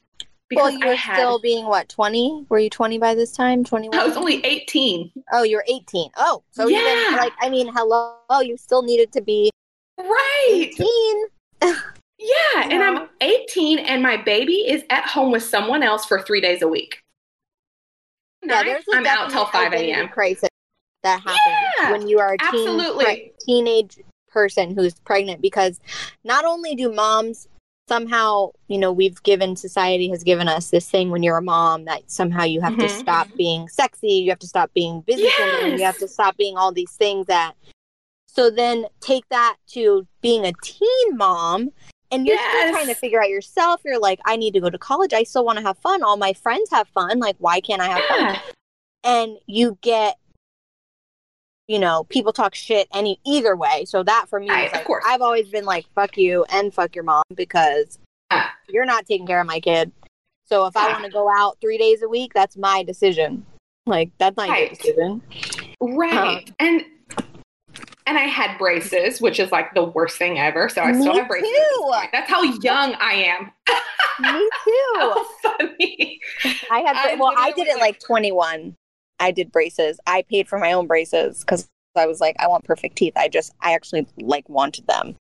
Well, 0.54 0.70
you 0.70 0.84
were 0.86 0.94
had. 0.94 1.14
still 1.16 1.38
being 1.40 1.66
what, 1.66 1.88
20? 1.88 2.46
Were 2.48 2.58
you 2.58 2.70
20 2.70 2.98
by 2.98 3.14
this 3.14 3.32
time? 3.32 3.64
21? 3.64 3.96
I 3.98 4.04
was 4.04 4.16
only 4.16 4.44
18. 4.44 5.12
oh, 5.32 5.42
you 5.44 5.56
were 5.56 5.64
18. 5.68 6.10
Oh, 6.16 6.42
so 6.50 6.66
Yeah. 6.68 6.78
even 6.78 7.16
like, 7.16 7.32
I 7.40 7.48
mean, 7.48 7.68
hello, 7.72 8.16
oh, 8.28 8.40
you 8.40 8.56
still 8.56 8.82
needed 8.82 9.12
to 9.12 9.20
be 9.20 9.50
Right. 9.98 10.72
18. 10.78 11.26
Yeah. 12.22 12.68
And. 12.68 12.82
I'm 12.82 13.08
18, 13.22 13.78
and 13.78 14.02
my 14.02 14.18
baby 14.18 14.56
is 14.68 14.82
at 14.90 15.06
home 15.06 15.30
with 15.32 15.42
someone 15.42 15.82
else 15.82 16.04
for 16.04 16.20
three 16.20 16.42
days 16.42 16.60
a 16.60 16.68
week. 16.68 17.02
Yeah, 18.42 18.56
Night, 18.56 18.66
there's 18.66 18.84
a 18.92 18.96
I'm 18.98 19.06
out 19.06 19.30
till 19.30 19.46
5 19.46 19.72
a.m. 19.72 20.08
crisis 20.08 20.50
that 21.02 21.20
happens 21.20 21.38
Yeah, 21.80 21.92
when 21.92 22.06
you 22.08 22.18
are 22.18 22.34
a 22.34 22.36
teen, 22.38 22.68
absolutely. 22.68 23.04
pre- 23.06 23.32
teenage 23.40 24.00
person 24.28 24.74
who's 24.74 25.00
pregnant 25.00 25.40
because 25.40 25.80
not 26.22 26.44
only 26.44 26.74
do 26.74 26.92
moms 26.92 27.48
somehow, 27.90 28.52
you 28.68 28.78
know, 28.78 28.92
we've 28.92 29.20
given 29.24 29.56
society 29.56 30.08
has 30.10 30.22
given 30.22 30.46
us 30.46 30.70
this 30.70 30.88
thing 30.88 31.10
when 31.10 31.24
you're 31.24 31.38
a 31.38 31.42
mom 31.42 31.86
that 31.86 32.08
somehow 32.08 32.44
you 32.44 32.60
have 32.60 32.78
to 32.78 32.86
Mhm. 32.86 33.00
stop 33.00 33.26
being 33.36 33.68
sexy, 33.68 34.12
you 34.12 34.30
have 34.30 34.38
to 34.38 34.46
stop 34.46 34.72
being 34.72 35.02
businesswoman, 35.02 35.76
you 35.76 35.84
have 35.84 35.98
to 35.98 36.06
stop 36.06 36.36
being 36.36 36.56
all 36.56 36.70
these 36.70 36.92
things 36.92 37.26
that 37.26 37.54
so 38.28 38.48
then 38.48 38.86
take 39.00 39.28
that 39.30 39.56
to 39.66 40.06
being 40.20 40.46
a 40.46 40.52
teen 40.62 41.16
mom 41.16 41.70
and 42.12 42.28
you're 42.28 42.38
still 42.38 42.70
trying 42.70 42.86
to 42.86 42.94
figure 42.94 43.20
out 43.20 43.28
yourself. 43.28 43.80
You're 43.84 43.98
like, 43.98 44.20
I 44.24 44.36
need 44.36 44.54
to 44.54 44.60
go 44.60 44.70
to 44.70 44.78
college. 44.78 45.12
I 45.12 45.24
still 45.24 45.44
want 45.44 45.58
to 45.58 45.64
have 45.64 45.78
fun. 45.78 46.04
All 46.04 46.16
my 46.16 46.32
friends 46.32 46.70
have 46.70 46.86
fun. 46.94 47.18
Like, 47.18 47.34
why 47.40 47.60
can't 47.60 47.82
I 47.82 47.88
have 47.88 48.04
fun? 48.04 48.36
And 49.02 49.36
you 49.46 49.78
get 49.80 50.16
you 51.70 51.78
know 51.78 52.02
people 52.08 52.32
talk 52.32 52.52
shit 52.54 52.88
any 52.92 53.20
either 53.24 53.54
way 53.54 53.84
so 53.86 54.02
that 54.02 54.26
for 54.28 54.40
me 54.40 54.48
Right, 54.50 54.66
is 54.66 54.72
of 54.72 54.78
like, 54.78 54.86
course. 54.86 55.04
i've 55.06 55.22
always 55.22 55.48
been 55.48 55.64
like 55.64 55.86
fuck 55.94 56.18
you 56.18 56.44
and 56.50 56.74
fuck 56.74 56.96
your 56.96 57.04
mom 57.04 57.22
because 57.36 57.98
you're 58.68 58.84
not 58.84 59.06
taking 59.06 59.24
care 59.26 59.40
of 59.40 59.46
my 59.46 59.60
kid 59.60 59.92
so 60.46 60.66
if 60.66 60.76
i 60.76 60.88
want 60.90 61.04
to 61.04 61.10
go 61.10 61.30
out 61.30 61.58
three 61.60 61.78
days 61.78 62.02
a 62.02 62.08
week 62.08 62.32
that's 62.34 62.56
my 62.56 62.82
decision 62.82 63.46
like 63.86 64.10
that's 64.18 64.36
not 64.36 64.48
your 64.48 64.56
Right. 64.56 64.70
decision 64.78 65.22
Right. 65.80 66.12
Uh-huh. 66.12 66.40
And 66.58 66.84
and 68.06 68.18
I 68.18 68.22
had 68.22 68.58
braces, 68.58 69.20
which 69.20 69.38
is 69.38 69.52
like 69.52 69.72
the 69.74 69.84
worst 69.84 70.18
thing 70.18 70.38
ever. 70.38 70.68
So 70.68 70.82
I 70.82 70.92
still 70.92 71.14
have 71.14 71.28
braces. 71.28 71.48
That's 72.12 72.28
how 72.28 72.42
young 72.42 72.94
I 72.94 73.12
am. 73.12 73.52
me 74.20 74.50
too 74.64 74.92
How 74.96 75.24
funny. 75.42 76.20
i 76.70 76.80
had 76.80 76.96
I 76.96 77.14
well 77.14 77.32
i 77.36 77.52
did 77.52 77.68
it 77.68 77.78
like 77.78 78.00
21 78.00 78.76
i 79.20 79.30
did 79.30 79.52
braces 79.52 80.00
i 80.06 80.22
paid 80.22 80.48
for 80.48 80.58
my 80.58 80.72
own 80.72 80.86
braces 80.86 81.40
because 81.40 81.68
i 81.96 82.06
was 82.06 82.20
like 82.20 82.36
i 82.40 82.46
want 82.48 82.64
perfect 82.64 82.96
teeth 82.96 83.12
i 83.16 83.28
just 83.28 83.52
i 83.60 83.72
actually 83.74 84.06
like 84.18 84.48
wanted 84.48 84.86
them 84.86 85.14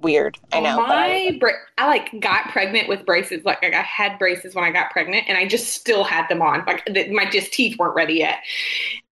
weird 0.00 0.38
i 0.52 0.60
know 0.60 0.76
but 0.76 0.90
I- 0.90 1.30
My 1.30 1.38
bra- 1.40 1.52
I 1.78 1.86
like 1.86 2.20
got 2.20 2.48
pregnant 2.50 2.88
with 2.88 3.06
braces. 3.06 3.44
Like 3.44 3.62
I 3.64 3.82
had 3.82 4.18
braces 4.18 4.54
when 4.54 4.64
I 4.64 4.70
got 4.72 4.90
pregnant, 4.90 5.26
and 5.28 5.38
I 5.38 5.46
just 5.46 5.68
still 5.74 6.02
had 6.04 6.26
them 6.28 6.42
on. 6.42 6.64
Like 6.66 6.84
the, 6.86 7.08
my 7.12 7.24
just 7.30 7.52
teeth 7.52 7.78
weren't 7.78 7.94
ready 7.94 8.14
yet. 8.14 8.38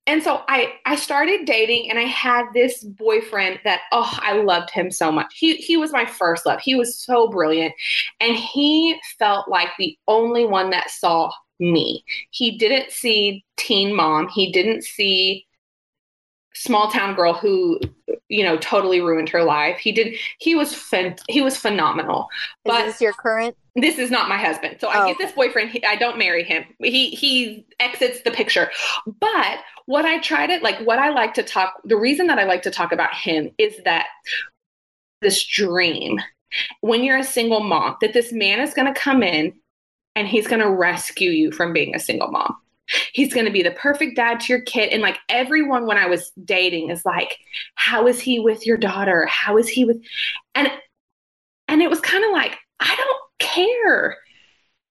And 0.08 0.22
so 0.22 0.42
I 0.48 0.74
I 0.84 0.96
started 0.96 1.44
dating, 1.46 1.90
and 1.90 1.98
I 1.98 2.02
had 2.04 2.46
this 2.54 2.82
boyfriend 2.84 3.60
that 3.64 3.82
oh 3.92 4.16
I 4.20 4.34
loved 4.42 4.70
him 4.70 4.90
so 4.90 5.12
much. 5.12 5.32
He 5.36 5.56
he 5.56 5.76
was 5.76 5.92
my 5.92 6.06
first 6.06 6.44
love. 6.46 6.60
He 6.60 6.74
was 6.74 6.98
so 6.98 7.28
brilliant, 7.28 7.72
and 8.20 8.36
he 8.36 8.96
felt 9.18 9.48
like 9.48 9.68
the 9.78 9.96
only 10.08 10.44
one 10.44 10.70
that 10.70 10.90
saw 10.90 11.30
me. 11.60 12.04
He 12.30 12.56
didn't 12.56 12.90
see 12.90 13.44
teen 13.56 13.94
mom. 13.94 14.28
He 14.28 14.52
didn't 14.52 14.84
see 14.84 15.46
small 16.54 16.90
town 16.90 17.14
girl 17.14 17.34
who 17.34 17.78
you 18.28 18.42
know 18.42 18.56
totally 18.58 19.00
ruined 19.00 19.28
her 19.28 19.44
life. 19.44 19.78
He 19.78 19.92
did. 19.92 20.16
He 20.38 20.54
was 20.54 20.74
fen- 20.74 21.16
he 21.28 21.40
was 21.42 21.56
phenomenal. 21.56 22.28
is 22.64 22.72
but- 22.72 22.84
this 22.86 23.00
your 23.00 23.12
current 23.12 23.56
This 23.76 23.98
is 23.98 24.10
not 24.10 24.28
my 24.28 24.38
husband. 24.38 24.78
So 24.80 24.88
I 24.88 25.02
Oh, 25.04 25.06
get 25.08 25.18
this 25.18 25.32
boyfriend. 25.32 25.70
He, 25.70 25.84
I 25.84 25.96
don't 25.96 26.18
marry 26.18 26.42
him. 26.44 26.64
He 26.82 27.10
he 27.10 27.66
exits 27.78 28.22
the 28.22 28.30
picture. 28.30 28.70
But 29.20 29.58
what 29.84 30.04
I 30.06 30.18
try 30.20 30.46
to 30.46 30.58
like, 30.62 30.78
what 30.80 30.98
I 30.98 31.10
like 31.10 31.34
to 31.34 31.42
talk. 31.42 31.74
The 31.84 31.96
reason 31.96 32.26
that 32.28 32.38
I 32.38 32.44
like 32.44 32.62
to 32.62 32.70
talk 32.70 32.92
about 32.92 33.14
him 33.14 33.50
is 33.58 33.76
that 33.84 34.06
this 35.22 35.44
dream 35.46 36.20
when 36.80 37.02
you're 37.02 37.18
a 37.18 37.24
single 37.24 37.60
mom 37.60 37.96
that 38.00 38.12
this 38.12 38.32
man 38.32 38.60
is 38.60 38.72
going 38.74 38.92
to 38.92 38.98
come 38.98 39.22
in 39.22 39.52
and 40.16 40.26
he's 40.26 40.48
going 40.48 40.62
to 40.62 40.70
rescue 40.70 41.30
you 41.30 41.52
from 41.52 41.72
being 41.72 41.94
a 41.94 42.00
single 42.00 42.28
mom. 42.32 42.56
He's 43.12 43.32
going 43.32 43.46
to 43.46 43.52
be 43.52 43.62
the 43.62 43.72
perfect 43.72 44.16
dad 44.16 44.40
to 44.40 44.52
your 44.52 44.62
kid. 44.62 44.90
And 44.90 45.02
like 45.02 45.18
everyone, 45.28 45.86
when 45.86 45.98
I 45.98 46.06
was 46.06 46.32
dating, 46.44 46.90
is 46.90 47.04
like, 47.04 47.38
how 47.74 48.06
is 48.06 48.18
he 48.20 48.40
with 48.40 48.66
your 48.66 48.76
daughter? 48.76 49.26
How 49.26 49.58
is 49.58 49.68
he 49.68 49.84
with, 49.84 50.02
and, 50.54 50.68
and 51.68 51.82
it 51.82 51.90
was 51.90 52.00
kind 52.00 52.24
of 52.24 52.30
like, 52.32 52.56
I 52.80 52.94
don't 52.96 53.22
care. 53.38 54.16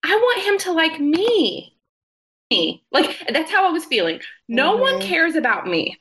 I 0.04 0.16
want 0.16 0.44
him 0.44 0.58
to 0.60 0.72
like 0.72 1.00
me. 1.00 1.78
Me. 2.52 2.84
Like 2.92 3.18
that's 3.32 3.52
how 3.52 3.68
I 3.68 3.72
was 3.72 3.86
feeling. 3.86 4.20
No 4.48 4.76
one 4.78 4.94
Mhm. 5.00 5.02
cares 5.02 5.36
about 5.36 5.66
me. 5.68 6.00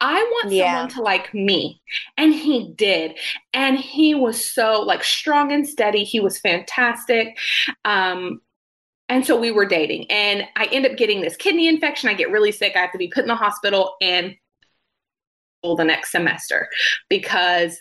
I 0.00 0.22
want 0.22 0.52
Yeah. 0.52 0.72
someone 0.72 0.88
to 0.90 1.02
like 1.02 1.32
me. 1.34 1.80
And 2.16 2.32
he 2.34 2.72
did. 2.74 3.18
And 3.52 3.78
he 3.78 4.14
was 4.14 4.44
so 4.44 4.80
like 4.82 5.04
strong 5.04 5.52
and 5.52 5.68
steady. 5.68 6.04
He 6.04 6.20
was 6.20 6.38
fantastic. 6.40 7.38
Um 7.84 8.40
and 9.08 9.26
so 9.26 9.38
we 9.38 9.50
were 9.50 9.66
dating 9.66 10.10
and 10.10 10.44
I 10.56 10.66
end 10.66 10.86
up 10.86 10.96
getting 10.96 11.20
this 11.20 11.36
kidney 11.36 11.66
infection. 11.68 12.08
I 12.08 12.14
get 12.14 12.30
really 12.30 12.52
sick. 12.52 12.74
I 12.76 12.80
have 12.80 12.92
to 12.92 12.98
be 12.98 13.08
put 13.08 13.22
in 13.24 13.28
the 13.28 13.34
hospital 13.34 13.94
and 14.00 14.34
the 15.62 15.84
next 15.84 16.10
semester 16.10 16.68
because 17.08 17.78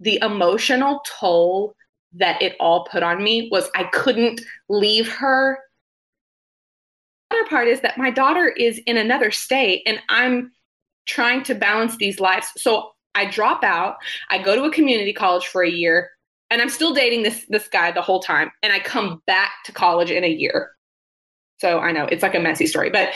the 0.00 0.18
emotional 0.22 1.00
toll 1.06 1.74
that 2.12 2.40
it 2.42 2.54
all 2.60 2.84
put 2.84 3.02
on 3.02 3.22
me 3.22 3.48
was 3.50 3.68
I 3.74 3.84
couldn't 3.84 4.40
leave 4.68 5.10
her. 5.10 5.58
The 7.30 7.36
other 7.38 7.48
part 7.48 7.68
is 7.68 7.80
that 7.80 7.98
my 7.98 8.10
daughter 8.10 8.48
is 8.48 8.78
in 8.86 8.96
another 8.96 9.30
state 9.30 9.82
and 9.86 9.98
I'm 10.08 10.52
trying 11.06 11.42
to 11.44 11.54
balance 11.54 11.96
these 11.96 12.20
lives. 12.20 12.48
So 12.56 12.90
I 13.14 13.26
drop 13.30 13.62
out, 13.62 13.96
I 14.30 14.42
go 14.42 14.56
to 14.56 14.64
a 14.64 14.72
community 14.72 15.12
college 15.12 15.46
for 15.46 15.62
a 15.62 15.70
year, 15.70 16.10
and 16.50 16.60
I'm 16.60 16.68
still 16.68 16.94
dating 16.94 17.22
this 17.22 17.44
this 17.48 17.68
guy 17.68 17.92
the 17.92 18.02
whole 18.02 18.20
time, 18.20 18.50
and 18.62 18.72
I 18.72 18.80
come 18.80 19.22
back 19.26 19.52
to 19.66 19.72
college 19.72 20.10
in 20.10 20.24
a 20.24 20.30
year. 20.30 20.70
So 21.58 21.78
I 21.78 21.92
know 21.92 22.04
it's 22.04 22.22
like 22.22 22.34
a 22.34 22.40
messy 22.40 22.66
story, 22.66 22.90
but 22.90 23.12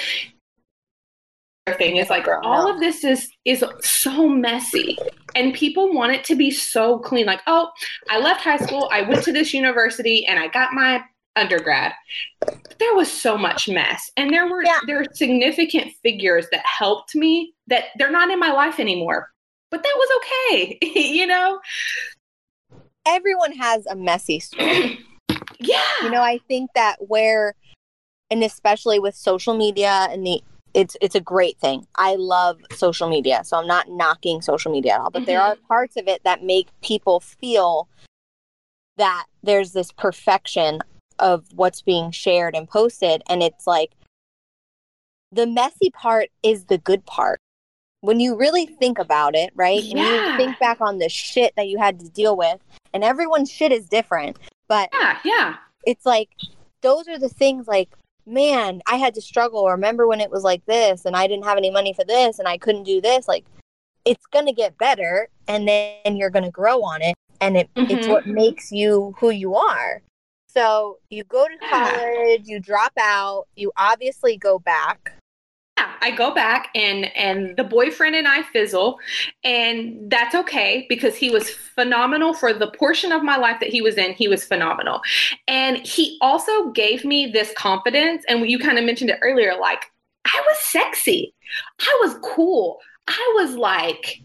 thing 1.74 1.97
is 1.97 2.09
like 2.09 2.26
all 2.43 2.70
of 2.70 2.80
this 2.80 3.05
is 3.05 3.30
is 3.45 3.64
so 3.82 4.28
messy 4.28 4.97
and 5.34 5.53
people 5.53 5.93
want 5.93 6.12
it 6.12 6.24
to 6.24 6.34
be 6.34 6.51
so 6.51 6.99
clean 6.99 7.26
like 7.26 7.43
oh 7.47 7.68
i 8.09 8.18
left 8.18 8.41
high 8.41 8.57
school 8.57 8.89
i 8.93 9.03
went 9.03 9.22
to 9.22 9.32
this 9.32 9.53
university 9.53 10.26
and 10.26 10.39
i 10.39 10.49
got 10.49 10.72
my 10.72 11.03
undergrad 11.39 11.93
there 12.78 12.95
was 12.95 13.11
so 13.11 13.36
much 13.36 13.68
mess 13.68 14.11
and 14.16 14.32
there 14.32 14.47
were 14.49 14.62
Yeah. 14.64 14.78
there 14.86 15.01
are 15.01 15.07
significant 15.14 15.93
figures 16.03 16.47
that 16.53 16.64
helped 16.64 17.14
me 17.14 17.55
that 17.66 17.84
they're 17.97 18.11
not 18.11 18.30
in 18.30 18.39
my 18.39 18.53
life 18.53 18.78
anymore 18.78 19.30
but 19.70 19.82
that 19.82 19.95
was 19.97 20.22
okay, 20.57 20.78
you 20.82 21.26
know? 21.26 21.61
Everyone 23.07 23.53
has 23.53 23.84
a 23.86 23.95
messy 23.95 24.41
story. 24.41 24.99
Yeah. 25.61 25.82
you 26.03 26.11
know, 26.11 26.22
I 26.22 26.39
think 26.49 26.70
that 26.74 26.97
where, 27.01 27.55
and 28.30 28.43
especially 28.43 28.99
with 28.99 29.14
social 29.14 29.55
media 29.57 30.09
and 30.11 30.24
the, 30.26 30.41
it's 30.72 30.97
it's 31.03 31.14
a 31.14 31.20
great 31.20 31.59
thing. 31.59 31.86
I 31.97 32.14
love 32.14 32.61
social 32.72 33.09
media, 33.11 33.43
so 33.45 33.59
I'm 33.59 33.66
not 33.66 33.91
knocking 33.91 34.41
social 34.41 34.70
media 34.72 34.95
at 34.95 35.01
all. 35.01 35.11
But 35.11 35.26
there 35.26 35.41
Mhm. 35.41 35.49
are 35.51 35.57
parts 35.68 35.97
of 35.97 36.09
it 36.09 36.22
that 36.24 36.43
make 36.43 36.68
people 36.80 37.20
feel 37.20 37.89
that 38.97 39.26
there's 39.43 39.72
this 39.72 39.93
perfection 39.93 40.78
of 41.19 41.45
what's 41.55 41.83
being 41.83 42.11
shared 42.11 42.55
and 42.55 42.69
posted, 42.69 43.23
and 43.29 43.43
it's 43.43 43.66
like 43.66 43.93
the 45.33 45.47
messy 45.47 45.91
part 45.91 46.31
is 46.43 46.64
the 46.64 46.79
good 46.79 47.05
part. 47.07 47.39
When 48.01 48.21
you 48.21 48.37
really 48.37 48.66
think 48.66 48.99
about 48.99 49.35
it, 49.35 49.51
right? 49.55 49.83
When 49.83 49.99
you 49.99 50.23
Yeah. 50.27 50.37
think 50.37 50.59
back 50.59 50.81
on 50.81 50.99
the 50.99 51.09
shit 51.09 51.55
that 51.57 51.69
you 51.69 51.79
had 51.79 51.99
to 52.01 52.09
deal 52.09 52.37
with, 52.37 52.61
and 52.95 53.03
everyone's 53.05 53.51
shit 53.51 53.73
is 53.73 53.89
different, 53.89 54.39
but 54.69 54.89
yeah, 54.93 55.19
yeah. 55.25 55.57
it's 55.85 56.07
like 56.07 56.31
those 56.81 57.09
are 57.09 57.19
the 57.19 57.29
things 57.29 57.66
like 57.66 57.89
man 58.25 58.81
i 58.87 58.97
had 58.97 59.14
to 59.14 59.23
struggle 59.23 59.66
remember 59.69 60.07
when 60.07 60.21
it 60.21 60.31
was 60.31 60.43
like 60.45 60.62
this 60.66 61.07
and 61.07 61.16
i 61.16 61.27
didn't 61.27 61.45
have 61.47 61.57
any 61.57 61.71
money 61.71 61.95
for 61.95 62.05
this 62.05 62.39
and 62.39 62.47
i 62.47 62.59
couldn't 62.59 62.83
do 62.83 63.01
this 63.01 63.27
like 63.27 63.43
it's 64.05 64.27
gonna 64.27 64.53
get 64.53 64.77
better 64.77 65.29
and 65.49 65.66
then 65.66 66.14
you're 66.14 66.29
gonna 66.29 66.51
grow 66.51 66.83
on 66.83 67.01
it 67.01 67.14
and 67.41 67.57
it, 67.57 67.71
it's 67.89 68.07
Mhm. 68.07 68.11
what 68.11 68.27
makes 68.27 68.71
you 68.71 69.14
who 69.19 69.31
you 69.31 69.55
are 69.55 70.03
so 70.49 70.99
you 71.11 71.25
go 71.25 71.47
to 71.47 71.55
Yeah. 71.63 71.91
college 71.91 72.43
you 72.47 72.59
drop 72.61 72.93
out 72.99 73.47
you 73.57 73.71
obviously 73.77 74.37
go 74.37 74.59
back 74.59 75.13
Yeah, 75.79 75.93
I 76.01 76.11
go 76.11 76.35
back 76.35 76.71
and 76.75 77.05
and 77.17 77.57
the 77.57 77.63
boyfriend 77.63 78.17
and 78.17 78.27
I 78.27 78.43
fizzle, 78.43 78.99
and 79.45 80.11
that's 80.11 80.35
okay 80.35 80.87
because 80.89 81.15
he 81.15 81.31
was 81.31 81.49
phenomenal 81.51 82.35
for 82.35 82.53
the 82.53 82.71
portion 82.73 83.13
of 83.13 83.23
my 83.23 83.37
life 83.37 83.61
that 83.61 83.69
he 83.69 83.81
was 83.81 83.97
in. 83.97 84.13
He 84.15 84.27
was 84.27 84.45
phenomenal, 84.45 85.01
and 85.47 85.77
he 85.87 86.19
also 86.21 86.71
gave 86.73 87.05
me 87.05 87.31
this 87.31 87.53
confidence. 87.57 88.25
And 88.29 88.49
you 88.51 88.59
kind 88.59 88.77
of 88.79 88.85
mentioned 88.85 89.11
it 89.11 89.21
earlier, 89.23 89.55
like 89.61 89.85
I 90.27 90.43
was 90.49 90.59
sexy, 90.59 91.33
I 91.79 91.99
was 92.03 92.17
cool, 92.25 92.81
I 93.07 93.33
was 93.37 93.55
like 93.55 94.21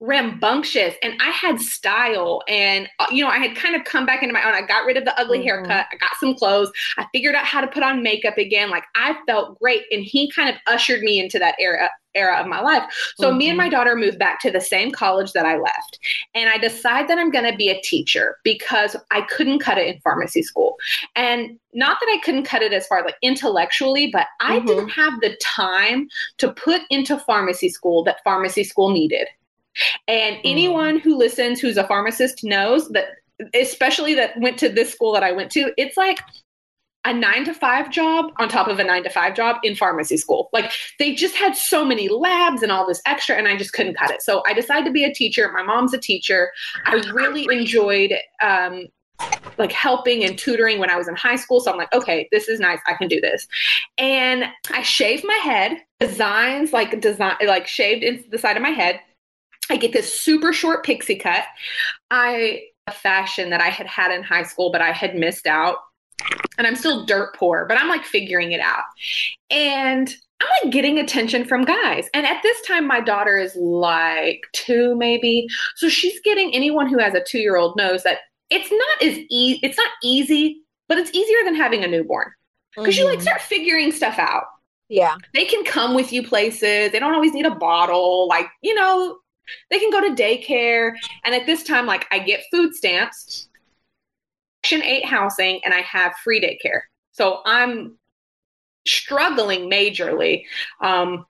rambunctious 0.00 0.94
and 1.02 1.14
I 1.20 1.30
had 1.30 1.60
style 1.60 2.42
and 2.48 2.88
uh, 3.00 3.06
you 3.10 3.24
know 3.24 3.30
I 3.30 3.38
had 3.38 3.56
kind 3.56 3.74
of 3.74 3.84
come 3.84 4.06
back 4.06 4.22
into 4.22 4.32
my 4.32 4.46
own. 4.46 4.54
I 4.54 4.62
got 4.62 4.84
rid 4.86 4.96
of 4.96 5.04
the 5.04 5.18
ugly 5.20 5.40
Mhm. 5.40 5.44
haircut 5.44 5.86
I 5.92 5.96
got 5.96 6.10
some 6.20 6.34
clothes 6.34 6.70
I 6.98 7.06
figured 7.12 7.34
out 7.34 7.44
how 7.44 7.60
to 7.60 7.66
put 7.66 7.82
on 7.82 8.02
makeup 8.02 8.38
again 8.38 8.70
like 8.70 8.84
I 8.94 9.16
felt 9.26 9.58
great 9.58 9.82
and 9.90 10.04
he 10.04 10.30
kind 10.30 10.48
of 10.48 10.54
ushered 10.68 11.00
me 11.02 11.18
into 11.18 11.38
that 11.40 11.56
era 11.58 11.90
era 12.14 12.40
of 12.40 12.46
my 12.46 12.60
life. 12.60 12.82
So 13.16 13.32
me 13.32 13.48
and 13.48 13.56
my 13.56 13.68
daughter 13.68 13.94
moved 13.94 14.18
back 14.18 14.40
to 14.40 14.50
the 14.50 14.60
same 14.62 14.90
college 14.90 15.32
that 15.34 15.46
I 15.46 15.56
left 15.58 15.98
and 16.34 16.48
I 16.50 16.58
decide 16.58 17.06
that 17.08 17.18
I'm 17.18 17.30
going 17.30 17.48
to 17.48 17.56
be 17.56 17.68
a 17.68 17.80
teacher 17.82 18.38
because 18.42 18.96
I 19.12 19.20
couldn't 19.20 19.60
cut 19.60 19.78
it 19.78 19.94
in 19.94 20.00
pharmacy 20.00 20.42
school. 20.42 20.76
And 21.14 21.58
not 21.74 21.98
that 22.00 22.08
I 22.12 22.18
couldn't 22.24 22.44
cut 22.44 22.62
it 22.62 22.72
as 22.72 22.86
far 22.88 23.04
like 23.04 23.16
intellectually 23.22 24.10
but 24.12 24.26
I 24.40 24.58
Mhm. 24.58 24.66
didn't 24.66 24.88
have 24.88 25.20
the 25.20 25.36
time 25.40 26.08
to 26.38 26.50
put 26.52 26.82
into 26.90 27.18
pharmacy 27.18 27.68
school 27.68 28.02
that 28.04 28.24
pharmacy 28.24 28.64
school 28.64 28.90
needed 28.90 29.28
and 30.06 30.38
anyone 30.44 30.98
who 30.98 31.16
listens 31.16 31.60
who's 31.60 31.76
a 31.76 31.86
pharmacist 31.86 32.44
knows 32.44 32.88
that, 32.90 33.08
especially 33.54 34.14
that 34.14 34.38
went 34.40 34.58
to 34.58 34.68
this 34.68 34.92
school 34.92 35.12
that 35.12 35.22
I 35.22 35.32
went 35.32 35.50
to, 35.52 35.72
it's 35.76 35.96
like 35.96 36.18
a 37.04 37.12
nine 37.12 37.44
to 37.44 37.54
five 37.54 37.90
job 37.90 38.32
on 38.38 38.48
top 38.48 38.68
of 38.68 38.78
a 38.78 38.84
nine 38.84 39.02
to 39.04 39.10
five 39.10 39.34
job 39.34 39.56
in 39.62 39.74
pharmacy 39.74 40.16
school. 40.16 40.50
Like 40.52 40.72
they 40.98 41.14
just 41.14 41.36
had 41.36 41.56
so 41.56 41.84
many 41.84 42.08
labs 42.08 42.62
and 42.62 42.72
all 42.72 42.86
this 42.86 43.00
extra, 43.06 43.36
and 43.36 43.48
I 43.48 43.56
just 43.56 43.72
couldn't 43.72 43.96
cut 43.96 44.10
it. 44.10 44.22
So 44.22 44.42
I 44.46 44.52
decided 44.52 44.84
to 44.86 44.92
be 44.92 45.04
a 45.04 45.14
teacher. 45.14 45.50
My 45.52 45.62
mom's 45.62 45.94
a 45.94 45.98
teacher. 45.98 46.50
I 46.84 46.96
really 47.12 47.46
enjoyed 47.50 48.12
um, 48.42 48.88
like 49.56 49.72
helping 49.72 50.24
and 50.24 50.38
tutoring 50.38 50.78
when 50.78 50.90
I 50.90 50.96
was 50.96 51.08
in 51.08 51.16
high 51.16 51.36
school. 51.36 51.60
So 51.60 51.70
I'm 51.70 51.78
like, 51.78 51.92
okay, 51.94 52.28
this 52.30 52.48
is 52.48 52.60
nice. 52.60 52.78
I 52.86 52.94
can 52.94 53.08
do 53.08 53.20
this. 53.20 53.46
And 53.96 54.44
I 54.72 54.82
shaved 54.82 55.24
my 55.24 55.38
head, 55.42 55.78
designs 56.00 56.72
like 56.72 57.00
design, 57.00 57.36
like 57.46 57.66
shaved 57.66 58.02
into 58.02 58.28
the 58.28 58.38
side 58.38 58.56
of 58.56 58.62
my 58.62 58.70
head. 58.70 59.00
I 59.70 59.76
get 59.76 59.92
this 59.92 60.12
super 60.12 60.52
short 60.52 60.84
pixie 60.84 61.16
cut. 61.16 61.44
I 62.10 62.62
a 62.86 62.92
fashion 62.92 63.50
that 63.50 63.60
I 63.60 63.68
had 63.68 63.86
had 63.86 64.10
in 64.10 64.22
high 64.22 64.42
school, 64.44 64.72
but 64.72 64.80
I 64.80 64.92
had 64.92 65.14
missed 65.14 65.46
out. 65.46 65.76
And 66.56 66.66
I'm 66.66 66.74
still 66.74 67.06
dirt 67.06 67.36
poor, 67.36 67.66
but 67.68 67.78
I'm 67.78 67.88
like 67.88 68.04
figuring 68.04 68.50
it 68.52 68.60
out. 68.60 68.82
And 69.50 70.12
I'm 70.40 70.48
like 70.64 70.72
getting 70.72 70.98
attention 70.98 71.44
from 71.44 71.64
guys. 71.64 72.08
And 72.14 72.26
at 72.26 72.42
this 72.42 72.60
time, 72.66 72.86
my 72.86 73.00
daughter 73.00 73.36
is 73.38 73.54
like 73.56 74.40
two, 74.52 74.96
maybe. 74.96 75.46
So 75.76 75.88
she's 75.88 76.18
getting 76.24 76.52
anyone 76.54 76.88
who 76.88 76.98
has 76.98 77.14
a 77.14 77.22
two 77.22 77.38
year 77.38 77.56
old 77.56 77.76
knows 77.76 78.02
that 78.02 78.18
it's 78.50 78.70
not 78.70 79.08
as 79.08 79.18
easy, 79.30 79.60
it's 79.62 79.76
not 79.76 79.90
easy, 80.02 80.62
but 80.88 80.98
it's 80.98 81.12
easier 81.14 81.38
than 81.44 81.54
having 81.54 81.84
a 81.84 81.88
newborn 81.88 82.32
because 82.74 82.96
you 82.96 83.04
like 83.04 83.18
Mhm. 83.18 83.22
start 83.22 83.40
figuring 83.42 83.92
stuff 83.92 84.18
out 84.18 84.44
yeah 84.88 85.16
they 85.34 85.44
can 85.44 85.64
come 85.64 85.94
with 85.94 86.12
you 86.12 86.26
places. 86.26 86.92
They 86.92 86.98
don't 86.98 87.12
always 87.12 87.34
need 87.34 87.44
a 87.44 87.54
bottle. 87.54 88.26
Like, 88.26 88.46
you 88.62 88.74
know, 88.74 89.18
they 89.70 89.78
can 89.78 89.90
go 89.90 90.00
to 90.00 90.20
daycare. 90.20 90.92
And 91.24 91.34
at 91.34 91.46
this 91.46 91.62
time, 91.62 91.86
like, 91.86 92.06
I 92.10 92.18
get 92.18 92.44
food 92.50 92.74
stamps, 92.74 93.48
Section 94.64 94.82
8 94.84 95.04
housing, 95.04 95.60
and 95.64 95.72
I 95.72 95.80
have 95.80 96.14
free 96.22 96.40
daycare. 96.40 96.80
So 97.12 97.40
I'm 97.44 97.96
struggling 98.86 99.70
majorly. 99.70 100.44
Um, 100.82 101.26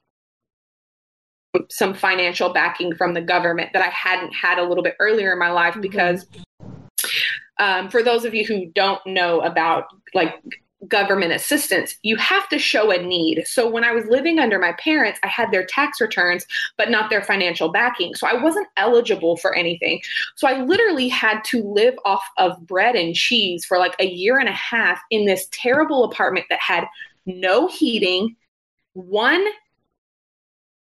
some 1.70 1.94
financial 1.94 2.52
backing 2.52 2.94
from 2.94 3.14
the 3.14 3.22
government 3.22 3.70
that 3.72 3.82
I 3.82 3.88
hadn't 3.88 4.32
had 4.34 4.58
a 4.58 4.62
little 4.62 4.84
bit 4.84 4.96
earlier 5.00 5.32
in 5.32 5.38
my 5.38 5.50
life 5.50 5.74
Mhm. 5.74 5.82
because 5.82 6.26
um, 7.58 7.90
for 7.90 8.02
those 8.02 8.24
of 8.24 8.34
you 8.34 8.44
who 8.44 8.66
don't 8.66 9.04
know 9.06 9.40
about 9.40 9.86
like 10.14 10.34
government 10.86 11.32
assistance, 11.32 11.96
you 12.02 12.16
have 12.16 12.48
to 12.48 12.58
show 12.58 12.92
a 12.92 13.02
need. 13.02 13.42
So 13.46 13.68
when 13.68 13.82
I 13.82 13.92
was 13.92 14.04
living 14.06 14.38
under 14.38 14.58
my 14.58 14.72
parents, 14.72 15.18
I 15.24 15.26
had 15.26 15.50
their 15.50 15.66
tax 15.66 16.00
returns, 16.00 16.46
but 16.76 16.90
not 16.90 17.10
their 17.10 17.22
financial 17.22 17.70
backing. 17.70 18.14
So 18.14 18.28
I 18.28 18.40
wasn't 18.40 18.68
eligible 18.76 19.36
for 19.36 19.54
anything. 19.54 20.00
So 20.36 20.46
I 20.46 20.62
literally 20.62 21.08
had 21.08 21.42
to 21.46 21.62
live 21.64 21.94
off 22.04 22.22
of 22.36 22.64
bread 22.66 22.94
and 22.94 23.14
cheese 23.14 23.64
for 23.64 23.78
like 23.78 23.96
a 23.98 24.06
year 24.06 24.38
and 24.38 24.48
a 24.48 24.52
half 24.52 25.00
in 25.10 25.26
this 25.26 25.48
terrible 25.50 26.04
apartment 26.04 26.46
that 26.48 26.60
had 26.60 26.84
no 27.26 27.66
heating, 27.66 28.36
one 28.92 29.44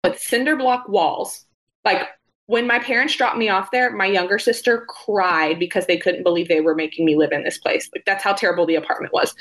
with 0.04 0.20
cinder 0.20 0.58
block 0.58 0.90
walls. 0.90 1.46
Like 1.86 2.10
when 2.48 2.68
my 2.68 2.80
parents 2.80 3.16
dropped 3.16 3.38
me 3.38 3.50
off 3.50 3.72
there, 3.72 3.92
my 3.92 4.06
younger 4.06 4.38
sister 4.38 4.86
cried 4.88 5.58
because 5.58 5.88
they 5.88 5.98
couldn't 5.98 6.24
believe 6.24 6.48
they 6.48 6.62
were 6.62 6.76
making 6.76 7.06
me 7.06 7.16
live 7.16 7.32
in 7.32 7.44
this 7.44 7.58
place. 7.58 7.90
Like 7.94 8.06
that's 8.06 8.24
how 8.24 8.34
terrible 8.34 8.66
the 8.66 8.76
apartment 8.76 9.14
was. 9.14 9.34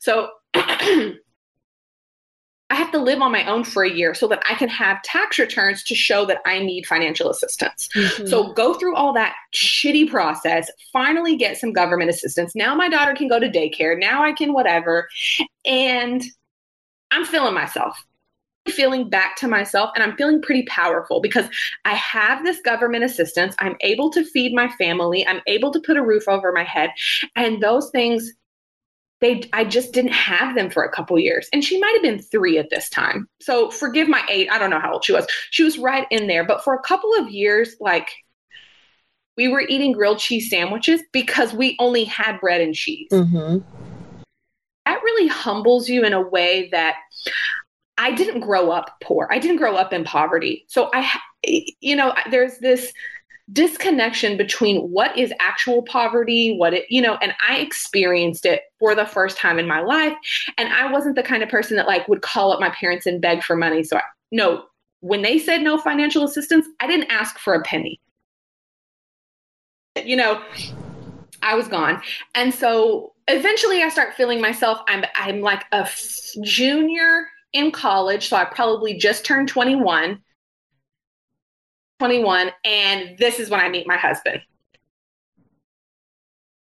So 0.00 0.30
I 0.54 1.14
have 2.74 2.90
to 2.92 2.98
live 2.98 3.20
on 3.20 3.30
my 3.30 3.46
own 3.46 3.62
for 3.62 3.84
a 3.84 3.90
year 3.90 4.14
so 4.14 4.26
that 4.28 4.42
I 4.48 4.54
can 4.54 4.68
have 4.68 5.02
tax 5.02 5.38
returns 5.38 5.84
to 5.84 5.94
show 5.94 6.24
that 6.26 6.40
I 6.46 6.58
need 6.58 6.86
financial 6.86 7.30
assistance. 7.30 7.88
Mm-hmm. 7.94 8.26
So 8.26 8.52
go 8.54 8.74
through 8.74 8.96
all 8.96 9.12
that 9.12 9.34
shitty 9.54 10.10
process, 10.10 10.70
finally 10.92 11.36
get 11.36 11.58
some 11.58 11.72
government 11.72 12.10
assistance. 12.10 12.56
Now 12.56 12.74
my 12.74 12.88
daughter 12.88 13.14
can 13.14 13.28
go 13.28 13.38
to 13.38 13.48
daycare. 13.48 13.98
Now 13.98 14.24
I 14.24 14.32
can 14.32 14.52
whatever. 14.52 15.08
And 15.64 16.24
I'm 17.12 17.24
feeling 17.24 17.54
myself. 17.54 18.02
Feeling 18.68 19.08
back 19.08 19.36
to 19.36 19.48
myself, 19.48 19.90
and 19.94 20.02
I'm 20.02 20.16
feeling 20.16 20.42
pretty 20.42 20.64
powerful 20.64 21.20
because 21.20 21.46
I 21.84 21.94
have 21.94 22.44
this 22.44 22.60
government 22.60 23.04
assistance. 23.04 23.54
I'm 23.58 23.76
able 23.80 24.10
to 24.10 24.24
feed 24.24 24.54
my 24.54 24.68
family. 24.76 25.26
I'm 25.26 25.40
able 25.46 25.70
to 25.72 25.80
put 25.80 25.96
a 25.96 26.02
roof 26.02 26.28
over 26.28 26.52
my 26.52 26.64
head. 26.64 26.90
And 27.36 27.62
those 27.62 27.90
things, 27.90 28.32
they 29.20 29.48
I 29.52 29.64
just 29.64 29.92
didn't 29.92 30.12
have 30.12 30.54
them 30.54 30.70
for 30.70 30.84
a 30.84 30.90
couple 30.92 31.18
years. 31.18 31.48
And 31.52 31.64
she 31.64 31.78
might 31.78 31.94
have 31.94 32.02
been 32.02 32.20
three 32.20 32.58
at 32.58 32.70
this 32.70 32.90
time. 32.90 33.28
So 33.40 33.70
forgive 33.70 34.08
my 34.08 34.22
eight. 34.28 34.50
I 34.50 34.58
don't 34.58 34.70
know 34.70 34.80
how 34.80 34.94
old 34.94 35.04
she 35.04 35.12
was. 35.12 35.26
She 35.50 35.62
was 35.62 35.78
right 35.78 36.06
in 36.10 36.26
there. 36.26 36.44
But 36.44 36.62
for 36.62 36.74
a 36.74 36.82
couple 36.82 37.14
of 37.14 37.30
years, 37.30 37.76
like 37.80 38.10
we 39.36 39.48
were 39.48 39.62
eating 39.62 39.92
grilled 39.92 40.18
cheese 40.18 40.50
sandwiches 40.50 41.00
because 41.12 41.52
we 41.52 41.76
only 41.78 42.04
had 42.04 42.40
bread 42.40 42.60
and 42.60 42.74
cheese. 42.74 43.08
Mm-hmm. 43.12 43.58
That 44.86 45.02
really 45.02 45.28
humbles 45.28 45.88
you 45.88 46.04
in 46.04 46.12
a 46.12 46.22
way 46.22 46.68
that 46.70 46.96
I 48.06 48.12
didn't 48.12 48.38
grow 48.38 48.70
up 48.70 49.00
poor. 49.02 49.26
I 49.32 49.40
didn't 49.40 49.56
grow 49.56 49.74
up 49.74 49.92
in 49.92 50.04
poverty. 50.04 50.64
So 50.68 50.90
I, 50.94 51.10
you 51.42 51.96
know, 51.96 52.14
there's 52.30 52.58
this 52.58 52.92
disconnection 53.52 54.36
between 54.36 54.92
what 54.92 55.18
is 55.18 55.32
actual 55.40 55.82
poverty, 55.82 56.54
what 56.56 56.72
it, 56.72 56.84
you 56.88 57.02
know, 57.02 57.16
and 57.16 57.34
I 57.48 57.56
experienced 57.56 58.46
it 58.46 58.62
for 58.78 58.94
the 58.94 59.06
first 59.06 59.36
time 59.36 59.58
in 59.58 59.66
my 59.66 59.80
life. 59.80 60.16
And 60.56 60.72
I 60.72 60.92
wasn't 60.92 61.16
the 61.16 61.24
kind 61.24 61.42
of 61.42 61.48
person 61.48 61.76
that 61.78 61.88
like 61.88 62.06
would 62.06 62.22
call 62.22 62.52
up 62.52 62.60
my 62.60 62.70
parents 62.70 63.06
and 63.06 63.20
beg 63.20 63.42
for 63.42 63.56
money. 63.56 63.82
So 63.82 63.96
I, 63.96 64.02
no, 64.30 64.66
when 65.00 65.22
they 65.22 65.40
said 65.40 65.62
no 65.62 65.76
financial 65.76 66.22
assistance, 66.22 66.64
I 66.78 66.86
didn't 66.86 67.10
ask 67.10 67.40
for 67.40 67.54
a 67.54 67.62
penny. 67.64 68.00
You 69.96 70.14
know, 70.14 70.40
I 71.42 71.56
was 71.56 71.66
gone. 71.66 72.00
And 72.36 72.54
so 72.54 73.14
eventually 73.26 73.82
I 73.82 73.88
start 73.88 74.14
feeling 74.14 74.40
myself 74.40 74.78
I'm 74.86 75.04
I'm 75.16 75.40
like 75.40 75.64
a 75.72 75.78
f- 75.78 76.30
junior 76.44 77.26
in 77.52 77.70
college, 77.70 78.28
so 78.28 78.36
I 78.36 78.44
probably 78.44 78.94
just 78.96 79.24
turned 79.24 79.48
21. 79.48 80.22
21, 81.98 82.50
and 82.64 83.16
this 83.18 83.40
is 83.40 83.48
when 83.50 83.60
I 83.60 83.68
meet 83.68 83.86
my 83.86 83.96
husband. 83.96 84.40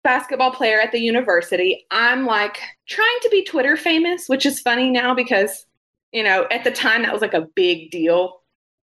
Basketball 0.05 0.53
player 0.53 0.81
at 0.81 0.93
the 0.93 1.01
university. 1.01 1.87
I'm 1.91 2.25
like 2.25 2.59
trying 2.89 3.19
to 3.23 3.29
be 3.31 3.45
Twitter 3.45 3.77
famous, 3.77 4.29
which 4.29 4.47
is 4.47 4.61
funny 4.61 4.91
now 4.91 5.15
because, 5.15 5.67
you 6.13 6.23
know, 6.23 6.47
at 6.51 6.65
the 6.65 6.71
time 6.71 7.03
that 7.03 7.13
was 7.13 7.21
like 7.21 7.35
a 7.35 7.47
big 7.55 7.91
deal 7.91 8.41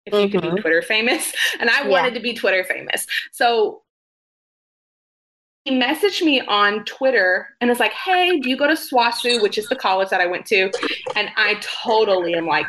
if 0.06 0.14
you 0.14 0.28
could 0.28 0.42
be 0.42 0.48
Mhm. 0.48 0.60
Twitter 0.60 0.82
famous. 0.82 1.32
And 1.60 1.70
I 1.70 1.82
Yeah. 1.82 1.88
wanted 1.88 2.14
to 2.14 2.20
be 2.20 2.34
Twitter 2.34 2.64
famous. 2.64 3.06
So 3.32 3.82
he 5.64 5.72
messaged 5.72 6.22
me 6.22 6.40
on 6.42 6.84
Twitter 6.84 7.48
and 7.60 7.68
was 7.68 7.80
like, 7.80 7.92
Hey, 7.92 8.38
do 8.40 8.48
you 8.48 8.56
go 8.56 8.66
to 8.66 8.74
SWOSU, 8.74 9.42
which 9.42 9.58
is 9.58 9.68
the 9.68 9.76
college 9.76 10.08
that 10.08 10.20
I 10.20 10.26
went 10.26 10.46
to? 10.46 10.70
And 11.14 11.30
I 11.36 11.60
totally 11.84 12.34
am 12.34 12.46
like, 12.46 12.66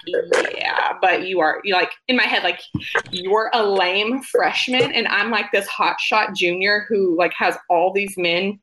Yeah, 0.56 0.94
but 1.02 1.28
you 1.28 1.40
are 1.40 1.62
you 1.64 1.74
like 1.74 1.92
in 2.08 2.16
my 2.16 2.24
head, 2.24 2.44
like 2.44 2.62
you're 3.12 3.50
a 3.54 3.64
lame 3.64 4.22
freshman, 4.24 4.92
and 4.92 5.08
I'm 5.08 5.32
like 5.32 5.52
this 5.52 5.68
hotshot 5.68 6.36
junior 6.36 6.86
who 6.90 7.18
like 7.18 7.34
has 7.38 7.58
all 7.70 7.94
these 7.94 8.18
men 8.18 8.60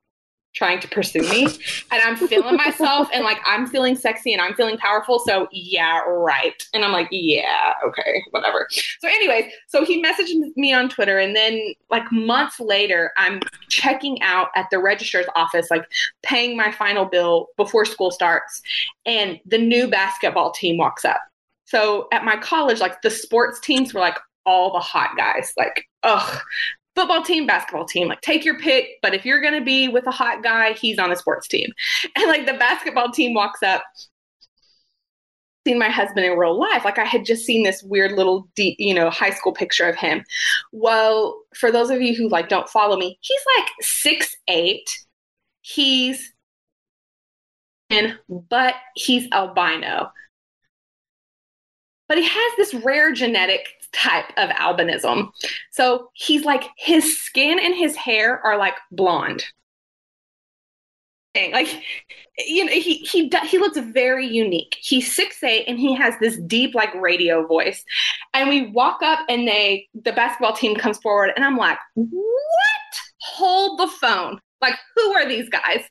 trying 0.57 0.81
to 0.81 0.89
pursue 0.89 1.21
me 1.21 1.45
and 1.45 2.03
I'm 2.03 2.17
feeling 2.17 2.57
myself 2.57 3.09
and 3.13 3.23
like 3.23 3.39
I'm 3.47 3.67
feeling 3.67 3.95
sexy 3.95 4.33
and 4.33 4.41
I'm 4.41 4.55
feeling 4.55 4.79
powerful. 4.79 5.19
So 5.21 5.47
yeah, 5.53 6.01
right. 6.07 6.61
And 6.73 6.85
I'm 6.85 6.93
like, 6.93 7.09
yeah, 7.11 7.75
okay, 7.87 8.25
whatever. 8.31 8.67
So, 9.01 9.09
anyways, 9.09 9.53
so 9.69 9.85
he 9.85 10.03
messaged 10.03 10.35
me 10.57 10.73
on 10.73 10.89
Twitter 10.89 11.19
and 11.19 11.37
then 11.37 11.75
like 11.91 12.11
months 12.11 12.59
later, 12.59 13.13
I'm 13.19 13.41
checking 13.69 14.21
out 14.23 14.49
at 14.57 14.67
the 14.71 14.79
registrar's 14.79 15.27
office, 15.37 15.71
like 15.71 15.85
paying 16.23 16.57
my 16.57 16.73
final 16.73 17.05
bill 17.05 17.49
before 17.57 17.85
school 17.85 18.11
starts, 18.11 18.63
and 19.05 19.39
the 19.45 19.59
new 19.59 19.89
basketball 19.89 20.53
team 20.53 20.79
walks 20.79 21.05
up. 21.05 21.21
So 21.67 22.09
at 22.13 22.25
my 22.25 22.37
college, 22.37 22.81
like 22.81 23.03
the 23.03 23.11
sports 23.11 23.61
teams 23.61 23.93
were 23.93 24.01
like 24.01 24.19
all 24.47 24.73
the 24.73 24.81
hot 24.81 25.17
guys, 25.17 25.53
like, 25.57 25.85
ugh, 26.05 26.41
football 26.97 27.23
team, 27.23 27.47
basketball 27.47 27.85
team, 27.85 28.09
like 28.09 28.23
take 28.23 28.45
your 28.45 28.59
pick. 28.59 28.99
But 29.03 29.15
if 29.15 29.25
you're 29.25 29.41
gonna 29.41 29.63
be 29.63 29.87
with 29.87 30.07
a 30.07 30.11
hot 30.11 30.43
guy, 30.43 30.73
he's 30.73 30.99
on 30.99 31.11
the 31.11 31.17
sports 31.17 31.47
team. 31.47 31.71
And 32.17 32.27
like 32.29 32.47
the 32.47 32.55
basketball 32.55 33.11
team 33.13 33.35
walks 33.35 33.63
up, 33.63 33.83
seen 35.67 35.79
my 35.79 35.91
husband 35.91 36.25
in 36.25 36.39
real 36.39 36.59
life. 36.59 36.85
Like 36.85 36.99
I 36.99 37.05
had 37.05 37.25
just 37.27 37.45
seen 37.45 37.63
this 37.63 37.83
weird 37.83 38.13
little 38.13 38.49
you 38.57 38.95
know, 38.95 39.11
high 39.11 39.31
school 39.31 39.53
picture 39.53 39.89
of 39.89 39.97
him. 39.97 40.25
Well, 40.73 41.39
for 41.55 41.71
those 41.71 41.91
of 41.91 42.01
you 42.01 42.15
who 42.15 42.29
like 42.29 42.49
don't 42.49 42.69
follow 42.69 42.97
me, 42.97 43.19
he's 43.21 43.43
like 43.59 43.69
six 43.81 44.35
eight. 44.49 44.89
He's 45.61 46.33
and 47.91 48.19
but 48.29 48.75
he's 48.95 49.29
albino. 49.33 50.11
But 52.09 52.19
he 52.19 52.25
has 52.25 52.53
this 52.57 52.73
rare 52.85 53.13
genetic 53.13 53.67
type 53.97 54.27
of 54.37 54.51
albinism. 54.51 55.31
So 55.71 56.11
he's 56.15 56.45
like 56.45 56.65
his 56.77 57.21
skin 57.21 57.59
and 57.59 57.75
his 57.75 57.97
hair 57.97 58.41
are 58.45 58.57
like 58.57 58.75
blonde. 58.91 59.45
Like 61.53 61.69
you 62.39 62.65
know, 62.65 62.73
he 62.73 62.99
he 62.99 63.31
he 63.47 63.59
looks 63.59 63.79
very 63.79 64.27
unique. 64.27 64.77
He's 64.81 65.15
six 65.15 65.43
eight 65.43 65.67
and 65.69 65.79
he 65.79 65.95
has 65.95 66.15
this 66.19 66.39
deep 66.47 66.75
like 66.75 66.95
radio 66.95 67.47
voice. 67.47 67.85
And 68.33 68.49
we 68.49 68.71
walk 68.71 69.03
up 69.03 69.21
and 69.29 69.47
they 69.47 69.89
the 69.95 70.13
basketball 70.13 70.55
team 70.55 70.77
comes 70.77 70.99
forward 70.99 71.33
and 71.37 71.45
I'm 71.45 71.57
like, 71.57 71.79
what? 71.95 72.11
Hold 73.21 73.81
the 73.81 73.89
phone. 73.89 74.41
Like, 74.63 74.75
who 74.95 75.13
are 75.13 75.29
these 75.29 75.51
guys? 75.51 75.83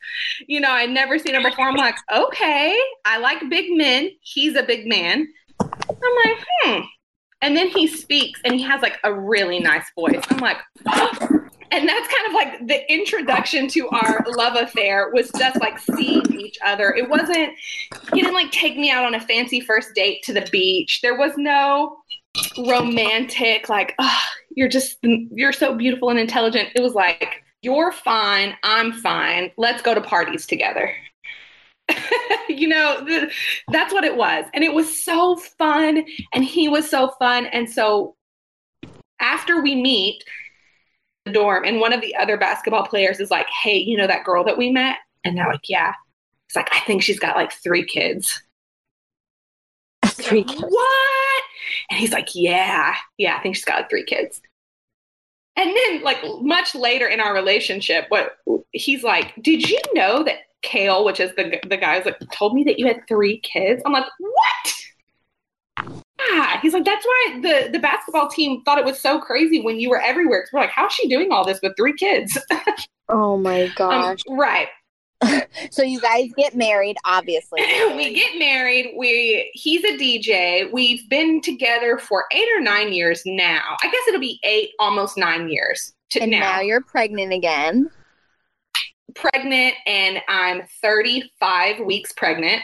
You 0.47 0.59
know, 0.59 0.71
I'd 0.71 0.89
never 0.89 1.19
seen 1.19 1.35
him 1.35 1.43
before. 1.43 1.67
I'm 1.67 1.75
like, 1.75 1.95
okay, 2.11 2.75
I 3.05 3.19
like 3.19 3.47
big 3.49 3.77
men. 3.77 4.09
He's 4.21 4.55
a 4.55 4.63
big 4.63 4.87
man. 4.87 5.27
I'm 5.61 6.15
like, 6.25 6.37
hmm. 6.63 6.81
And 7.45 7.55
then 7.55 7.67
he 7.67 7.85
speaks 7.85 8.41
and 8.43 8.55
he 8.55 8.63
has 8.63 8.81
like 8.81 8.97
a 9.03 9.13
really 9.13 9.59
nice 9.59 9.85
voice. 9.93 10.19
I'm 10.29 10.39
like, 10.39 10.57
and 10.87 11.87
that's 11.87 12.07
kind 12.07 12.27
of 12.27 12.33
like 12.33 12.67
the 12.67 12.91
introduction 12.91 13.67
to 13.67 13.87
our 13.89 14.25
love 14.35 14.55
affair 14.55 15.11
was 15.13 15.29
just 15.37 15.61
like 15.61 15.77
seeing 15.77 16.25
each 16.33 16.57
other. 16.65 16.95
It 16.95 17.07
wasn't, 17.07 17.51
he 18.15 18.21
didn't 18.21 18.33
like 18.33 18.49
take 18.49 18.79
me 18.79 18.89
out 18.89 19.05
on 19.05 19.13
a 19.13 19.19
fancy 19.19 19.59
first 19.59 19.93
date 19.93 20.23
to 20.23 20.33
the 20.33 20.49
beach. 20.51 21.01
There 21.03 21.19
was 21.19 21.33
no 21.37 21.97
romantic, 22.67 23.69
like, 23.69 23.93
oh, 23.99 24.21
you're 24.49 24.67
just, 24.67 24.97
you're 25.03 25.53
so 25.53 25.75
beautiful 25.75 26.09
and 26.09 26.17
intelligent. 26.17 26.69
It 26.73 26.81
was 26.81 26.95
like, 26.95 27.43
you're 27.61 27.91
fine. 27.91 28.55
I'm 28.63 28.91
fine. 28.91 29.51
Let's 29.55 29.83
go 29.83 29.93
to 29.93 30.01
parties 30.01 30.47
together. 30.47 30.91
you 32.49 32.67
know, 32.67 33.03
th- 33.05 33.33
that's 33.71 33.93
what 33.93 34.03
it 34.03 34.15
was. 34.15 34.45
And 34.53 34.63
it 34.63 34.73
was 34.73 35.03
so 35.03 35.35
fun. 35.35 36.05
And 36.33 36.43
he 36.43 36.67
was 36.67 36.89
so 36.89 37.09
fun. 37.19 37.45
And 37.47 37.69
so 37.69 38.15
after 39.19 39.61
we 39.61 39.75
meet 39.75 40.23
the 41.25 41.31
dorm, 41.31 41.63
and 41.65 41.79
one 41.79 41.93
of 41.93 42.01
the 42.01 42.15
other 42.15 42.37
basketball 42.37 42.85
players 42.85 43.19
is 43.19 43.31
like, 43.31 43.47
hey, 43.49 43.77
you 43.77 43.97
know 43.97 44.07
that 44.07 44.23
girl 44.23 44.43
that 44.43 44.57
we 44.57 44.69
met? 44.69 44.97
And 45.23 45.37
they're 45.37 45.47
like, 45.47 45.69
yeah. 45.69 45.93
It's 46.47 46.55
like, 46.55 46.69
I 46.71 46.79
think 46.81 47.01
she's 47.01 47.19
got 47.19 47.35
like 47.35 47.51
three 47.51 47.85
kids. 47.85 48.41
Three 50.05 50.43
kids. 50.43 50.61
What? 50.61 51.43
And 51.89 51.99
he's 51.99 52.11
like, 52.11 52.29
yeah, 52.33 52.95
yeah, 53.17 53.35
I 53.35 53.41
think 53.41 53.55
she's 53.55 53.65
got 53.65 53.79
like 53.79 53.89
three 53.89 54.05
kids. 54.05 54.41
And 55.57 55.75
then, 55.75 56.03
like, 56.03 56.17
much 56.41 56.75
later 56.75 57.07
in 57.07 57.19
our 57.21 57.33
relationship, 57.33 58.05
what 58.09 58.37
he's 58.71 59.03
like, 59.03 59.33
did 59.41 59.69
you 59.69 59.79
know 59.93 60.23
that 60.23 60.39
Kale, 60.61 61.05
which 61.05 61.19
is 61.19 61.33
the 61.35 61.59
the 61.67 61.77
guy, 61.77 61.97
was 61.97 62.05
like, 62.05 62.17
told 62.31 62.53
me 62.53 62.63
that 62.65 62.77
you 62.79 62.87
had 62.87 63.07
three 63.07 63.39
kids? 63.39 63.81
I'm 63.85 63.93
like, 63.93 64.05
what? 64.19 64.73
Yeah. 66.31 66.59
He's 66.61 66.73
like, 66.73 66.85
that's 66.85 67.05
why 67.05 67.39
the 67.41 67.69
the 67.71 67.79
basketball 67.79 68.29
team 68.29 68.61
thought 68.63 68.77
it 68.77 68.85
was 68.85 68.99
so 68.99 69.19
crazy 69.19 69.61
when 69.61 69.79
you 69.79 69.89
were 69.89 70.01
everywhere. 70.01 70.41
Because 70.41 70.53
we're 70.53 70.59
like, 70.61 70.69
how's 70.71 70.93
she 70.93 71.07
doing 71.07 71.31
all 71.31 71.45
this 71.45 71.59
with 71.61 71.73
three 71.77 71.93
kids? 71.93 72.37
Oh 73.09 73.37
my 73.37 73.73
Um, 73.89 74.15
gosh. 74.15 74.19
right. 74.27 74.67
So 75.71 75.83
you 75.83 75.99
guys 75.99 76.29
get 76.37 76.55
married, 76.55 76.97
obviously. 77.05 77.61
we 77.95 78.13
get 78.13 78.37
married. 78.37 78.93
We 78.97 79.51
he's 79.53 79.83
a 79.83 79.97
DJ. 79.97 80.71
We've 80.71 81.07
been 81.09 81.41
together 81.41 81.97
for 81.97 82.25
eight 82.31 82.47
or 82.55 82.61
nine 82.61 82.93
years 82.93 83.21
now. 83.25 83.77
I 83.81 83.87
guess 83.89 84.01
it'll 84.07 84.19
be 84.19 84.39
eight, 84.43 84.71
almost 84.79 85.17
nine 85.17 85.49
years 85.49 85.93
to 86.11 86.21
and 86.21 86.31
now. 86.31 86.39
now 86.39 86.61
you're 86.61 86.81
pregnant 86.81 87.33
again. 87.33 87.89
pregnant, 89.15 89.75
and 89.87 90.21
I'm 90.27 90.63
35 90.81 91.79
weeks 91.79 92.11
pregnant. 92.13 92.61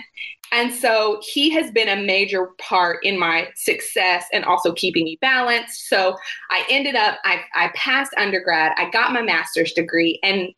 And 0.52 0.74
so 0.74 1.22
he 1.24 1.50
has 1.52 1.72
been 1.72 1.88
a 1.88 2.04
major 2.04 2.50
part 2.60 3.06
in 3.06 3.18
my 3.18 3.48
success 3.56 4.26
and 4.34 4.44
also 4.44 4.74
keeping 4.74 5.06
me 5.06 5.18
balanced. 5.22 5.88
So 5.88 6.18
I 6.50 6.66
ended 6.70 6.96
up, 6.96 7.20
I, 7.24 7.42
I 7.56 7.70
passed 7.74 8.12
undergrad, 8.18 8.74
I 8.78 8.90
got 8.90 9.14
my 9.14 9.22
master's 9.22 9.72
degree, 9.72 10.20
and 10.24 10.50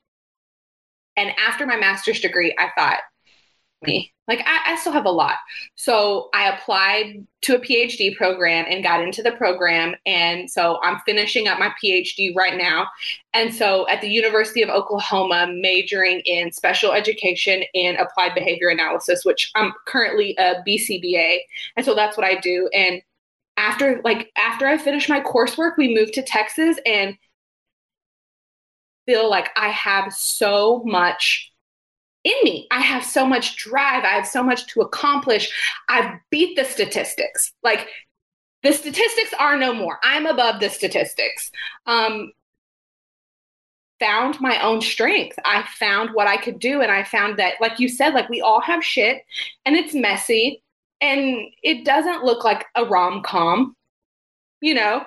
and 1.18 1.32
after 1.39 1.66
my 1.66 1.78
master's 1.78 2.20
degree, 2.20 2.55
I 2.57 2.70
thought, 2.78 2.99
me, 3.86 4.14
like 4.28 4.39
I, 4.45 4.74
I 4.74 4.76
still 4.78 4.93
have 4.93 5.05
a 5.05 5.11
lot. 5.11 5.36
So 5.76 6.30
I 6.34 6.49
applied 6.49 7.28
to 7.41 7.55
a 7.55 7.59
PhD 7.59 8.16
program 8.16 8.66
and 8.70 8.84
got 8.84 9.01
into 9.01 9.22
the 9.22 9.34
program. 9.34 9.95
And 10.05 10.49
so 10.49 10.80
I'm 10.82 10.99
finishing 11.05 11.47
up 11.47 11.59
my 11.59 11.74
PhD 11.84 12.34
right 12.36 12.57
now. 12.57 12.88
And 13.34 13.53
so 13.53 13.88
at 13.89 14.01
the 14.01 14.07
University 14.07 14.61
of 14.61 14.70
Oklahoma, 14.70 15.47
majoring 15.51 16.22
in 16.22 16.51
special 16.51 16.93
education 16.93 17.64
and 17.76 17.97
applied 17.97 18.34
behavior 18.34 18.70
analysis, 18.70 19.26
which 19.26 19.51
I'm 19.55 19.74
currently 19.86 20.36
a 20.39 20.64
BCBA. 20.66 21.39
And 21.76 21.86
so 21.86 21.93
that's 21.93 22.16
what 22.16 22.26
I 22.26 22.39
do. 22.39 22.70
And 22.74 23.01
after 23.57 24.01
like 24.03 24.32
after 24.38 24.66
I 24.66 24.78
finish 24.78 25.09
my 25.09 25.20
coursework, 25.20 25.74
we 25.78 25.93
moved 25.93 26.14
to 26.14 26.24
Texas 26.24 26.78
and 26.86 27.18
feel 29.06 29.30
like 29.30 29.49
I 29.56 29.70
have 29.70 30.14
so 30.14 30.84
much 30.86 31.51
in 32.24 32.36
me. 32.43 32.68
I 32.72 32.80
have 32.80 33.04
so 33.04 33.26
much 33.26 33.58
drive. 33.58 34.04
I 34.04 34.10
have 34.10 34.28
so 34.28 34.43
much 34.43 34.68
to 34.68 34.82
accomplish. 34.82 35.51
I've 35.89 36.20
beat 36.30 36.56
the 36.56 36.64
statistics. 36.64 37.54
Like 37.64 37.88
the 38.64 38.72
statistics 38.72 39.34
are 39.39 39.58
no 39.58 39.74
more. 39.74 39.99
I'm 40.04 40.26
above 40.26 40.60
the 40.60 40.70
statistics. 40.70 41.51
Um, 41.86 42.32
found 43.99 44.39
my 44.41 44.62
own 44.62 44.82
strength. 44.82 45.38
I 45.45 45.64
found 45.80 46.12
what 46.14 46.28
I 46.28 46.38
could 46.38 46.60
do. 46.60 46.82
And 46.82 46.91
I 46.91 47.04
found 47.04 47.38
that, 47.39 47.56
like 47.62 47.80
you 47.80 47.88
said, 47.88 48.14
like 48.14 48.30
we 48.30 48.41
all 48.41 48.62
have 48.62 48.84
shit 48.84 49.24
and 49.66 49.76
it's 49.76 49.93
messy 49.93 50.62
and 51.01 51.47
it 51.62 51.86
doesn't 51.86 52.24
look 52.24 52.43
like 52.43 52.66
a 52.76 52.86
rom 52.86 53.22
com, 53.24 53.76
you 54.62 54.74
know, 54.74 55.06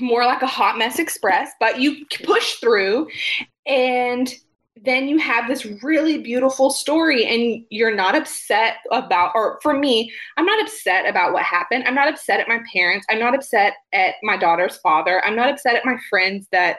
more 0.00 0.24
like 0.24 0.42
a 0.42 0.46
hot 0.46 0.78
mess 0.78 0.98
express, 0.98 1.50
but 1.58 1.80
you 1.80 2.04
push 2.24 2.54
through 2.54 3.08
and 3.66 4.34
then 4.84 5.06
you 5.06 5.18
have 5.18 5.48
this 5.48 5.66
really 5.82 6.18
beautiful 6.18 6.70
story 6.70 7.26
and 7.26 7.64
you're 7.70 7.94
not 7.94 8.16
upset 8.16 8.76
about 8.90 9.30
or 9.34 9.58
for 9.62 9.74
me 9.74 10.10
i'm 10.38 10.46
not 10.46 10.62
upset 10.62 11.06
about 11.06 11.32
what 11.32 11.42
happened. 11.42 11.84
I'm 11.86 11.94
not 11.94 12.08
upset 12.08 12.40
at 12.40 12.48
my 12.48 12.58
parents. 12.72 13.06
I'm 13.10 13.18
not 13.18 13.34
upset 13.34 13.74
at 13.92 14.14
my 14.22 14.36
daughter's 14.36 14.78
father. 14.78 15.22
I'm 15.24 15.36
not 15.36 15.50
upset 15.50 15.76
at 15.76 15.84
my 15.84 15.98
friends 16.08 16.48
that 16.52 16.78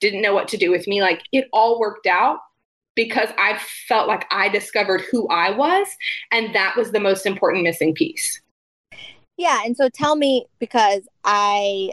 didn't 0.00 0.22
know 0.22 0.34
what 0.34 0.48
to 0.48 0.58
do 0.58 0.70
with 0.70 0.86
me. 0.86 1.00
Like 1.00 1.22
it 1.32 1.48
all 1.52 1.80
worked 1.80 2.06
out 2.06 2.38
because 2.94 3.30
i 3.38 3.58
felt 3.88 4.06
like 4.06 4.24
i 4.30 4.48
discovered 4.48 5.00
who 5.10 5.26
i 5.26 5.50
was 5.50 5.88
and 6.30 6.54
that 6.54 6.76
was 6.76 6.92
the 6.92 7.00
most 7.00 7.26
important 7.26 7.64
missing 7.64 7.94
piece. 7.94 8.40
Yeah, 9.36 9.62
and 9.64 9.76
so 9.76 9.88
tell 9.88 10.14
me 10.14 10.46
because 10.60 11.08
I 11.24 11.90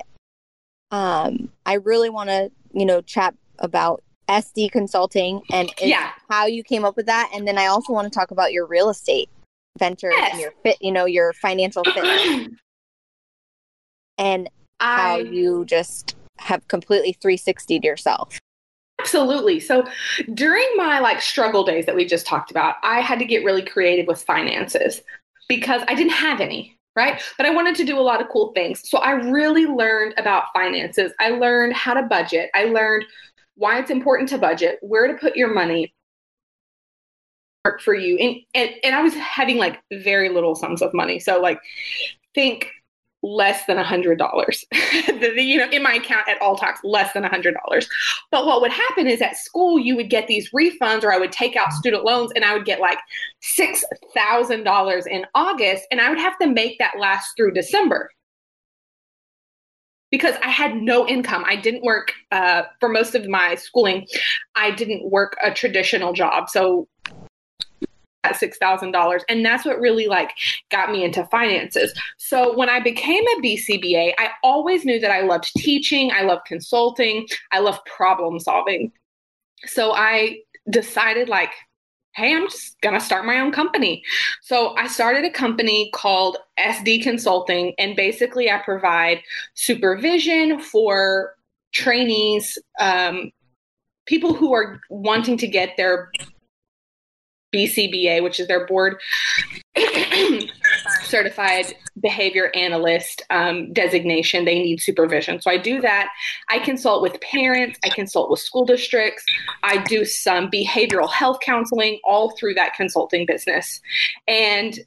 um 0.91 1.49
I 1.65 1.75
really 1.75 2.09
want 2.09 2.29
to, 2.29 2.51
you 2.73 2.85
know, 2.85 3.01
chat 3.01 3.33
about 3.59 4.03
SD 4.29 4.71
consulting 4.71 5.41
and 5.51 5.71
Yeah. 5.81 6.11
how 6.29 6.45
you 6.45 6.63
came 6.63 6.85
up 6.85 6.95
with 6.95 7.05
that 7.07 7.29
and 7.33 7.47
then 7.47 7.57
I 7.57 7.67
also 7.67 7.91
want 7.93 8.11
to 8.11 8.17
talk 8.17 8.31
about 8.31 8.53
your 8.53 8.65
real 8.65 8.89
estate 8.89 9.29
venture 9.79 10.11
Yes. 10.11 10.31
and 10.33 10.41
your 10.41 10.53
fit, 10.63 10.77
you 10.81 10.91
know, 10.91 11.05
your 11.05 11.33
financial 11.33 11.83
fit 11.85 12.05
and 14.17 14.49
how 14.79 15.17
you 15.17 15.65
just 15.65 16.15
have 16.39 16.67
completely 16.67 17.15
360'd 17.23 17.83
yourself. 17.83 18.37
Absolutely. 18.99 19.59
So 19.59 19.85
during 20.33 20.67
my 20.75 20.99
like 20.99 21.21
struggle 21.21 21.63
days 21.63 21.85
that 21.85 21.95
we 21.95 22.05
just 22.05 22.25
talked 22.25 22.51
about, 22.51 22.75
I 22.83 23.01
had 23.01 23.19
to 23.19 23.25
get 23.25 23.43
really 23.43 23.63
creative 23.63 24.07
with 24.07 24.21
finances 24.21 25.01
because 25.47 25.81
I 25.87 25.95
didn't 25.95 26.13
have 26.13 26.39
any, 26.39 26.77
right? 26.95 27.21
But 27.37 27.45
I 27.45 27.51
wanted 27.51 27.75
to 27.75 27.83
do 27.83 27.97
a 27.97 28.01
lot 28.01 28.21
of 28.21 28.27
cool 28.29 28.51
things. 28.53 28.89
So 28.89 28.97
I 28.99 29.11
really 29.11 29.65
learned 29.65 30.13
about 30.17 30.45
finances. 30.53 31.11
I 31.19 31.29
learned 31.29 31.73
how 31.73 31.93
to 31.93 32.03
budget. 32.03 32.49
I 32.53 32.65
learned 32.65 33.05
why 33.55 33.79
it's 33.79 33.91
important 33.91 34.29
to 34.29 34.37
budget, 34.37 34.79
where 34.81 35.07
to 35.07 35.13
put 35.13 35.35
your 35.35 35.53
money 35.53 35.93
work 37.63 37.81
for 37.81 37.93
you. 37.93 38.17
And 38.17 38.37
and, 38.53 38.71
and 38.83 38.95
I 38.95 39.01
was 39.01 39.13
having 39.15 39.57
like 39.57 39.79
very 39.93 40.29
little 40.29 40.55
sums 40.55 40.81
of 40.81 40.93
money. 40.93 41.19
So 41.19 41.39
like 41.39 41.59
think 42.33 42.71
less 43.23 43.65
than 43.65 43.77
a 43.77 43.83
hundred 43.83 44.17
dollars. 44.17 44.65
You 45.21 45.57
know 45.57 45.69
in 45.69 45.83
my 45.83 45.93
account 45.93 46.27
at 46.27 46.41
all 46.41 46.55
times 46.55 46.79
less 46.83 47.13
than 47.13 47.23
a 47.23 47.29
hundred 47.29 47.55
dollars. 47.55 47.87
But 48.31 48.45
what 48.45 48.61
would 48.61 48.71
happen 48.71 49.07
is 49.07 49.21
at 49.21 49.35
school 49.37 49.79
you 49.79 49.95
would 49.95 50.09
get 50.09 50.27
these 50.27 50.49
refunds 50.51 51.03
or 51.03 51.11
i 51.11 51.17
would 51.17 51.31
take 51.31 51.55
out 51.55 51.73
student 51.73 52.03
loans 52.03 52.31
and 52.35 52.43
i 52.43 52.53
would 52.53 52.65
get 52.65 52.79
like 52.79 52.97
six 53.41 53.83
thousand 54.13 54.63
dollars 54.63 55.05
in 55.05 55.25
august 55.35 55.85
and 55.91 56.01
i 56.01 56.09
would 56.09 56.19
have 56.19 56.37
to 56.39 56.47
make 56.47 56.77
that 56.79 56.93
last 56.99 57.33
through 57.35 57.51
december. 57.51 58.09
Because 60.09 60.35
i 60.43 60.49
had 60.49 60.75
no 60.75 61.07
income. 61.07 61.43
I 61.45 61.55
didn't 61.55 61.83
work 61.83 62.13
uh, 62.31 62.63
for 62.79 62.89
most 62.89 63.15
of 63.15 63.27
my 63.27 63.55
schooling 63.55 64.07
i 64.55 64.71
didn't 64.71 65.09
work 65.09 65.37
a 65.43 65.51
traditional 65.51 66.13
job. 66.13 66.49
So 66.49 66.87
at 68.23 68.35
six 68.35 68.57
thousand 68.57 68.91
dollars, 68.91 69.23
and 69.29 69.45
that's 69.45 69.65
what 69.65 69.79
really 69.79 70.07
like 70.07 70.31
got 70.69 70.91
me 70.91 71.03
into 71.03 71.25
finances. 71.25 71.93
So 72.17 72.55
when 72.55 72.69
I 72.69 72.79
became 72.79 73.23
a 73.23 73.41
BCBA, 73.41 74.13
I 74.17 74.29
always 74.43 74.85
knew 74.85 74.99
that 74.99 75.11
I 75.11 75.21
loved 75.21 75.51
teaching, 75.57 76.11
I 76.11 76.23
loved 76.23 76.45
consulting, 76.45 77.27
I 77.51 77.59
loved 77.59 77.85
problem 77.85 78.39
solving. 78.39 78.91
So 79.65 79.93
I 79.93 80.39
decided 80.69 81.29
like, 81.29 81.51
hey, 82.15 82.35
I'm 82.35 82.47
just 82.49 82.79
gonna 82.81 82.99
start 82.99 83.25
my 83.25 83.39
own 83.39 83.51
company. 83.51 84.03
So 84.41 84.75
I 84.75 84.87
started 84.87 85.25
a 85.25 85.31
company 85.31 85.89
called 85.93 86.37
SD 86.59 87.03
Consulting, 87.03 87.73
and 87.77 87.95
basically 87.95 88.51
I 88.51 88.59
provide 88.59 89.21
supervision 89.55 90.59
for 90.59 91.35
trainees, 91.71 92.57
um, 92.79 93.31
people 94.05 94.33
who 94.33 94.53
are 94.53 94.81
wanting 94.89 95.37
to 95.37 95.47
get 95.47 95.77
their 95.77 96.11
BCBA, 97.53 98.23
which 98.23 98.39
is 98.39 98.47
their 98.47 98.65
board 98.65 98.97
certified 101.03 101.73
behavior 102.01 102.51
analyst 102.55 103.21
um, 103.29 103.71
designation. 103.73 104.45
They 104.45 104.59
need 104.59 104.81
supervision. 104.81 105.41
So 105.41 105.51
I 105.51 105.57
do 105.57 105.81
that. 105.81 106.09
I 106.49 106.59
consult 106.59 107.01
with 107.01 107.19
parents, 107.21 107.79
I 107.83 107.89
consult 107.89 108.29
with 108.29 108.39
school 108.39 108.65
districts, 108.65 109.23
I 109.63 109.83
do 109.83 110.05
some 110.05 110.49
behavioral 110.49 111.11
health 111.11 111.39
counseling 111.41 111.99
all 112.05 112.31
through 112.37 112.55
that 112.55 112.73
consulting 112.73 113.25
business. 113.25 113.81
And 114.27 114.79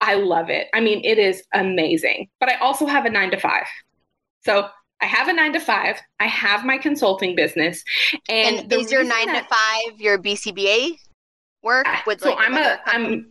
I 0.00 0.14
love 0.14 0.48
it. 0.48 0.68
I 0.74 0.80
mean, 0.80 1.00
it 1.04 1.18
is 1.18 1.42
amazing. 1.54 2.28
But 2.38 2.50
I 2.50 2.56
also 2.58 2.86
have 2.86 3.04
a 3.04 3.10
nine 3.10 3.30
to 3.32 3.38
five. 3.38 3.66
So 4.44 4.68
I 5.00 5.06
have 5.06 5.28
a 5.28 5.32
nine 5.32 5.52
to 5.52 5.60
five. 5.60 5.96
I 6.20 6.26
have 6.26 6.64
my 6.64 6.78
consulting 6.78 7.34
business, 7.34 7.82
and, 8.28 8.58
And, 8.60 8.72
is 8.72 8.90
your 8.90 9.04
9 9.04 9.26
that- 9.26 9.48
to 9.48 9.90
5 9.92 10.00
your 10.00 10.18
BCBA 10.18 10.98
work 11.62 11.86
with 12.06 12.20
so 12.20 12.30
like 12.30 12.38
I'm 12.40 12.54
a 12.54 12.80
company? 12.84 13.24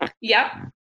I'm 0.00 0.10
yep. 0.20 0.52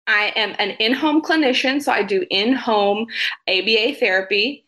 I 0.07 0.33
am 0.37 0.55
an 0.59 0.71
in-home 0.79 1.21
clinician, 1.21 1.83
so 1.83 1.93
I 1.93 2.03
do 2.03 2.25
in-home 2.31 3.07
ABA 3.47 3.97
therapy 4.01 4.64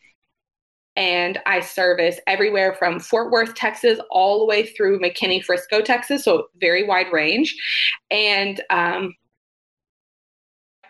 and 0.96 1.38
I 1.46 1.60
service 1.60 2.18
everywhere 2.26 2.74
from 2.74 3.00
Fort 3.00 3.30
Worth, 3.30 3.54
Texas, 3.54 3.98
all 4.10 4.40
the 4.40 4.44
way 4.44 4.66
through 4.66 5.00
McKinney, 5.00 5.42
Frisco, 5.42 5.80
Texas, 5.80 6.24
so 6.24 6.48
very 6.60 6.86
wide 6.86 7.06
range. 7.10 7.56
And 8.10 8.60
um, 8.68 9.14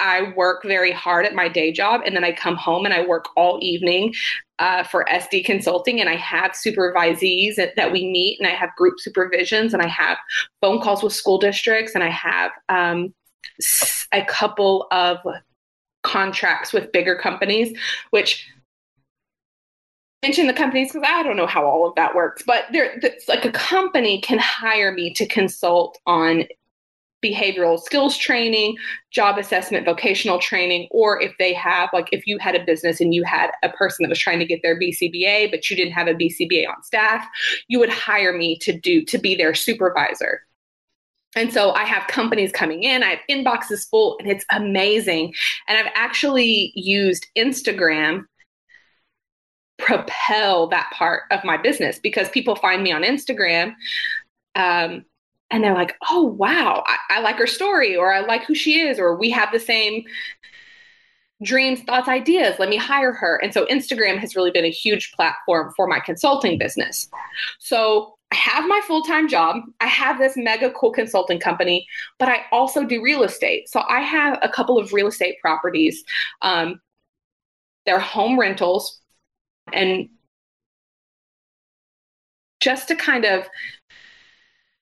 I 0.00 0.32
work 0.36 0.62
very 0.64 0.92
hard 0.92 1.26
at 1.26 1.34
my 1.34 1.48
day 1.48 1.72
job, 1.72 2.00
and 2.04 2.16
then 2.16 2.24
I 2.24 2.32
come 2.32 2.56
home 2.56 2.84
and 2.84 2.94
I 2.94 3.06
work 3.06 3.26
all 3.36 3.58
evening 3.62 4.14
uh, 4.58 4.82
for 4.82 5.04
SD 5.10 5.44
Consulting, 5.44 6.00
and 6.00 6.08
I 6.08 6.16
have 6.16 6.52
supervisees 6.52 7.56
that, 7.56 7.76
that 7.76 7.92
we 7.92 8.10
meet, 8.10 8.38
and 8.38 8.48
I 8.48 8.54
have 8.54 8.70
group 8.76 8.96
supervisions, 9.06 9.72
and 9.72 9.82
I 9.82 9.88
have 9.88 10.18
phone 10.60 10.80
calls 10.80 11.02
with 11.02 11.12
school 11.12 11.38
districts, 11.38 11.94
and 11.94 12.02
I 12.02 12.10
have 12.10 12.50
um, 12.68 13.14
a 14.12 14.24
couple 14.24 14.86
of 14.90 15.18
contracts 16.02 16.72
with 16.72 16.92
bigger 16.92 17.16
companies, 17.16 17.76
which 18.10 18.46
mention 20.22 20.46
the 20.46 20.52
companies 20.52 20.92
because 20.92 21.08
I 21.08 21.22
don't 21.22 21.36
know 21.36 21.46
how 21.46 21.64
all 21.64 21.88
of 21.88 21.94
that 21.94 22.14
works, 22.14 22.42
but 22.46 22.64
there, 22.72 22.98
it's 23.02 23.28
like 23.28 23.44
a 23.44 23.52
company 23.52 24.20
can 24.20 24.38
hire 24.38 24.92
me 24.92 25.12
to 25.14 25.26
consult 25.26 25.98
on 26.06 26.44
behavioral 27.22 27.80
skills 27.80 28.16
training, 28.16 28.76
job 29.10 29.38
assessment, 29.38 29.84
vocational 29.84 30.38
training, 30.38 30.88
or 30.90 31.20
if 31.20 31.32
they 31.38 31.52
have, 31.52 31.90
like, 31.92 32.08
if 32.12 32.26
you 32.26 32.38
had 32.38 32.54
a 32.54 32.64
business 32.64 33.00
and 33.00 33.14
you 33.14 33.22
had 33.24 33.50
a 33.62 33.68
person 33.70 34.02
that 34.02 34.08
was 34.08 34.18
trying 34.18 34.38
to 34.38 34.46
get 34.46 34.60
their 34.62 34.78
BCBA, 34.78 35.50
but 35.50 35.68
you 35.68 35.76
didn't 35.76 35.92
have 35.92 36.08
a 36.08 36.14
BCBA 36.14 36.68
on 36.68 36.82
staff, 36.82 37.26
you 37.68 37.78
would 37.78 37.90
hire 37.90 38.36
me 38.36 38.56
to 38.58 38.72
do 38.72 39.04
to 39.04 39.18
be 39.18 39.34
their 39.34 39.54
supervisor. 39.54 40.42
And 41.36 41.52
so 41.52 41.70
I 41.72 41.84
have 41.84 42.08
companies 42.08 42.50
coming 42.50 42.82
in, 42.82 43.02
I 43.02 43.10
have 43.10 43.20
inboxes 43.30 43.88
full, 43.88 44.16
and 44.18 44.28
it's 44.28 44.44
amazing. 44.50 45.32
And 45.68 45.78
I've 45.78 45.92
actually 45.94 46.72
used 46.74 47.26
Instagram 47.36 48.24
propel 49.78 50.68
that 50.68 50.90
part 50.92 51.22
of 51.30 51.42
my 51.44 51.56
business 51.56 51.98
because 51.98 52.28
people 52.30 52.56
find 52.56 52.82
me 52.82 52.92
on 52.92 53.02
Instagram 53.02 53.74
um, 54.54 55.04
and 55.50 55.64
they're 55.64 55.74
like, 55.74 55.96
oh, 56.08 56.22
wow, 56.22 56.84
I, 56.86 57.18
I 57.18 57.20
like 57.20 57.36
her 57.36 57.46
story, 57.46 57.96
or 57.96 58.12
I 58.12 58.20
like 58.20 58.44
who 58.44 58.54
she 58.54 58.80
is, 58.80 58.98
or 58.98 59.16
we 59.16 59.30
have 59.30 59.52
the 59.52 59.60
same 59.60 60.04
dreams, 61.42 61.80
thoughts, 61.82 62.08
ideas. 62.08 62.56
Let 62.58 62.68
me 62.68 62.76
hire 62.76 63.12
her. 63.12 63.40
And 63.42 63.52
so 63.52 63.66
Instagram 63.66 64.18
has 64.18 64.36
really 64.36 64.50
been 64.50 64.64
a 64.64 64.70
huge 64.70 65.12
platform 65.12 65.72
for 65.76 65.86
my 65.86 66.00
consulting 66.00 66.58
business. 66.58 67.08
So 67.58 68.14
I 68.30 68.36
have 68.36 68.68
my 68.68 68.80
full 68.86 69.02
time 69.02 69.28
job. 69.28 69.56
I 69.80 69.86
have 69.86 70.18
this 70.18 70.36
mega 70.36 70.70
cool 70.70 70.92
consulting 70.92 71.40
company, 71.40 71.86
but 72.18 72.28
I 72.28 72.44
also 72.52 72.84
do 72.84 73.02
real 73.02 73.22
estate. 73.22 73.68
So 73.68 73.82
I 73.88 74.00
have 74.00 74.38
a 74.42 74.48
couple 74.48 74.78
of 74.78 74.92
real 74.92 75.08
estate 75.08 75.36
properties. 75.40 76.04
Um, 76.42 76.80
they're 77.86 77.98
home 77.98 78.38
rentals. 78.38 79.00
And 79.72 80.10
just 82.60 82.88
to 82.88 82.94
kind 82.94 83.24
of 83.24 83.48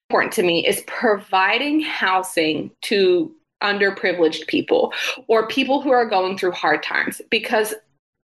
important 0.08 0.32
to 0.32 0.42
me 0.42 0.66
is 0.66 0.82
providing 0.86 1.80
housing 1.80 2.70
to 2.80 3.30
underprivileged 3.62 4.46
people 4.46 4.90
or 5.26 5.46
people 5.48 5.82
who 5.82 5.90
are 5.90 6.08
going 6.08 6.38
through 6.38 6.52
hard 6.52 6.82
times 6.82 7.20
because 7.28 7.74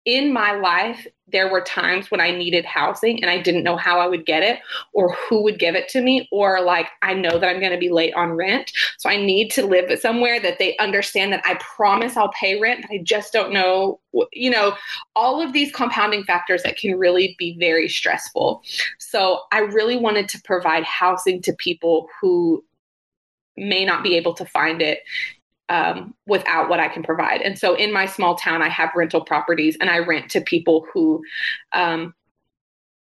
in 0.04 0.30
my 0.30 0.52
life 0.52 1.06
there 1.32 1.50
were 1.50 1.60
times 1.62 2.10
when 2.10 2.20
I 2.20 2.30
needed 2.30 2.64
housing 2.64 3.22
and 3.22 3.30
I 3.30 3.40
didn't 3.40 3.64
know 3.64 3.76
how 3.76 4.00
I 4.00 4.06
would 4.06 4.26
get 4.26 4.42
it 4.42 4.60
or 4.92 5.14
who 5.14 5.42
would 5.42 5.58
give 5.58 5.74
it 5.74 5.88
to 5.90 6.00
me 6.00 6.28
or 6.30 6.60
like 6.60 6.88
I 7.02 7.14
know 7.14 7.38
that 7.38 7.48
I'm 7.48 7.60
going 7.60 7.72
to 7.72 7.78
be 7.78 7.90
late 7.90 8.14
on 8.14 8.32
rent. 8.32 8.72
So 8.98 9.08
I 9.08 9.16
need 9.16 9.50
to 9.52 9.66
live 9.66 9.98
somewhere 10.00 10.40
that 10.40 10.58
they 10.58 10.76
understand 10.78 11.32
that 11.32 11.42
I 11.44 11.54
promise 11.54 12.16
I'll 12.16 12.32
pay 12.32 12.60
rent 12.60 12.82
but 12.82 12.94
I 12.94 12.98
just 13.02 13.32
don't 13.32 13.52
know 13.52 14.00
you 14.32 14.50
know 14.50 14.76
all 15.14 15.40
of 15.40 15.52
these 15.52 15.72
compounding 15.72 16.24
factors 16.24 16.62
that 16.64 16.76
can 16.76 16.98
really 16.98 17.36
be 17.38 17.56
very 17.58 17.88
stressful. 17.88 18.62
So 18.98 19.42
I 19.52 19.60
really 19.60 19.96
wanted 19.96 20.28
to 20.30 20.42
provide 20.42 20.84
housing 20.84 21.42
to 21.42 21.52
people 21.52 22.08
who 22.20 22.64
may 23.56 23.84
not 23.84 24.02
be 24.02 24.16
able 24.16 24.34
to 24.34 24.44
find 24.44 24.80
it 24.80 25.00
um, 25.70 26.14
without 26.26 26.68
what 26.68 26.80
I 26.80 26.88
can 26.88 27.02
provide. 27.02 27.40
And 27.40 27.58
so 27.58 27.74
in 27.74 27.92
my 27.92 28.04
small 28.04 28.34
town, 28.34 28.60
I 28.60 28.68
have 28.68 28.90
rental 28.94 29.24
properties 29.24 29.78
and 29.80 29.88
I 29.88 30.00
rent 30.00 30.28
to 30.32 30.40
people 30.40 30.86
who 30.92 31.22
um, 31.72 32.12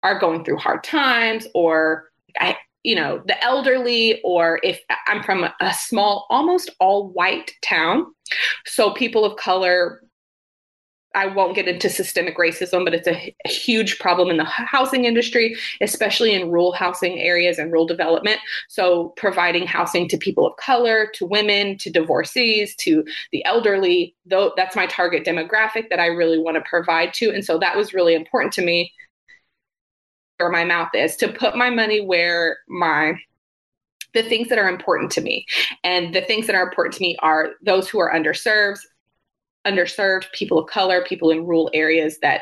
are 0.02 0.18
going 0.18 0.44
through 0.44 0.58
hard 0.58 0.84
times 0.84 1.46
or 1.54 2.06
I, 2.40 2.58
you 2.84 2.96
know, 2.96 3.22
the 3.28 3.42
elderly, 3.44 4.22
or 4.24 4.60
if 4.64 4.82
I'm 5.08 5.24
from 5.24 5.44
a, 5.44 5.54
a 5.60 5.74
small, 5.74 6.26
almost 6.30 6.70
all 6.80 7.10
white 7.10 7.52
town. 7.62 8.06
So 8.66 8.92
people 8.92 9.24
of 9.26 9.38
color 9.38 10.02
I 11.16 11.28
won't 11.28 11.56
get 11.56 11.68
into 11.68 11.90
systemic 11.90 12.38
racism, 12.38 12.84
but 12.84 12.94
it's 12.94 13.08
a, 13.08 13.36
a 13.46 13.50
huge 13.50 14.00
problem 14.00 14.30
in 14.30 14.38
the 14.38 14.44
housing 14.44 15.06
industry, 15.06 15.56
especially 15.82 16.34
in 16.34 16.50
rural 16.50 16.72
housing 16.72 17.20
areas 17.20 17.60
and 17.60 17.72
rural 17.72 17.86
development. 17.86 18.40
So, 18.70 19.14
providing 19.18 19.68
housing 19.68 20.08
to 20.10 20.18
people 20.18 20.48
of 20.48 20.58
color, 20.58 21.10
to 21.16 21.26
women, 21.26 21.78
to 21.80 21.90
divorcees, 21.92 22.76
to 22.78 23.06
the 23.32 23.46
elderly, 23.46 24.16
though 24.26 24.54
that's 24.56 24.76
my 24.76 24.88
target 24.88 25.26
demographic 25.26 25.90
that 25.90 26.00
I 26.00 26.08
really 26.08 26.40
want 26.40 26.56
to 26.56 26.70
provide 26.70 27.14
to. 27.16 27.30
And 27.30 27.46
so, 27.46 27.60
that 27.60 27.78
was 27.78 27.94
really 27.94 28.16
important 28.16 28.54
to 28.54 28.66
me. 28.66 28.92
Where 30.38 30.50
my 30.50 30.66
mouth 30.66 30.90
is 30.96 31.16
to 31.18 31.32
put 31.32 31.56
my 31.56 31.70
money 31.70 32.02
where 32.02 32.58
my 32.68 33.14
the 34.14 34.24
things 34.24 34.48
that 34.50 34.60
are 34.60 34.70
important 34.70 35.12
to 35.12 35.22
me. 35.22 35.46
And 35.84 36.14
the 36.14 36.22
things 36.22 36.48
that 36.48 36.56
are 36.56 36.64
important 36.64 36.96
to 36.96 37.02
me 37.02 37.18
are 37.22 37.52
those 37.66 37.90
who 37.90 38.00
are 38.00 38.14
underserved, 38.14 38.80
underserved, 39.66 40.32
people 40.32 40.60
of 40.60 40.68
color, 40.68 41.04
people 41.04 41.30
in 41.30 41.46
rural 41.46 41.70
areas 41.74 42.20
that 42.20 42.42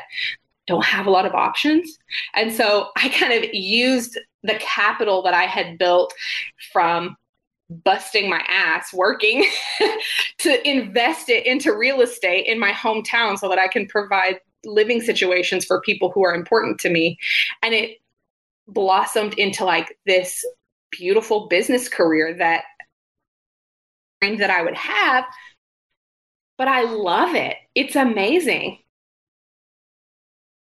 don't 0.66 0.84
have 0.84 1.06
a 1.06 1.10
lot 1.10 1.26
of 1.26 1.34
options. 1.34 1.98
And 2.34 2.52
so 2.52 2.88
I 2.96 3.08
kind 3.08 3.32
of 3.32 3.52
used 3.52 4.18
the 4.42 4.54
capital 4.60 5.22
that 5.22 5.34
I 5.34 5.44
had 5.44 5.78
built 5.78 6.14
from 6.72 7.16
busting 7.84 8.28
my 8.28 8.44
ass 8.48 8.92
working 8.92 9.46
to 10.38 10.68
invest 10.68 11.28
it 11.28 11.46
into 11.46 11.76
real 11.76 12.00
estate 12.00 12.46
in 12.46 12.58
my 12.58 12.70
hometown 12.72 13.38
so 13.38 13.48
that 13.48 13.58
I 13.58 13.68
can 13.68 13.86
provide 13.86 14.40
living 14.64 15.00
situations 15.00 15.64
for 15.64 15.80
people 15.80 16.10
who 16.10 16.22
are 16.22 16.34
important 16.34 16.78
to 16.80 16.90
me. 16.90 17.18
And 17.62 17.74
it 17.74 17.98
blossomed 18.68 19.34
into 19.34 19.64
like 19.64 19.98
this 20.06 20.44
beautiful 20.90 21.48
business 21.48 21.88
career 21.88 22.34
that 22.38 22.64
that 24.20 24.50
I 24.50 24.62
would 24.62 24.76
have 24.76 25.24
but 26.62 26.68
I 26.68 26.84
love 26.84 27.34
it. 27.34 27.56
It's 27.74 27.96
amazing. 27.96 28.78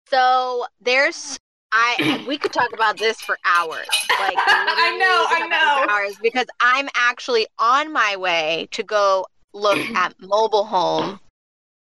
So 0.09 0.65
there's 0.81 1.39
I 1.71 2.21
we 2.27 2.37
could 2.37 2.51
talk 2.51 2.73
about 2.73 2.97
this 2.97 3.21
for 3.21 3.37
hours. 3.45 3.87
Like 4.19 4.35
I 4.37 4.97
know, 4.99 5.25
I 5.29 5.47
know. 5.47 5.93
Hours 5.93 6.17
because 6.21 6.47
I'm 6.59 6.89
actually 6.95 7.47
on 7.59 7.93
my 7.93 8.17
way 8.17 8.67
to 8.71 8.83
go 8.83 9.25
look 9.53 9.77
at 9.95 10.13
mobile 10.19 10.65
home. 10.65 11.17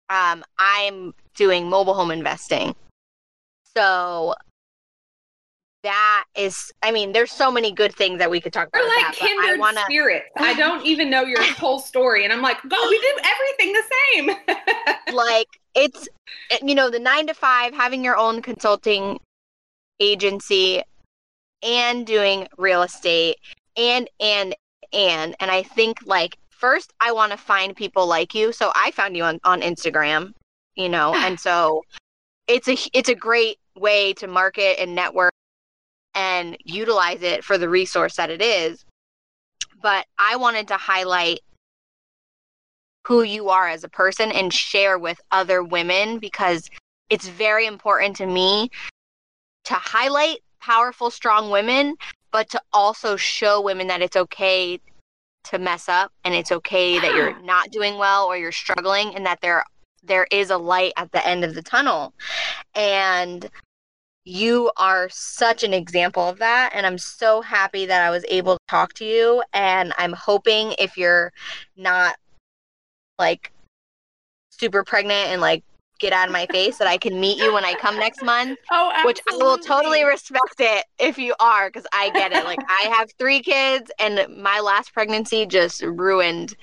Um, 0.10 0.44
I'm 0.58 1.14
doing 1.36 1.70
mobile 1.70 1.94
home 1.94 2.10
investing. 2.10 2.76
So 3.78 4.34
that 5.84 6.26
is 6.36 6.72
i 6.84 6.92
mean 6.92 7.14
there's 7.14 7.32
so 7.32 7.50
many 7.50 7.72
good 7.72 7.96
things 7.96 8.20
that 8.20 8.30
we 8.30 8.42
could 8.42 8.52
talk 8.52 8.68
about 8.68 8.82
We're 8.82 8.88
like 8.88 9.06
that, 9.06 9.16
kindred 9.16 9.56
I 9.56 9.58
wanna... 9.58 9.82
spirits. 9.82 10.26
I 10.38 10.54
don't 10.58 10.86
even 10.86 11.10
know 11.10 11.24
your 11.24 11.42
whole 11.54 11.80
story 11.80 12.24
and 12.24 12.34
i'm 12.34 12.42
like 12.42 12.58
go 12.68 12.90
we 12.90 13.00
do 13.00 13.18
everything 13.24 13.74
the 13.74 13.84
same. 14.14 14.56
Like 15.12 15.48
it's 15.74 16.08
you 16.62 16.76
know 16.76 16.92
the 16.92 17.00
nine 17.00 17.26
to 17.28 17.34
five 17.34 17.74
having 17.74 18.04
your 18.04 18.16
own 18.16 18.44
consulting 18.44 19.20
agency 20.00 20.84
and 21.64 22.06
doing 22.06 22.48
real 22.58 22.84
estate 22.84 23.38
and 23.76 24.10
and 24.20 24.56
and 24.94 25.36
and 25.40 25.52
i 25.52 25.64
think 25.64 25.98
like 26.06 26.38
first 26.50 26.94
i 27.02 27.12
want 27.12 27.32
to 27.32 27.38
find 27.38 27.76
people 27.76 28.06
like 28.08 28.34
you 28.34 28.52
so 28.52 28.72
i 28.76 28.92
found 28.92 29.18
you 29.18 29.24
on, 29.24 29.40
on 29.44 29.62
instagram 29.62 30.34
you 30.76 30.88
know 30.88 31.14
and 31.18 31.40
so 31.40 31.84
it's 32.48 32.68
a 32.68 32.78
it's 32.94 33.10
a 33.10 33.16
great 33.16 33.58
way 33.76 34.14
to 34.14 34.28
market 34.28 34.80
and 34.80 34.94
network 34.96 35.34
and 36.20 36.58
utilize 36.66 37.22
it 37.22 37.46
for 37.46 37.58
the 37.58 37.70
resource 37.70 38.18
that 38.18 38.30
it 38.30 38.42
is. 38.42 38.84
But 39.82 40.06
I 40.18 40.36
wanted 40.36 40.68
to 40.68 40.76
highlight 40.76 41.40
who 43.08 43.24
you 43.24 43.48
are 43.48 43.70
as 43.70 43.86
a 43.86 43.90
person 43.90 44.30
and 44.30 44.54
share 44.54 45.00
with 45.00 45.22
other 45.32 45.64
women 45.64 46.20
because 46.20 46.70
it's 47.10 47.30
very 47.30 47.66
important 47.66 48.18
to 48.18 48.26
me 48.26 48.70
to 49.64 49.76
highlight 49.76 50.40
powerful, 50.60 51.10
strong 51.10 51.50
women, 51.52 51.96
but 52.32 52.50
to 52.50 52.62
also 52.74 53.16
show 53.16 53.62
women 53.62 53.88
that 53.88 54.02
it's 54.02 54.18
okay 54.18 54.78
to 55.46 55.58
mess 55.58 55.88
up 55.88 56.12
and 56.26 56.36
it's 56.36 56.52
okay 56.52 57.00
that 57.00 57.16
you're 57.16 57.42
not 57.44 57.72
doing 57.72 57.98
well 57.98 58.26
or 58.26 58.36
you're 58.36 58.52
struggling 58.52 59.16
and 59.16 59.26
that 59.26 59.40
there 59.40 59.64
there 60.04 60.28
is 60.32 60.50
a 60.50 60.58
light 60.58 60.94
at 60.98 61.12
the 61.14 61.26
end 61.26 61.46
of 61.46 61.56
the 61.56 61.62
tunnel. 61.62 62.14
And 62.76 63.50
you 64.26 64.72
are 64.78 65.10
such 65.10 65.64
an 65.64 65.74
example 65.74 66.28
of 66.28 66.40
that 66.40 66.72
and 66.74 66.86
i'm 66.86 66.98
so 66.98 67.42
happy 67.42 67.86
that 67.86 68.06
i 68.06 68.10
was 68.10 68.26
able 68.30 68.56
to 68.56 68.60
talk 68.68 68.94
to 68.94 69.06
you 69.06 69.42
and 69.54 69.94
i'm 69.98 70.14
hoping 70.14 70.74
if 70.78 70.98
you're 70.98 71.32
not 71.78 72.16
like 73.18 73.52
super 74.50 74.84
pregnant 74.84 75.30
and 75.30 75.42
like 75.42 75.64
get 76.00 76.14
out 76.14 76.28
of 76.28 76.34
my 76.34 76.46
face 76.48 76.78
that 76.78 76.88
i 76.88 76.98
can 76.98 77.20
meet 77.20 77.38
you 77.38 77.54
when 77.54 77.66
i 77.66 77.74
come 77.74 77.98
next 77.98 78.24
month 78.24 78.58
oh 78.72 78.92
absolutely. 78.94 79.08
which 79.10 79.42
i 79.42 79.46
will 79.46 79.58
totally 79.58 80.04
respect 80.04 80.56
it 80.60 80.86
if 81.00 81.18
you 81.18 81.34
are 81.40 81.70
because 81.70 81.88
i 81.94 82.10
get 82.12 82.32
it. 82.32 82.46
Like 82.46 82.60
i 82.68 82.90
have 82.90 83.10
three 83.18 83.42
kids 83.42 83.92
and 84.00 84.26
my 84.38 84.60
last 84.60 84.94
pregnancy 84.94 85.46
just 85.46 85.82
ruined 85.82 86.56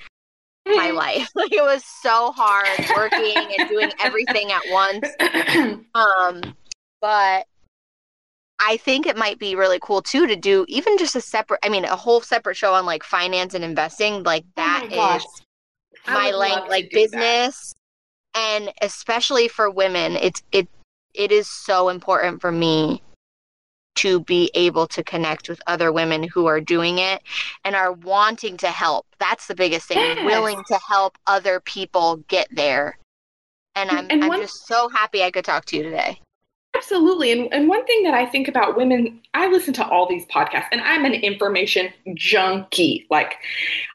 my 0.75 0.91
life. 0.91 1.29
Like 1.35 1.51
it 1.51 1.63
was 1.63 1.83
so 1.83 2.31
hard 2.31 2.67
working 2.95 3.55
and 3.57 3.69
doing 3.69 3.91
everything 3.99 4.51
at 4.51 4.61
once. 4.69 5.07
Um 5.95 6.55
but 7.07 7.47
I 8.59 8.75
think 8.75 9.05
it 9.05 9.15
might 9.15 9.39
be 9.39 9.55
really 9.55 9.79
cool 9.81 10.01
too 10.01 10.27
to 10.27 10.35
do 10.35 10.65
even 10.67 10.97
just 10.97 11.15
a 11.15 11.21
separate 11.21 11.61
I 11.63 11.69
mean 11.69 11.85
a 11.85 11.95
whole 11.95 12.19
separate 12.19 12.57
show 12.57 12.73
on 12.73 12.85
like 12.85 13.01
finance 13.01 13.53
and 13.53 13.63
investing 13.63 14.23
like 14.23 14.43
oh 14.43 14.51
that 14.57 14.89
oh 14.91 14.95
my 14.97 15.15
is 15.15 15.25
my 16.05 16.31
like 16.31 16.67
like 16.67 16.89
business 16.91 17.75
that. 18.33 18.41
and 18.41 18.73
especially 18.81 19.47
for 19.47 19.71
women 19.71 20.17
it's 20.17 20.43
it 20.51 20.67
it 21.13 21.31
is 21.31 21.49
so 21.49 21.87
important 21.87 22.41
for 22.41 22.51
me 22.51 23.01
to 23.95 24.19
be 24.19 24.51
able 24.53 24.85
to 24.87 25.01
connect 25.01 25.47
with 25.47 25.61
other 25.65 25.93
women 25.93 26.23
who 26.23 26.45
are 26.45 26.59
doing 26.59 26.97
it 26.99 27.23
and 27.63 27.75
are 27.75 27.93
wanting 27.93 28.55
to 28.55 28.67
help. 28.67 29.07
That's 29.17 29.47
the 29.47 29.55
biggest 29.55 29.87
thing, 29.87 29.97
yes. 29.97 30.23
willing 30.23 30.61
to 30.67 30.79
help 30.87 31.17
other 31.25 31.59
people 31.61 32.17
get 32.27 32.47
there. 32.51 32.99
And 33.73 33.89
mm, 33.89 33.97
I'm 33.97 34.07
and 34.11 34.23
I'm 34.23 34.29
one- 34.29 34.41
just 34.41 34.67
so 34.67 34.87
happy 34.89 35.23
I 35.23 35.31
could 35.31 35.45
talk 35.45 35.65
to 35.65 35.77
you 35.77 35.81
today. 35.81 36.21
Absolutely. 36.75 37.31
And, 37.31 37.51
and 37.51 37.67
one 37.67 37.85
thing 37.85 38.03
that 38.03 38.13
I 38.13 38.25
think 38.25 38.47
about 38.47 38.77
women, 38.77 39.21
I 39.33 39.47
listen 39.47 39.73
to 39.75 39.87
all 39.87 40.07
these 40.07 40.25
podcasts 40.27 40.67
and 40.71 40.81
I'm 40.81 41.05
an 41.05 41.13
information 41.13 41.91
junkie. 42.15 43.07
Like, 43.09 43.35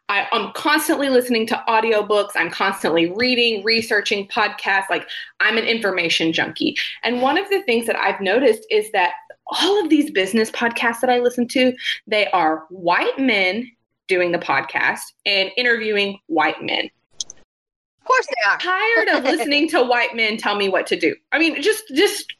I, 0.08 0.26
I'm 0.32 0.52
constantly 0.52 1.08
listening 1.08 1.46
to 1.48 1.64
audiobooks, 1.68 2.32
I'm 2.34 2.50
constantly 2.50 3.12
reading, 3.12 3.62
researching 3.64 4.26
podcasts. 4.28 4.90
Like, 4.90 5.08
I'm 5.40 5.58
an 5.58 5.64
information 5.64 6.32
junkie. 6.32 6.76
And 7.04 7.22
one 7.22 7.38
of 7.38 7.48
the 7.50 7.62
things 7.62 7.86
that 7.86 7.96
I've 7.96 8.20
noticed 8.20 8.66
is 8.70 8.90
that 8.92 9.12
all 9.46 9.82
of 9.82 9.88
these 9.88 10.10
business 10.10 10.50
podcasts 10.50 11.00
that 11.00 11.10
I 11.10 11.20
listen 11.20 11.46
to, 11.48 11.72
they 12.06 12.26
are 12.28 12.64
white 12.68 13.18
men 13.18 13.70
doing 14.08 14.32
the 14.32 14.38
podcast 14.38 15.00
and 15.24 15.50
interviewing 15.56 16.18
white 16.26 16.62
men. 16.62 16.90
Of 17.20 18.06
course 18.06 18.26
they 18.26 18.50
are. 18.50 18.58
Tired 18.58 19.08
of 19.08 19.24
listening 19.24 19.68
to 19.70 19.82
white 19.82 20.16
men 20.16 20.36
tell 20.36 20.56
me 20.56 20.68
what 20.68 20.86
to 20.88 20.96
do. 20.96 21.14
I 21.30 21.38
mean, 21.38 21.62
just 21.62 21.84
just 21.94 22.32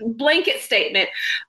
blanket 0.00 0.60
statement. 0.60 1.08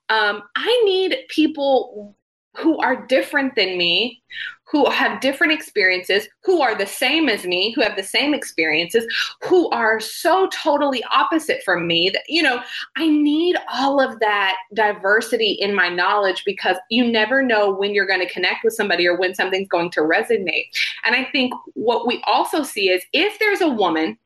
Um, 0.09 0.43
I 0.55 0.81
need 0.85 1.17
people 1.29 2.15
who 2.55 2.77
are 2.77 3.07
different 3.07 3.55
than 3.55 3.77
me, 3.77 4.21
who 4.65 4.89
have 4.89 5.21
different 5.21 5.53
experiences, 5.53 6.27
who 6.43 6.61
are 6.61 6.75
the 6.75 6.85
same 6.85 7.27
as 7.27 7.45
me, 7.45 7.71
who 7.71 7.81
have 7.81 7.95
the 7.95 8.03
same 8.03 8.33
experiences, 8.33 9.05
who 9.41 9.69
are 9.71 9.99
so 9.99 10.47
totally 10.47 11.03
opposite 11.11 11.63
from 11.63 11.87
me 11.87 12.09
that, 12.11 12.23
you 12.27 12.43
know, 12.43 12.61
I 12.95 13.07
need 13.07 13.55
all 13.71 13.99
of 13.99 14.19
that 14.19 14.55
diversity 14.73 15.53
in 15.53 15.73
my 15.73 15.89
knowledge 15.89 16.43
because 16.45 16.77
you 16.89 17.11
never 17.11 17.41
know 17.41 17.71
when 17.73 17.93
you're 17.93 18.07
going 18.07 18.25
to 18.25 18.33
connect 18.33 18.63
with 18.63 18.73
somebody 18.73 19.07
or 19.07 19.17
when 19.17 19.33
something's 19.33 19.67
going 19.67 19.91
to 19.91 20.01
resonate. 20.01 20.69
And 21.05 21.15
I 21.15 21.27
think 21.31 21.53
what 21.73 22.05
we 22.07 22.21
also 22.25 22.63
see 22.63 22.89
is 22.89 23.03
if 23.13 23.39
there's 23.39 23.61
a 23.61 23.69
woman 23.69 24.17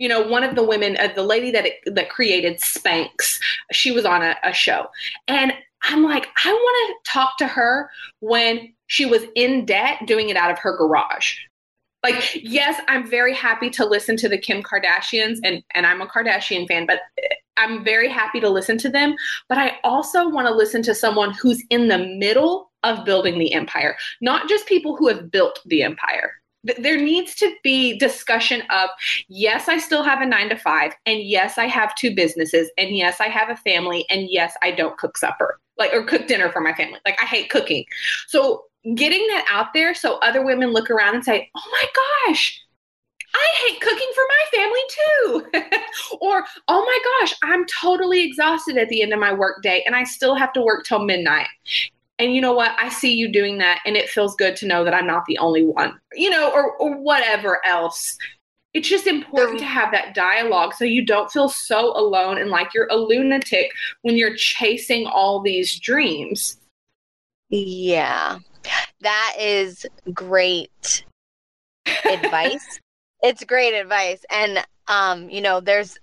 you 0.00 0.08
know 0.08 0.26
one 0.26 0.42
of 0.42 0.56
the 0.56 0.64
women 0.64 0.96
uh, 0.96 1.12
the 1.14 1.22
lady 1.22 1.52
that 1.52 1.66
it, 1.66 1.74
that 1.86 2.10
created 2.10 2.58
spanx 2.58 3.38
she 3.70 3.92
was 3.92 4.04
on 4.04 4.22
a, 4.22 4.34
a 4.42 4.52
show. 4.52 4.86
And 5.28 5.52
i'm 5.84 6.02
like 6.02 6.26
i 6.44 6.52
want 6.52 6.96
to 7.04 7.12
talk 7.12 7.38
to 7.38 7.46
her 7.46 7.88
when 8.18 8.74
she 8.88 9.06
was 9.06 9.22
in 9.36 9.64
debt 9.64 9.98
doing 10.06 10.30
it 10.30 10.36
out 10.36 10.50
of 10.50 10.58
her 10.58 10.76
garage. 10.76 11.36
Like 12.02 12.40
yes 12.42 12.80
i'm 12.88 13.08
very 13.08 13.34
happy 13.34 13.70
to 13.70 13.84
listen 13.84 14.16
to 14.16 14.28
the 14.28 14.38
kim 14.38 14.62
kardashians 14.62 15.38
and 15.44 15.62
and 15.74 15.86
i'm 15.86 16.00
a 16.00 16.06
kardashian 16.06 16.66
fan 16.66 16.86
but 16.86 17.00
uh, 17.22 17.34
i'm 17.58 17.84
very 17.84 18.08
happy 18.08 18.40
to 18.40 18.48
listen 18.48 18.78
to 18.78 18.88
them. 18.88 19.14
But 19.48 19.58
i 19.58 19.76
also 19.84 20.28
want 20.28 20.48
to 20.48 20.54
listen 20.54 20.82
to 20.84 20.94
someone 20.94 21.34
who's 21.34 21.62
in 21.70 21.88
the 21.88 21.98
middle 21.98 22.72
of 22.82 23.04
building 23.04 23.38
the 23.38 23.52
empire 23.52 23.96
not 24.22 24.48
just 24.48 24.66
people 24.66 24.96
who 24.96 25.08
have 25.08 25.30
built 25.30 25.60
the 25.66 25.82
empire 25.82 26.39
there 26.78 27.00
needs 27.00 27.34
to 27.34 27.54
be 27.62 27.98
discussion 27.98 28.62
of 28.70 28.90
yes 29.28 29.68
i 29.68 29.78
still 29.78 30.02
have 30.02 30.20
a 30.20 30.26
nine 30.26 30.48
to 30.48 30.56
five 30.56 30.92
and 31.06 31.22
yes 31.22 31.58
i 31.58 31.66
have 31.66 31.94
two 31.94 32.14
businesses 32.14 32.70
and 32.76 32.96
yes 32.96 33.20
i 33.20 33.26
have 33.26 33.48
a 33.48 33.56
family 33.56 34.04
and 34.10 34.28
yes 34.30 34.54
i 34.62 34.70
don't 34.70 34.98
cook 34.98 35.16
supper 35.16 35.58
like 35.78 35.92
or 35.92 36.04
cook 36.04 36.26
dinner 36.26 36.50
for 36.50 36.60
my 36.60 36.72
family 36.74 36.98
like 37.06 37.18
i 37.22 37.26
hate 37.26 37.48
cooking 37.50 37.84
so 38.26 38.64
getting 38.94 39.26
that 39.28 39.46
out 39.50 39.72
there 39.74 39.94
so 39.94 40.16
other 40.18 40.44
women 40.44 40.70
look 40.70 40.90
around 40.90 41.14
and 41.14 41.24
say 41.24 41.50
oh 41.56 41.70
my 41.72 41.84
gosh 41.94 42.60
I 43.32 43.68
hate 43.68 43.80
cooking 43.80 44.10
for 44.12 44.24
my 44.28 44.58
family 44.58 45.70
too. 45.70 46.16
or, 46.20 46.44
oh 46.66 46.84
my 46.84 47.20
gosh, 47.20 47.32
I'm 47.44 47.64
totally 47.80 48.24
exhausted 48.24 48.76
at 48.76 48.88
the 48.88 49.02
end 49.02 49.12
of 49.12 49.20
my 49.20 49.32
work 49.32 49.62
day 49.62 49.84
and 49.86 49.94
I 49.94 50.02
still 50.02 50.34
have 50.34 50.52
to 50.54 50.60
work 50.60 50.84
till 50.84 51.04
midnight. 51.04 51.46
And 52.20 52.34
you 52.34 52.42
know 52.42 52.52
what? 52.52 52.76
I 52.78 52.90
see 52.90 53.14
you 53.14 53.32
doing 53.32 53.56
that 53.58 53.80
and 53.86 53.96
it 53.96 54.10
feels 54.10 54.36
good 54.36 54.54
to 54.56 54.66
know 54.66 54.84
that 54.84 54.92
I'm 54.92 55.06
not 55.06 55.24
the 55.26 55.38
only 55.38 55.64
one, 55.64 55.98
you 56.12 56.28
know, 56.28 56.52
or, 56.52 56.76
or 56.76 56.98
whatever 56.98 57.64
else. 57.64 58.18
It's 58.74 58.90
just 58.90 59.06
important 59.06 59.58
to 59.60 59.64
have 59.64 59.90
that 59.92 60.14
dialogue 60.14 60.74
so 60.74 60.84
you 60.84 61.04
don't 61.04 61.32
feel 61.32 61.48
so 61.48 61.98
alone 61.98 62.36
and 62.36 62.50
like 62.50 62.74
you're 62.74 62.88
a 62.90 62.96
lunatic 62.96 63.70
when 64.02 64.18
you're 64.18 64.36
chasing 64.36 65.06
all 65.06 65.40
these 65.40 65.80
dreams. 65.80 66.58
Yeah. 67.48 68.38
That 69.00 69.36
is 69.40 69.86
great 70.12 71.04
advice. 72.04 72.80
it's 73.22 73.44
great 73.44 73.72
advice. 73.72 74.22
And 74.30 74.62
um, 74.88 75.30
you 75.30 75.40
know, 75.40 75.60
there's 75.60 75.96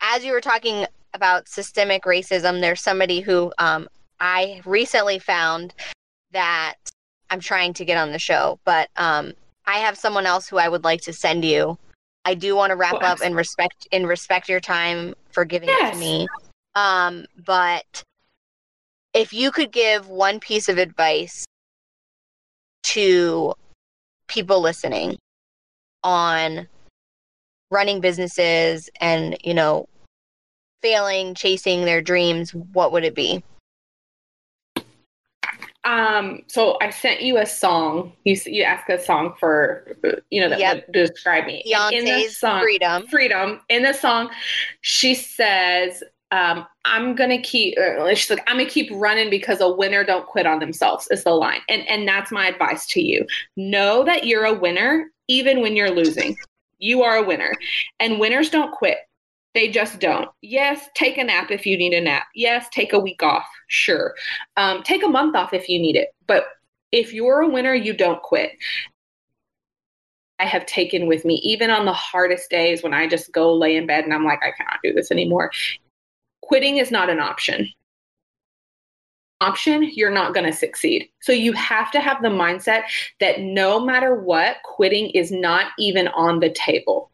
as 0.00 0.24
you 0.24 0.32
were 0.32 0.40
talking 0.40 0.86
about 1.14 1.48
systemic 1.48 2.04
racism, 2.04 2.60
there's 2.60 2.80
somebody 2.80 3.20
who 3.20 3.52
um 3.58 3.88
I 4.24 4.62
recently 4.64 5.18
found 5.18 5.74
that 6.32 6.76
I'm 7.28 7.40
trying 7.40 7.74
to 7.74 7.84
get 7.84 7.98
on 7.98 8.10
the 8.10 8.18
show, 8.18 8.58
but 8.64 8.88
um 8.96 9.34
I 9.66 9.78
have 9.78 9.98
someone 9.98 10.24
else 10.24 10.48
who 10.48 10.56
I 10.56 10.68
would 10.68 10.82
like 10.82 11.02
to 11.02 11.12
send 11.12 11.44
you. 11.44 11.78
I 12.24 12.34
do 12.34 12.56
want 12.56 12.70
to 12.70 12.76
wrap 12.76 12.96
Oh, 13.02 13.06
up 13.06 13.18
and 13.22 13.36
respect 13.36 13.86
and 13.92 14.08
respect 14.08 14.48
your 14.48 14.60
time 14.60 15.14
for 15.30 15.44
giving 15.44 15.68
it 15.68 15.92
to 15.92 15.98
me. 15.98 16.26
Um, 16.74 17.26
but 17.44 18.02
if 19.12 19.32
you 19.34 19.50
could 19.50 19.72
give 19.72 20.08
one 20.08 20.40
piece 20.40 20.70
of 20.70 20.78
advice 20.78 21.44
to 22.84 23.54
people 24.26 24.60
listening 24.60 25.18
on 26.02 26.66
running 27.70 28.00
businesses 28.00 28.88
and 29.00 29.36
you 29.44 29.52
know 29.52 29.86
failing 30.82 31.34
chasing 31.34 31.84
their 31.84 32.00
dreams 32.00 32.54
what 32.54 32.90
would 32.92 33.04
it 33.04 33.14
be 33.14 33.42
Um, 35.84 36.42
so 36.46 36.78
I 36.80 36.90
sent 36.90 37.20
you 37.20 37.36
a 37.38 37.46
song. 37.46 38.12
You 38.24 38.36
you 38.46 38.62
asked 38.62 38.88
a 38.88 38.98
song 38.98 39.34
for 39.38 39.96
you 40.30 40.40
know 40.40 40.48
that 40.48 40.58
Yep. 40.58 40.74
would 40.74 40.92
describe 40.92 41.46
me. 41.46 41.62
And 41.66 41.94
in 41.94 42.04
the 42.04 42.10
Beyonce's 42.10 42.38
song, 42.38 42.62
freedom 42.62 43.06
freedom. 43.08 43.60
In 43.68 43.82
the 43.82 43.92
song, 43.92 44.30
she 44.80 45.14
says, 45.14 46.02
um, 46.30 46.66
"I'm 46.84 47.14
gonna 47.14 47.40
keep." 47.40 47.78
Uh, 47.78 48.14
she's 48.14 48.30
like, 48.30 48.48
"I'm 48.48 48.56
gonna 48.56 48.68
keep 48.68 48.90
running 48.92 49.30
because 49.30 49.60
a 49.60 49.68
winner 49.68 50.04
don't 50.04 50.26
quit 50.26 50.46
on 50.46 50.58
themselves." 50.58 51.06
Is 51.10 51.24
the 51.24 51.30
line, 51.32 51.60
and 51.68 51.86
and 51.88 52.08
that's 52.08 52.32
my 52.32 52.48
advice 52.48 52.86
to 52.88 53.02
you. 53.02 53.26
Know 53.56 54.04
that 54.04 54.26
you're 54.26 54.44
a 54.44 54.54
winner 54.54 55.10
even 55.28 55.60
when 55.60 55.76
you're 55.76 55.90
losing. 55.90 56.38
You 56.78 57.02
are 57.02 57.16
a 57.16 57.22
winner, 57.22 57.52
and 58.00 58.18
winners 58.18 58.50
don't 58.50 58.72
quit. 58.72 58.98
They 59.54 59.68
just 59.68 60.00
don't. 60.00 60.28
Yes, 60.42 60.88
take 60.94 61.16
a 61.16 61.24
nap 61.24 61.50
if 61.52 61.64
you 61.64 61.78
need 61.78 61.92
a 61.92 62.00
nap. 62.00 62.24
Yes, 62.34 62.68
take 62.70 62.92
a 62.92 62.98
week 62.98 63.22
off. 63.22 63.46
Sure. 63.68 64.14
Um, 64.56 64.82
take 64.82 65.04
a 65.04 65.08
month 65.08 65.36
off 65.36 65.52
if 65.52 65.68
you 65.68 65.78
need 65.78 65.94
it. 65.94 66.08
But 66.26 66.46
if 66.90 67.12
you're 67.12 67.42
a 67.42 67.48
winner, 67.48 67.74
you 67.74 67.92
don't 67.92 68.20
quit. 68.22 68.52
I 70.40 70.46
have 70.46 70.66
taken 70.66 71.06
with 71.06 71.24
me, 71.24 71.36
even 71.44 71.70
on 71.70 71.86
the 71.86 71.92
hardest 71.92 72.50
days 72.50 72.82
when 72.82 72.92
I 72.92 73.06
just 73.06 73.32
go 73.32 73.54
lay 73.54 73.76
in 73.76 73.86
bed 73.86 74.04
and 74.04 74.12
I'm 74.12 74.24
like, 74.24 74.40
I 74.42 74.50
cannot 74.50 74.80
do 74.82 74.92
this 74.92 75.12
anymore. 75.12 75.52
Quitting 76.42 76.78
is 76.78 76.90
not 76.90 77.08
an 77.08 77.20
option. 77.20 77.68
Option, 79.40 79.84
you're 79.94 80.10
not 80.10 80.34
going 80.34 80.46
to 80.46 80.52
succeed. 80.52 81.08
So 81.20 81.32
you 81.32 81.52
have 81.52 81.92
to 81.92 82.00
have 82.00 82.22
the 82.22 82.28
mindset 82.28 82.82
that 83.20 83.40
no 83.40 83.78
matter 83.78 84.16
what, 84.16 84.56
quitting 84.64 85.10
is 85.10 85.30
not 85.30 85.72
even 85.78 86.08
on 86.08 86.40
the 86.40 86.50
table. 86.50 87.10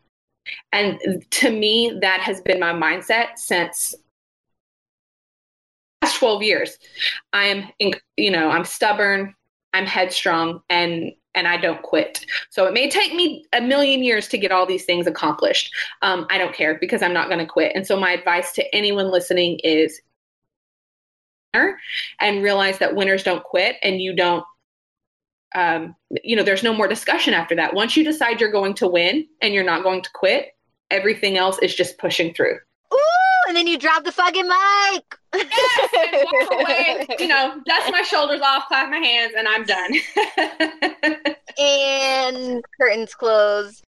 And 0.73 1.25
to 1.31 1.51
me, 1.51 1.99
that 2.01 2.21
has 2.21 2.41
been 2.41 2.61
my 2.61 2.73
mindset 2.73 3.37
since 3.37 3.95
last 6.03 6.19
12 6.19 6.43
years. 6.43 6.79
I'm, 7.33 7.69
you 8.17 8.31
know, 8.31 8.51
I'm 8.51 8.65
stubborn, 8.65 9.35
I'm 9.73 9.87
headstrong, 9.87 10.63
and 10.71 11.13
and 11.37 11.47
I 11.47 11.59
don't 11.59 11.81
quit. 11.83 12.27
So 12.51 12.67
it 12.67 12.75
may 12.75 12.91
take 12.91 13.15
me 13.15 13.45
a 13.53 13.61
million 13.61 14.03
years 14.03 14.27
to 14.29 14.39
get 14.39 14.51
all 14.51 14.67
these 14.67 14.85
things 14.85 15.07
accomplished. 15.07 15.73
Um, 16.03 16.27
I 16.29 16.39
don't 16.39 16.53
care 16.53 16.77
because 16.81 17.03
I'm 17.03 17.13
not 17.13 17.29
going 17.29 17.39
to 17.39 17.47
quit. 17.47 17.71
And 17.77 17.87
so 17.87 17.99
my 17.99 18.11
advice 18.11 18.51
to 18.55 18.75
anyone 18.75 19.13
listening 19.13 19.61
is 19.63 20.01
and 21.55 22.43
realize 22.43 22.79
that 22.79 22.95
winners 22.95 23.23
don't 23.23 23.43
quit 23.43 23.77
and 23.83 24.01
you 24.01 24.15
don't 24.15 24.45
um, 25.55 25.95
you 26.23 26.37
know 26.37 26.43
there's 26.43 26.63
no 26.63 26.73
more 26.73 26.89
discussion 26.89 27.35
after 27.35 27.55
that. 27.57 27.75
Once 27.75 27.97
you 27.97 28.05
decide 28.05 28.41
you're 28.41 28.53
going 28.53 28.75
to 28.75 28.89
win 28.89 29.27
and 29.43 29.55
you're 29.55 29.65
not 29.65 29.83
going 29.83 30.03
to 30.03 30.11
quit 30.13 30.49
everything 30.91 31.37
else 31.37 31.59
is 31.63 31.75
just 31.75 31.99
pushing 31.99 32.35
through. 32.35 32.59
Ooh, 32.93 33.49
and 33.49 33.57
then 33.57 33.67
you 33.67 33.79
drop 33.79 34.05
the 34.05 34.13
fucking 34.13 34.49
mic. 34.49 35.05
Yes, 35.35 36.27
walk 36.33 36.53
away, 36.61 37.07
you 37.19 37.29
know 37.29 37.61
dust 37.65 37.93
my 37.93 38.03
shoulders 38.03 38.41
off 38.41 38.67
clap 38.67 38.91
my 38.91 38.99
hands 38.99 39.33
and 39.37 39.47
i'm 39.47 39.65
done. 39.65 41.37
And 41.59 42.65
curtains 42.81 43.15
closed. 43.15 43.85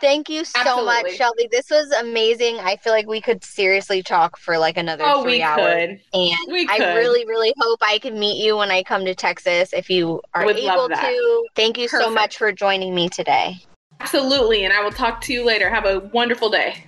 Thank 0.00 0.28
you 0.28 0.44
so 0.44 0.84
much, 0.84 1.12
Shelby. 1.16 1.48
This 1.50 1.70
was 1.70 1.90
amazing. 1.92 2.58
I 2.58 2.76
feel 2.76 2.92
like 2.92 3.06
we 3.06 3.20
could 3.20 3.42
seriously 3.44 4.02
talk 4.02 4.38
for 4.38 4.58
like 4.58 4.76
another 4.76 5.04
oh 5.06 5.22
three 5.22 5.32
we 5.38 5.42
hours. 5.42 5.58
could 5.64 6.00
And 6.12 6.52
we 6.52 6.66
I 6.68 6.94
really, 6.96 7.24
really 7.26 7.52
hope 7.58 7.78
I 7.82 7.98
can 7.98 8.18
meet 8.18 8.44
you 8.44 8.56
when 8.56 8.70
I 8.70 8.82
come 8.82 9.04
to 9.04 9.14
Texas 9.14 9.72
if 9.72 9.90
you 9.90 10.20
are 10.34 10.44
Would 10.44 10.56
able 10.56 10.88
to. 10.88 11.46
Thank 11.56 11.78
you 11.78 11.88
so 11.88 12.10
much 12.10 12.36
for 12.38 12.52
joining 12.52 12.94
me 12.94 13.08
today. 13.08 13.56
absolutely 14.00 14.64
and 14.64 14.72
i 14.72 14.82
will 14.82 14.90
talk 14.90 15.20
to 15.20 15.32
you 15.32 15.44
later 15.44 15.70
have 15.70 15.86
a 15.86 16.00
wonderful 16.12 16.50
day 16.50 16.84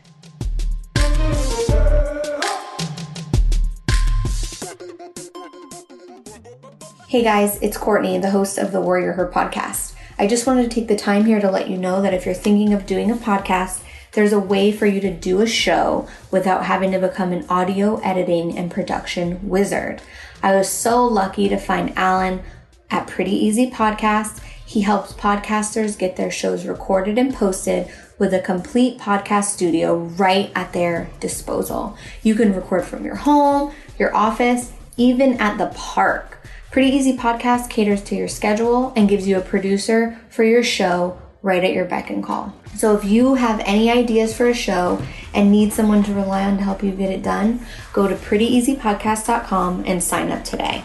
Hey 7.08 7.22
guys, 7.22 7.58
it's 7.62 7.76
Courtney, 7.76 8.18
the 8.18 8.30
host 8.30 8.58
of 8.58 8.72
the 8.72 8.80
Warrior 8.80 9.12
Her 9.12 9.30
podcast. 9.30 9.85
I 10.18 10.26
just 10.26 10.46
wanted 10.46 10.70
to 10.70 10.74
take 10.74 10.88
the 10.88 10.96
time 10.96 11.26
here 11.26 11.40
to 11.40 11.50
let 11.50 11.68
you 11.68 11.76
know 11.76 12.00
that 12.00 12.14
if 12.14 12.24
you're 12.24 12.34
thinking 12.34 12.72
of 12.72 12.86
doing 12.86 13.10
a 13.10 13.16
podcast, 13.16 13.82
there's 14.12 14.32
a 14.32 14.40
way 14.40 14.72
for 14.72 14.86
you 14.86 14.98
to 15.02 15.12
do 15.12 15.42
a 15.42 15.46
show 15.46 16.08
without 16.30 16.64
having 16.64 16.92
to 16.92 16.98
become 16.98 17.32
an 17.32 17.44
audio 17.50 17.98
editing 17.98 18.56
and 18.56 18.70
production 18.70 19.46
wizard. 19.46 20.00
I 20.42 20.54
was 20.54 20.70
so 20.70 21.04
lucky 21.04 21.50
to 21.50 21.58
find 21.58 21.92
Alan 21.98 22.42
at 22.90 23.06
Pretty 23.06 23.32
Easy 23.32 23.70
Podcast. 23.70 24.42
He 24.64 24.80
helps 24.80 25.12
podcasters 25.12 25.98
get 25.98 26.16
their 26.16 26.30
shows 26.30 26.66
recorded 26.66 27.18
and 27.18 27.34
posted 27.34 27.92
with 28.18 28.32
a 28.32 28.40
complete 28.40 28.98
podcast 28.98 29.44
studio 29.44 29.96
right 29.98 30.50
at 30.54 30.72
their 30.72 31.10
disposal. 31.20 31.94
You 32.22 32.34
can 32.34 32.54
record 32.54 32.86
from 32.86 33.04
your 33.04 33.16
home, 33.16 33.74
your 33.98 34.14
office, 34.16 34.72
even 34.96 35.38
at 35.40 35.58
the 35.58 35.66
park. 35.76 36.35
Pretty 36.70 36.88
Easy 36.88 37.16
Podcast 37.16 37.70
caters 37.70 38.02
to 38.02 38.14
your 38.14 38.28
schedule 38.28 38.92
and 38.96 39.08
gives 39.08 39.26
you 39.26 39.38
a 39.38 39.40
producer 39.40 40.20
for 40.28 40.44
your 40.44 40.62
show 40.62 41.18
right 41.42 41.62
at 41.64 41.72
your 41.72 41.84
beck 41.84 42.10
and 42.10 42.22
call. 42.22 42.52
So 42.74 42.96
if 42.96 43.04
you 43.04 43.34
have 43.36 43.60
any 43.64 43.90
ideas 43.90 44.36
for 44.36 44.48
a 44.48 44.54
show 44.54 45.00
and 45.32 45.50
need 45.50 45.72
someone 45.72 46.02
to 46.02 46.12
rely 46.12 46.44
on 46.44 46.58
to 46.58 46.64
help 46.64 46.82
you 46.82 46.90
get 46.90 47.10
it 47.10 47.22
done, 47.22 47.64
go 47.92 48.08
to 48.08 48.14
prettyeasypodcast.com 48.14 49.84
and 49.86 50.02
sign 50.02 50.30
up 50.30 50.44
today. 50.44 50.84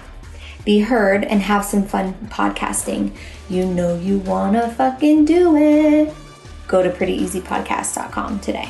Be 0.64 0.80
heard 0.80 1.24
and 1.24 1.42
have 1.42 1.66
some 1.66 1.84
fun 1.84 2.14
podcasting. 2.30 3.16
You 3.50 3.66
know 3.66 3.96
you 3.96 4.20
wanna 4.20 4.70
fucking 4.70 5.26
do 5.26 5.56
it. 5.58 6.14
Go 6.68 6.84
to 6.84 6.90
prettyeasypodcast.com 6.90 8.40
today. 8.40 8.70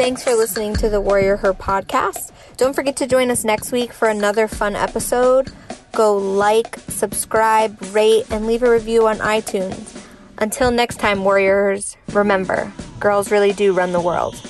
Thanks 0.00 0.24
for 0.24 0.34
listening 0.34 0.74
to 0.76 0.88
the 0.88 0.98
Warrior 0.98 1.36
Her 1.36 1.52
podcast. 1.52 2.32
Don't 2.56 2.72
forget 2.72 2.96
to 2.96 3.06
join 3.06 3.30
us 3.30 3.44
next 3.44 3.70
week 3.70 3.92
for 3.92 4.08
another 4.08 4.48
fun 4.48 4.74
episode. 4.74 5.52
Go 5.92 6.16
like, 6.16 6.78
subscribe, 6.88 7.76
rate, 7.94 8.24
and 8.30 8.46
leave 8.46 8.62
a 8.62 8.70
review 8.70 9.06
on 9.06 9.18
iTunes. 9.18 10.02
Until 10.38 10.70
next 10.70 11.00
time, 11.00 11.22
Warriors, 11.22 11.98
remember, 12.12 12.72
girls 12.98 13.30
really 13.30 13.52
do 13.52 13.74
run 13.74 13.92
the 13.92 14.00
world. 14.00 14.40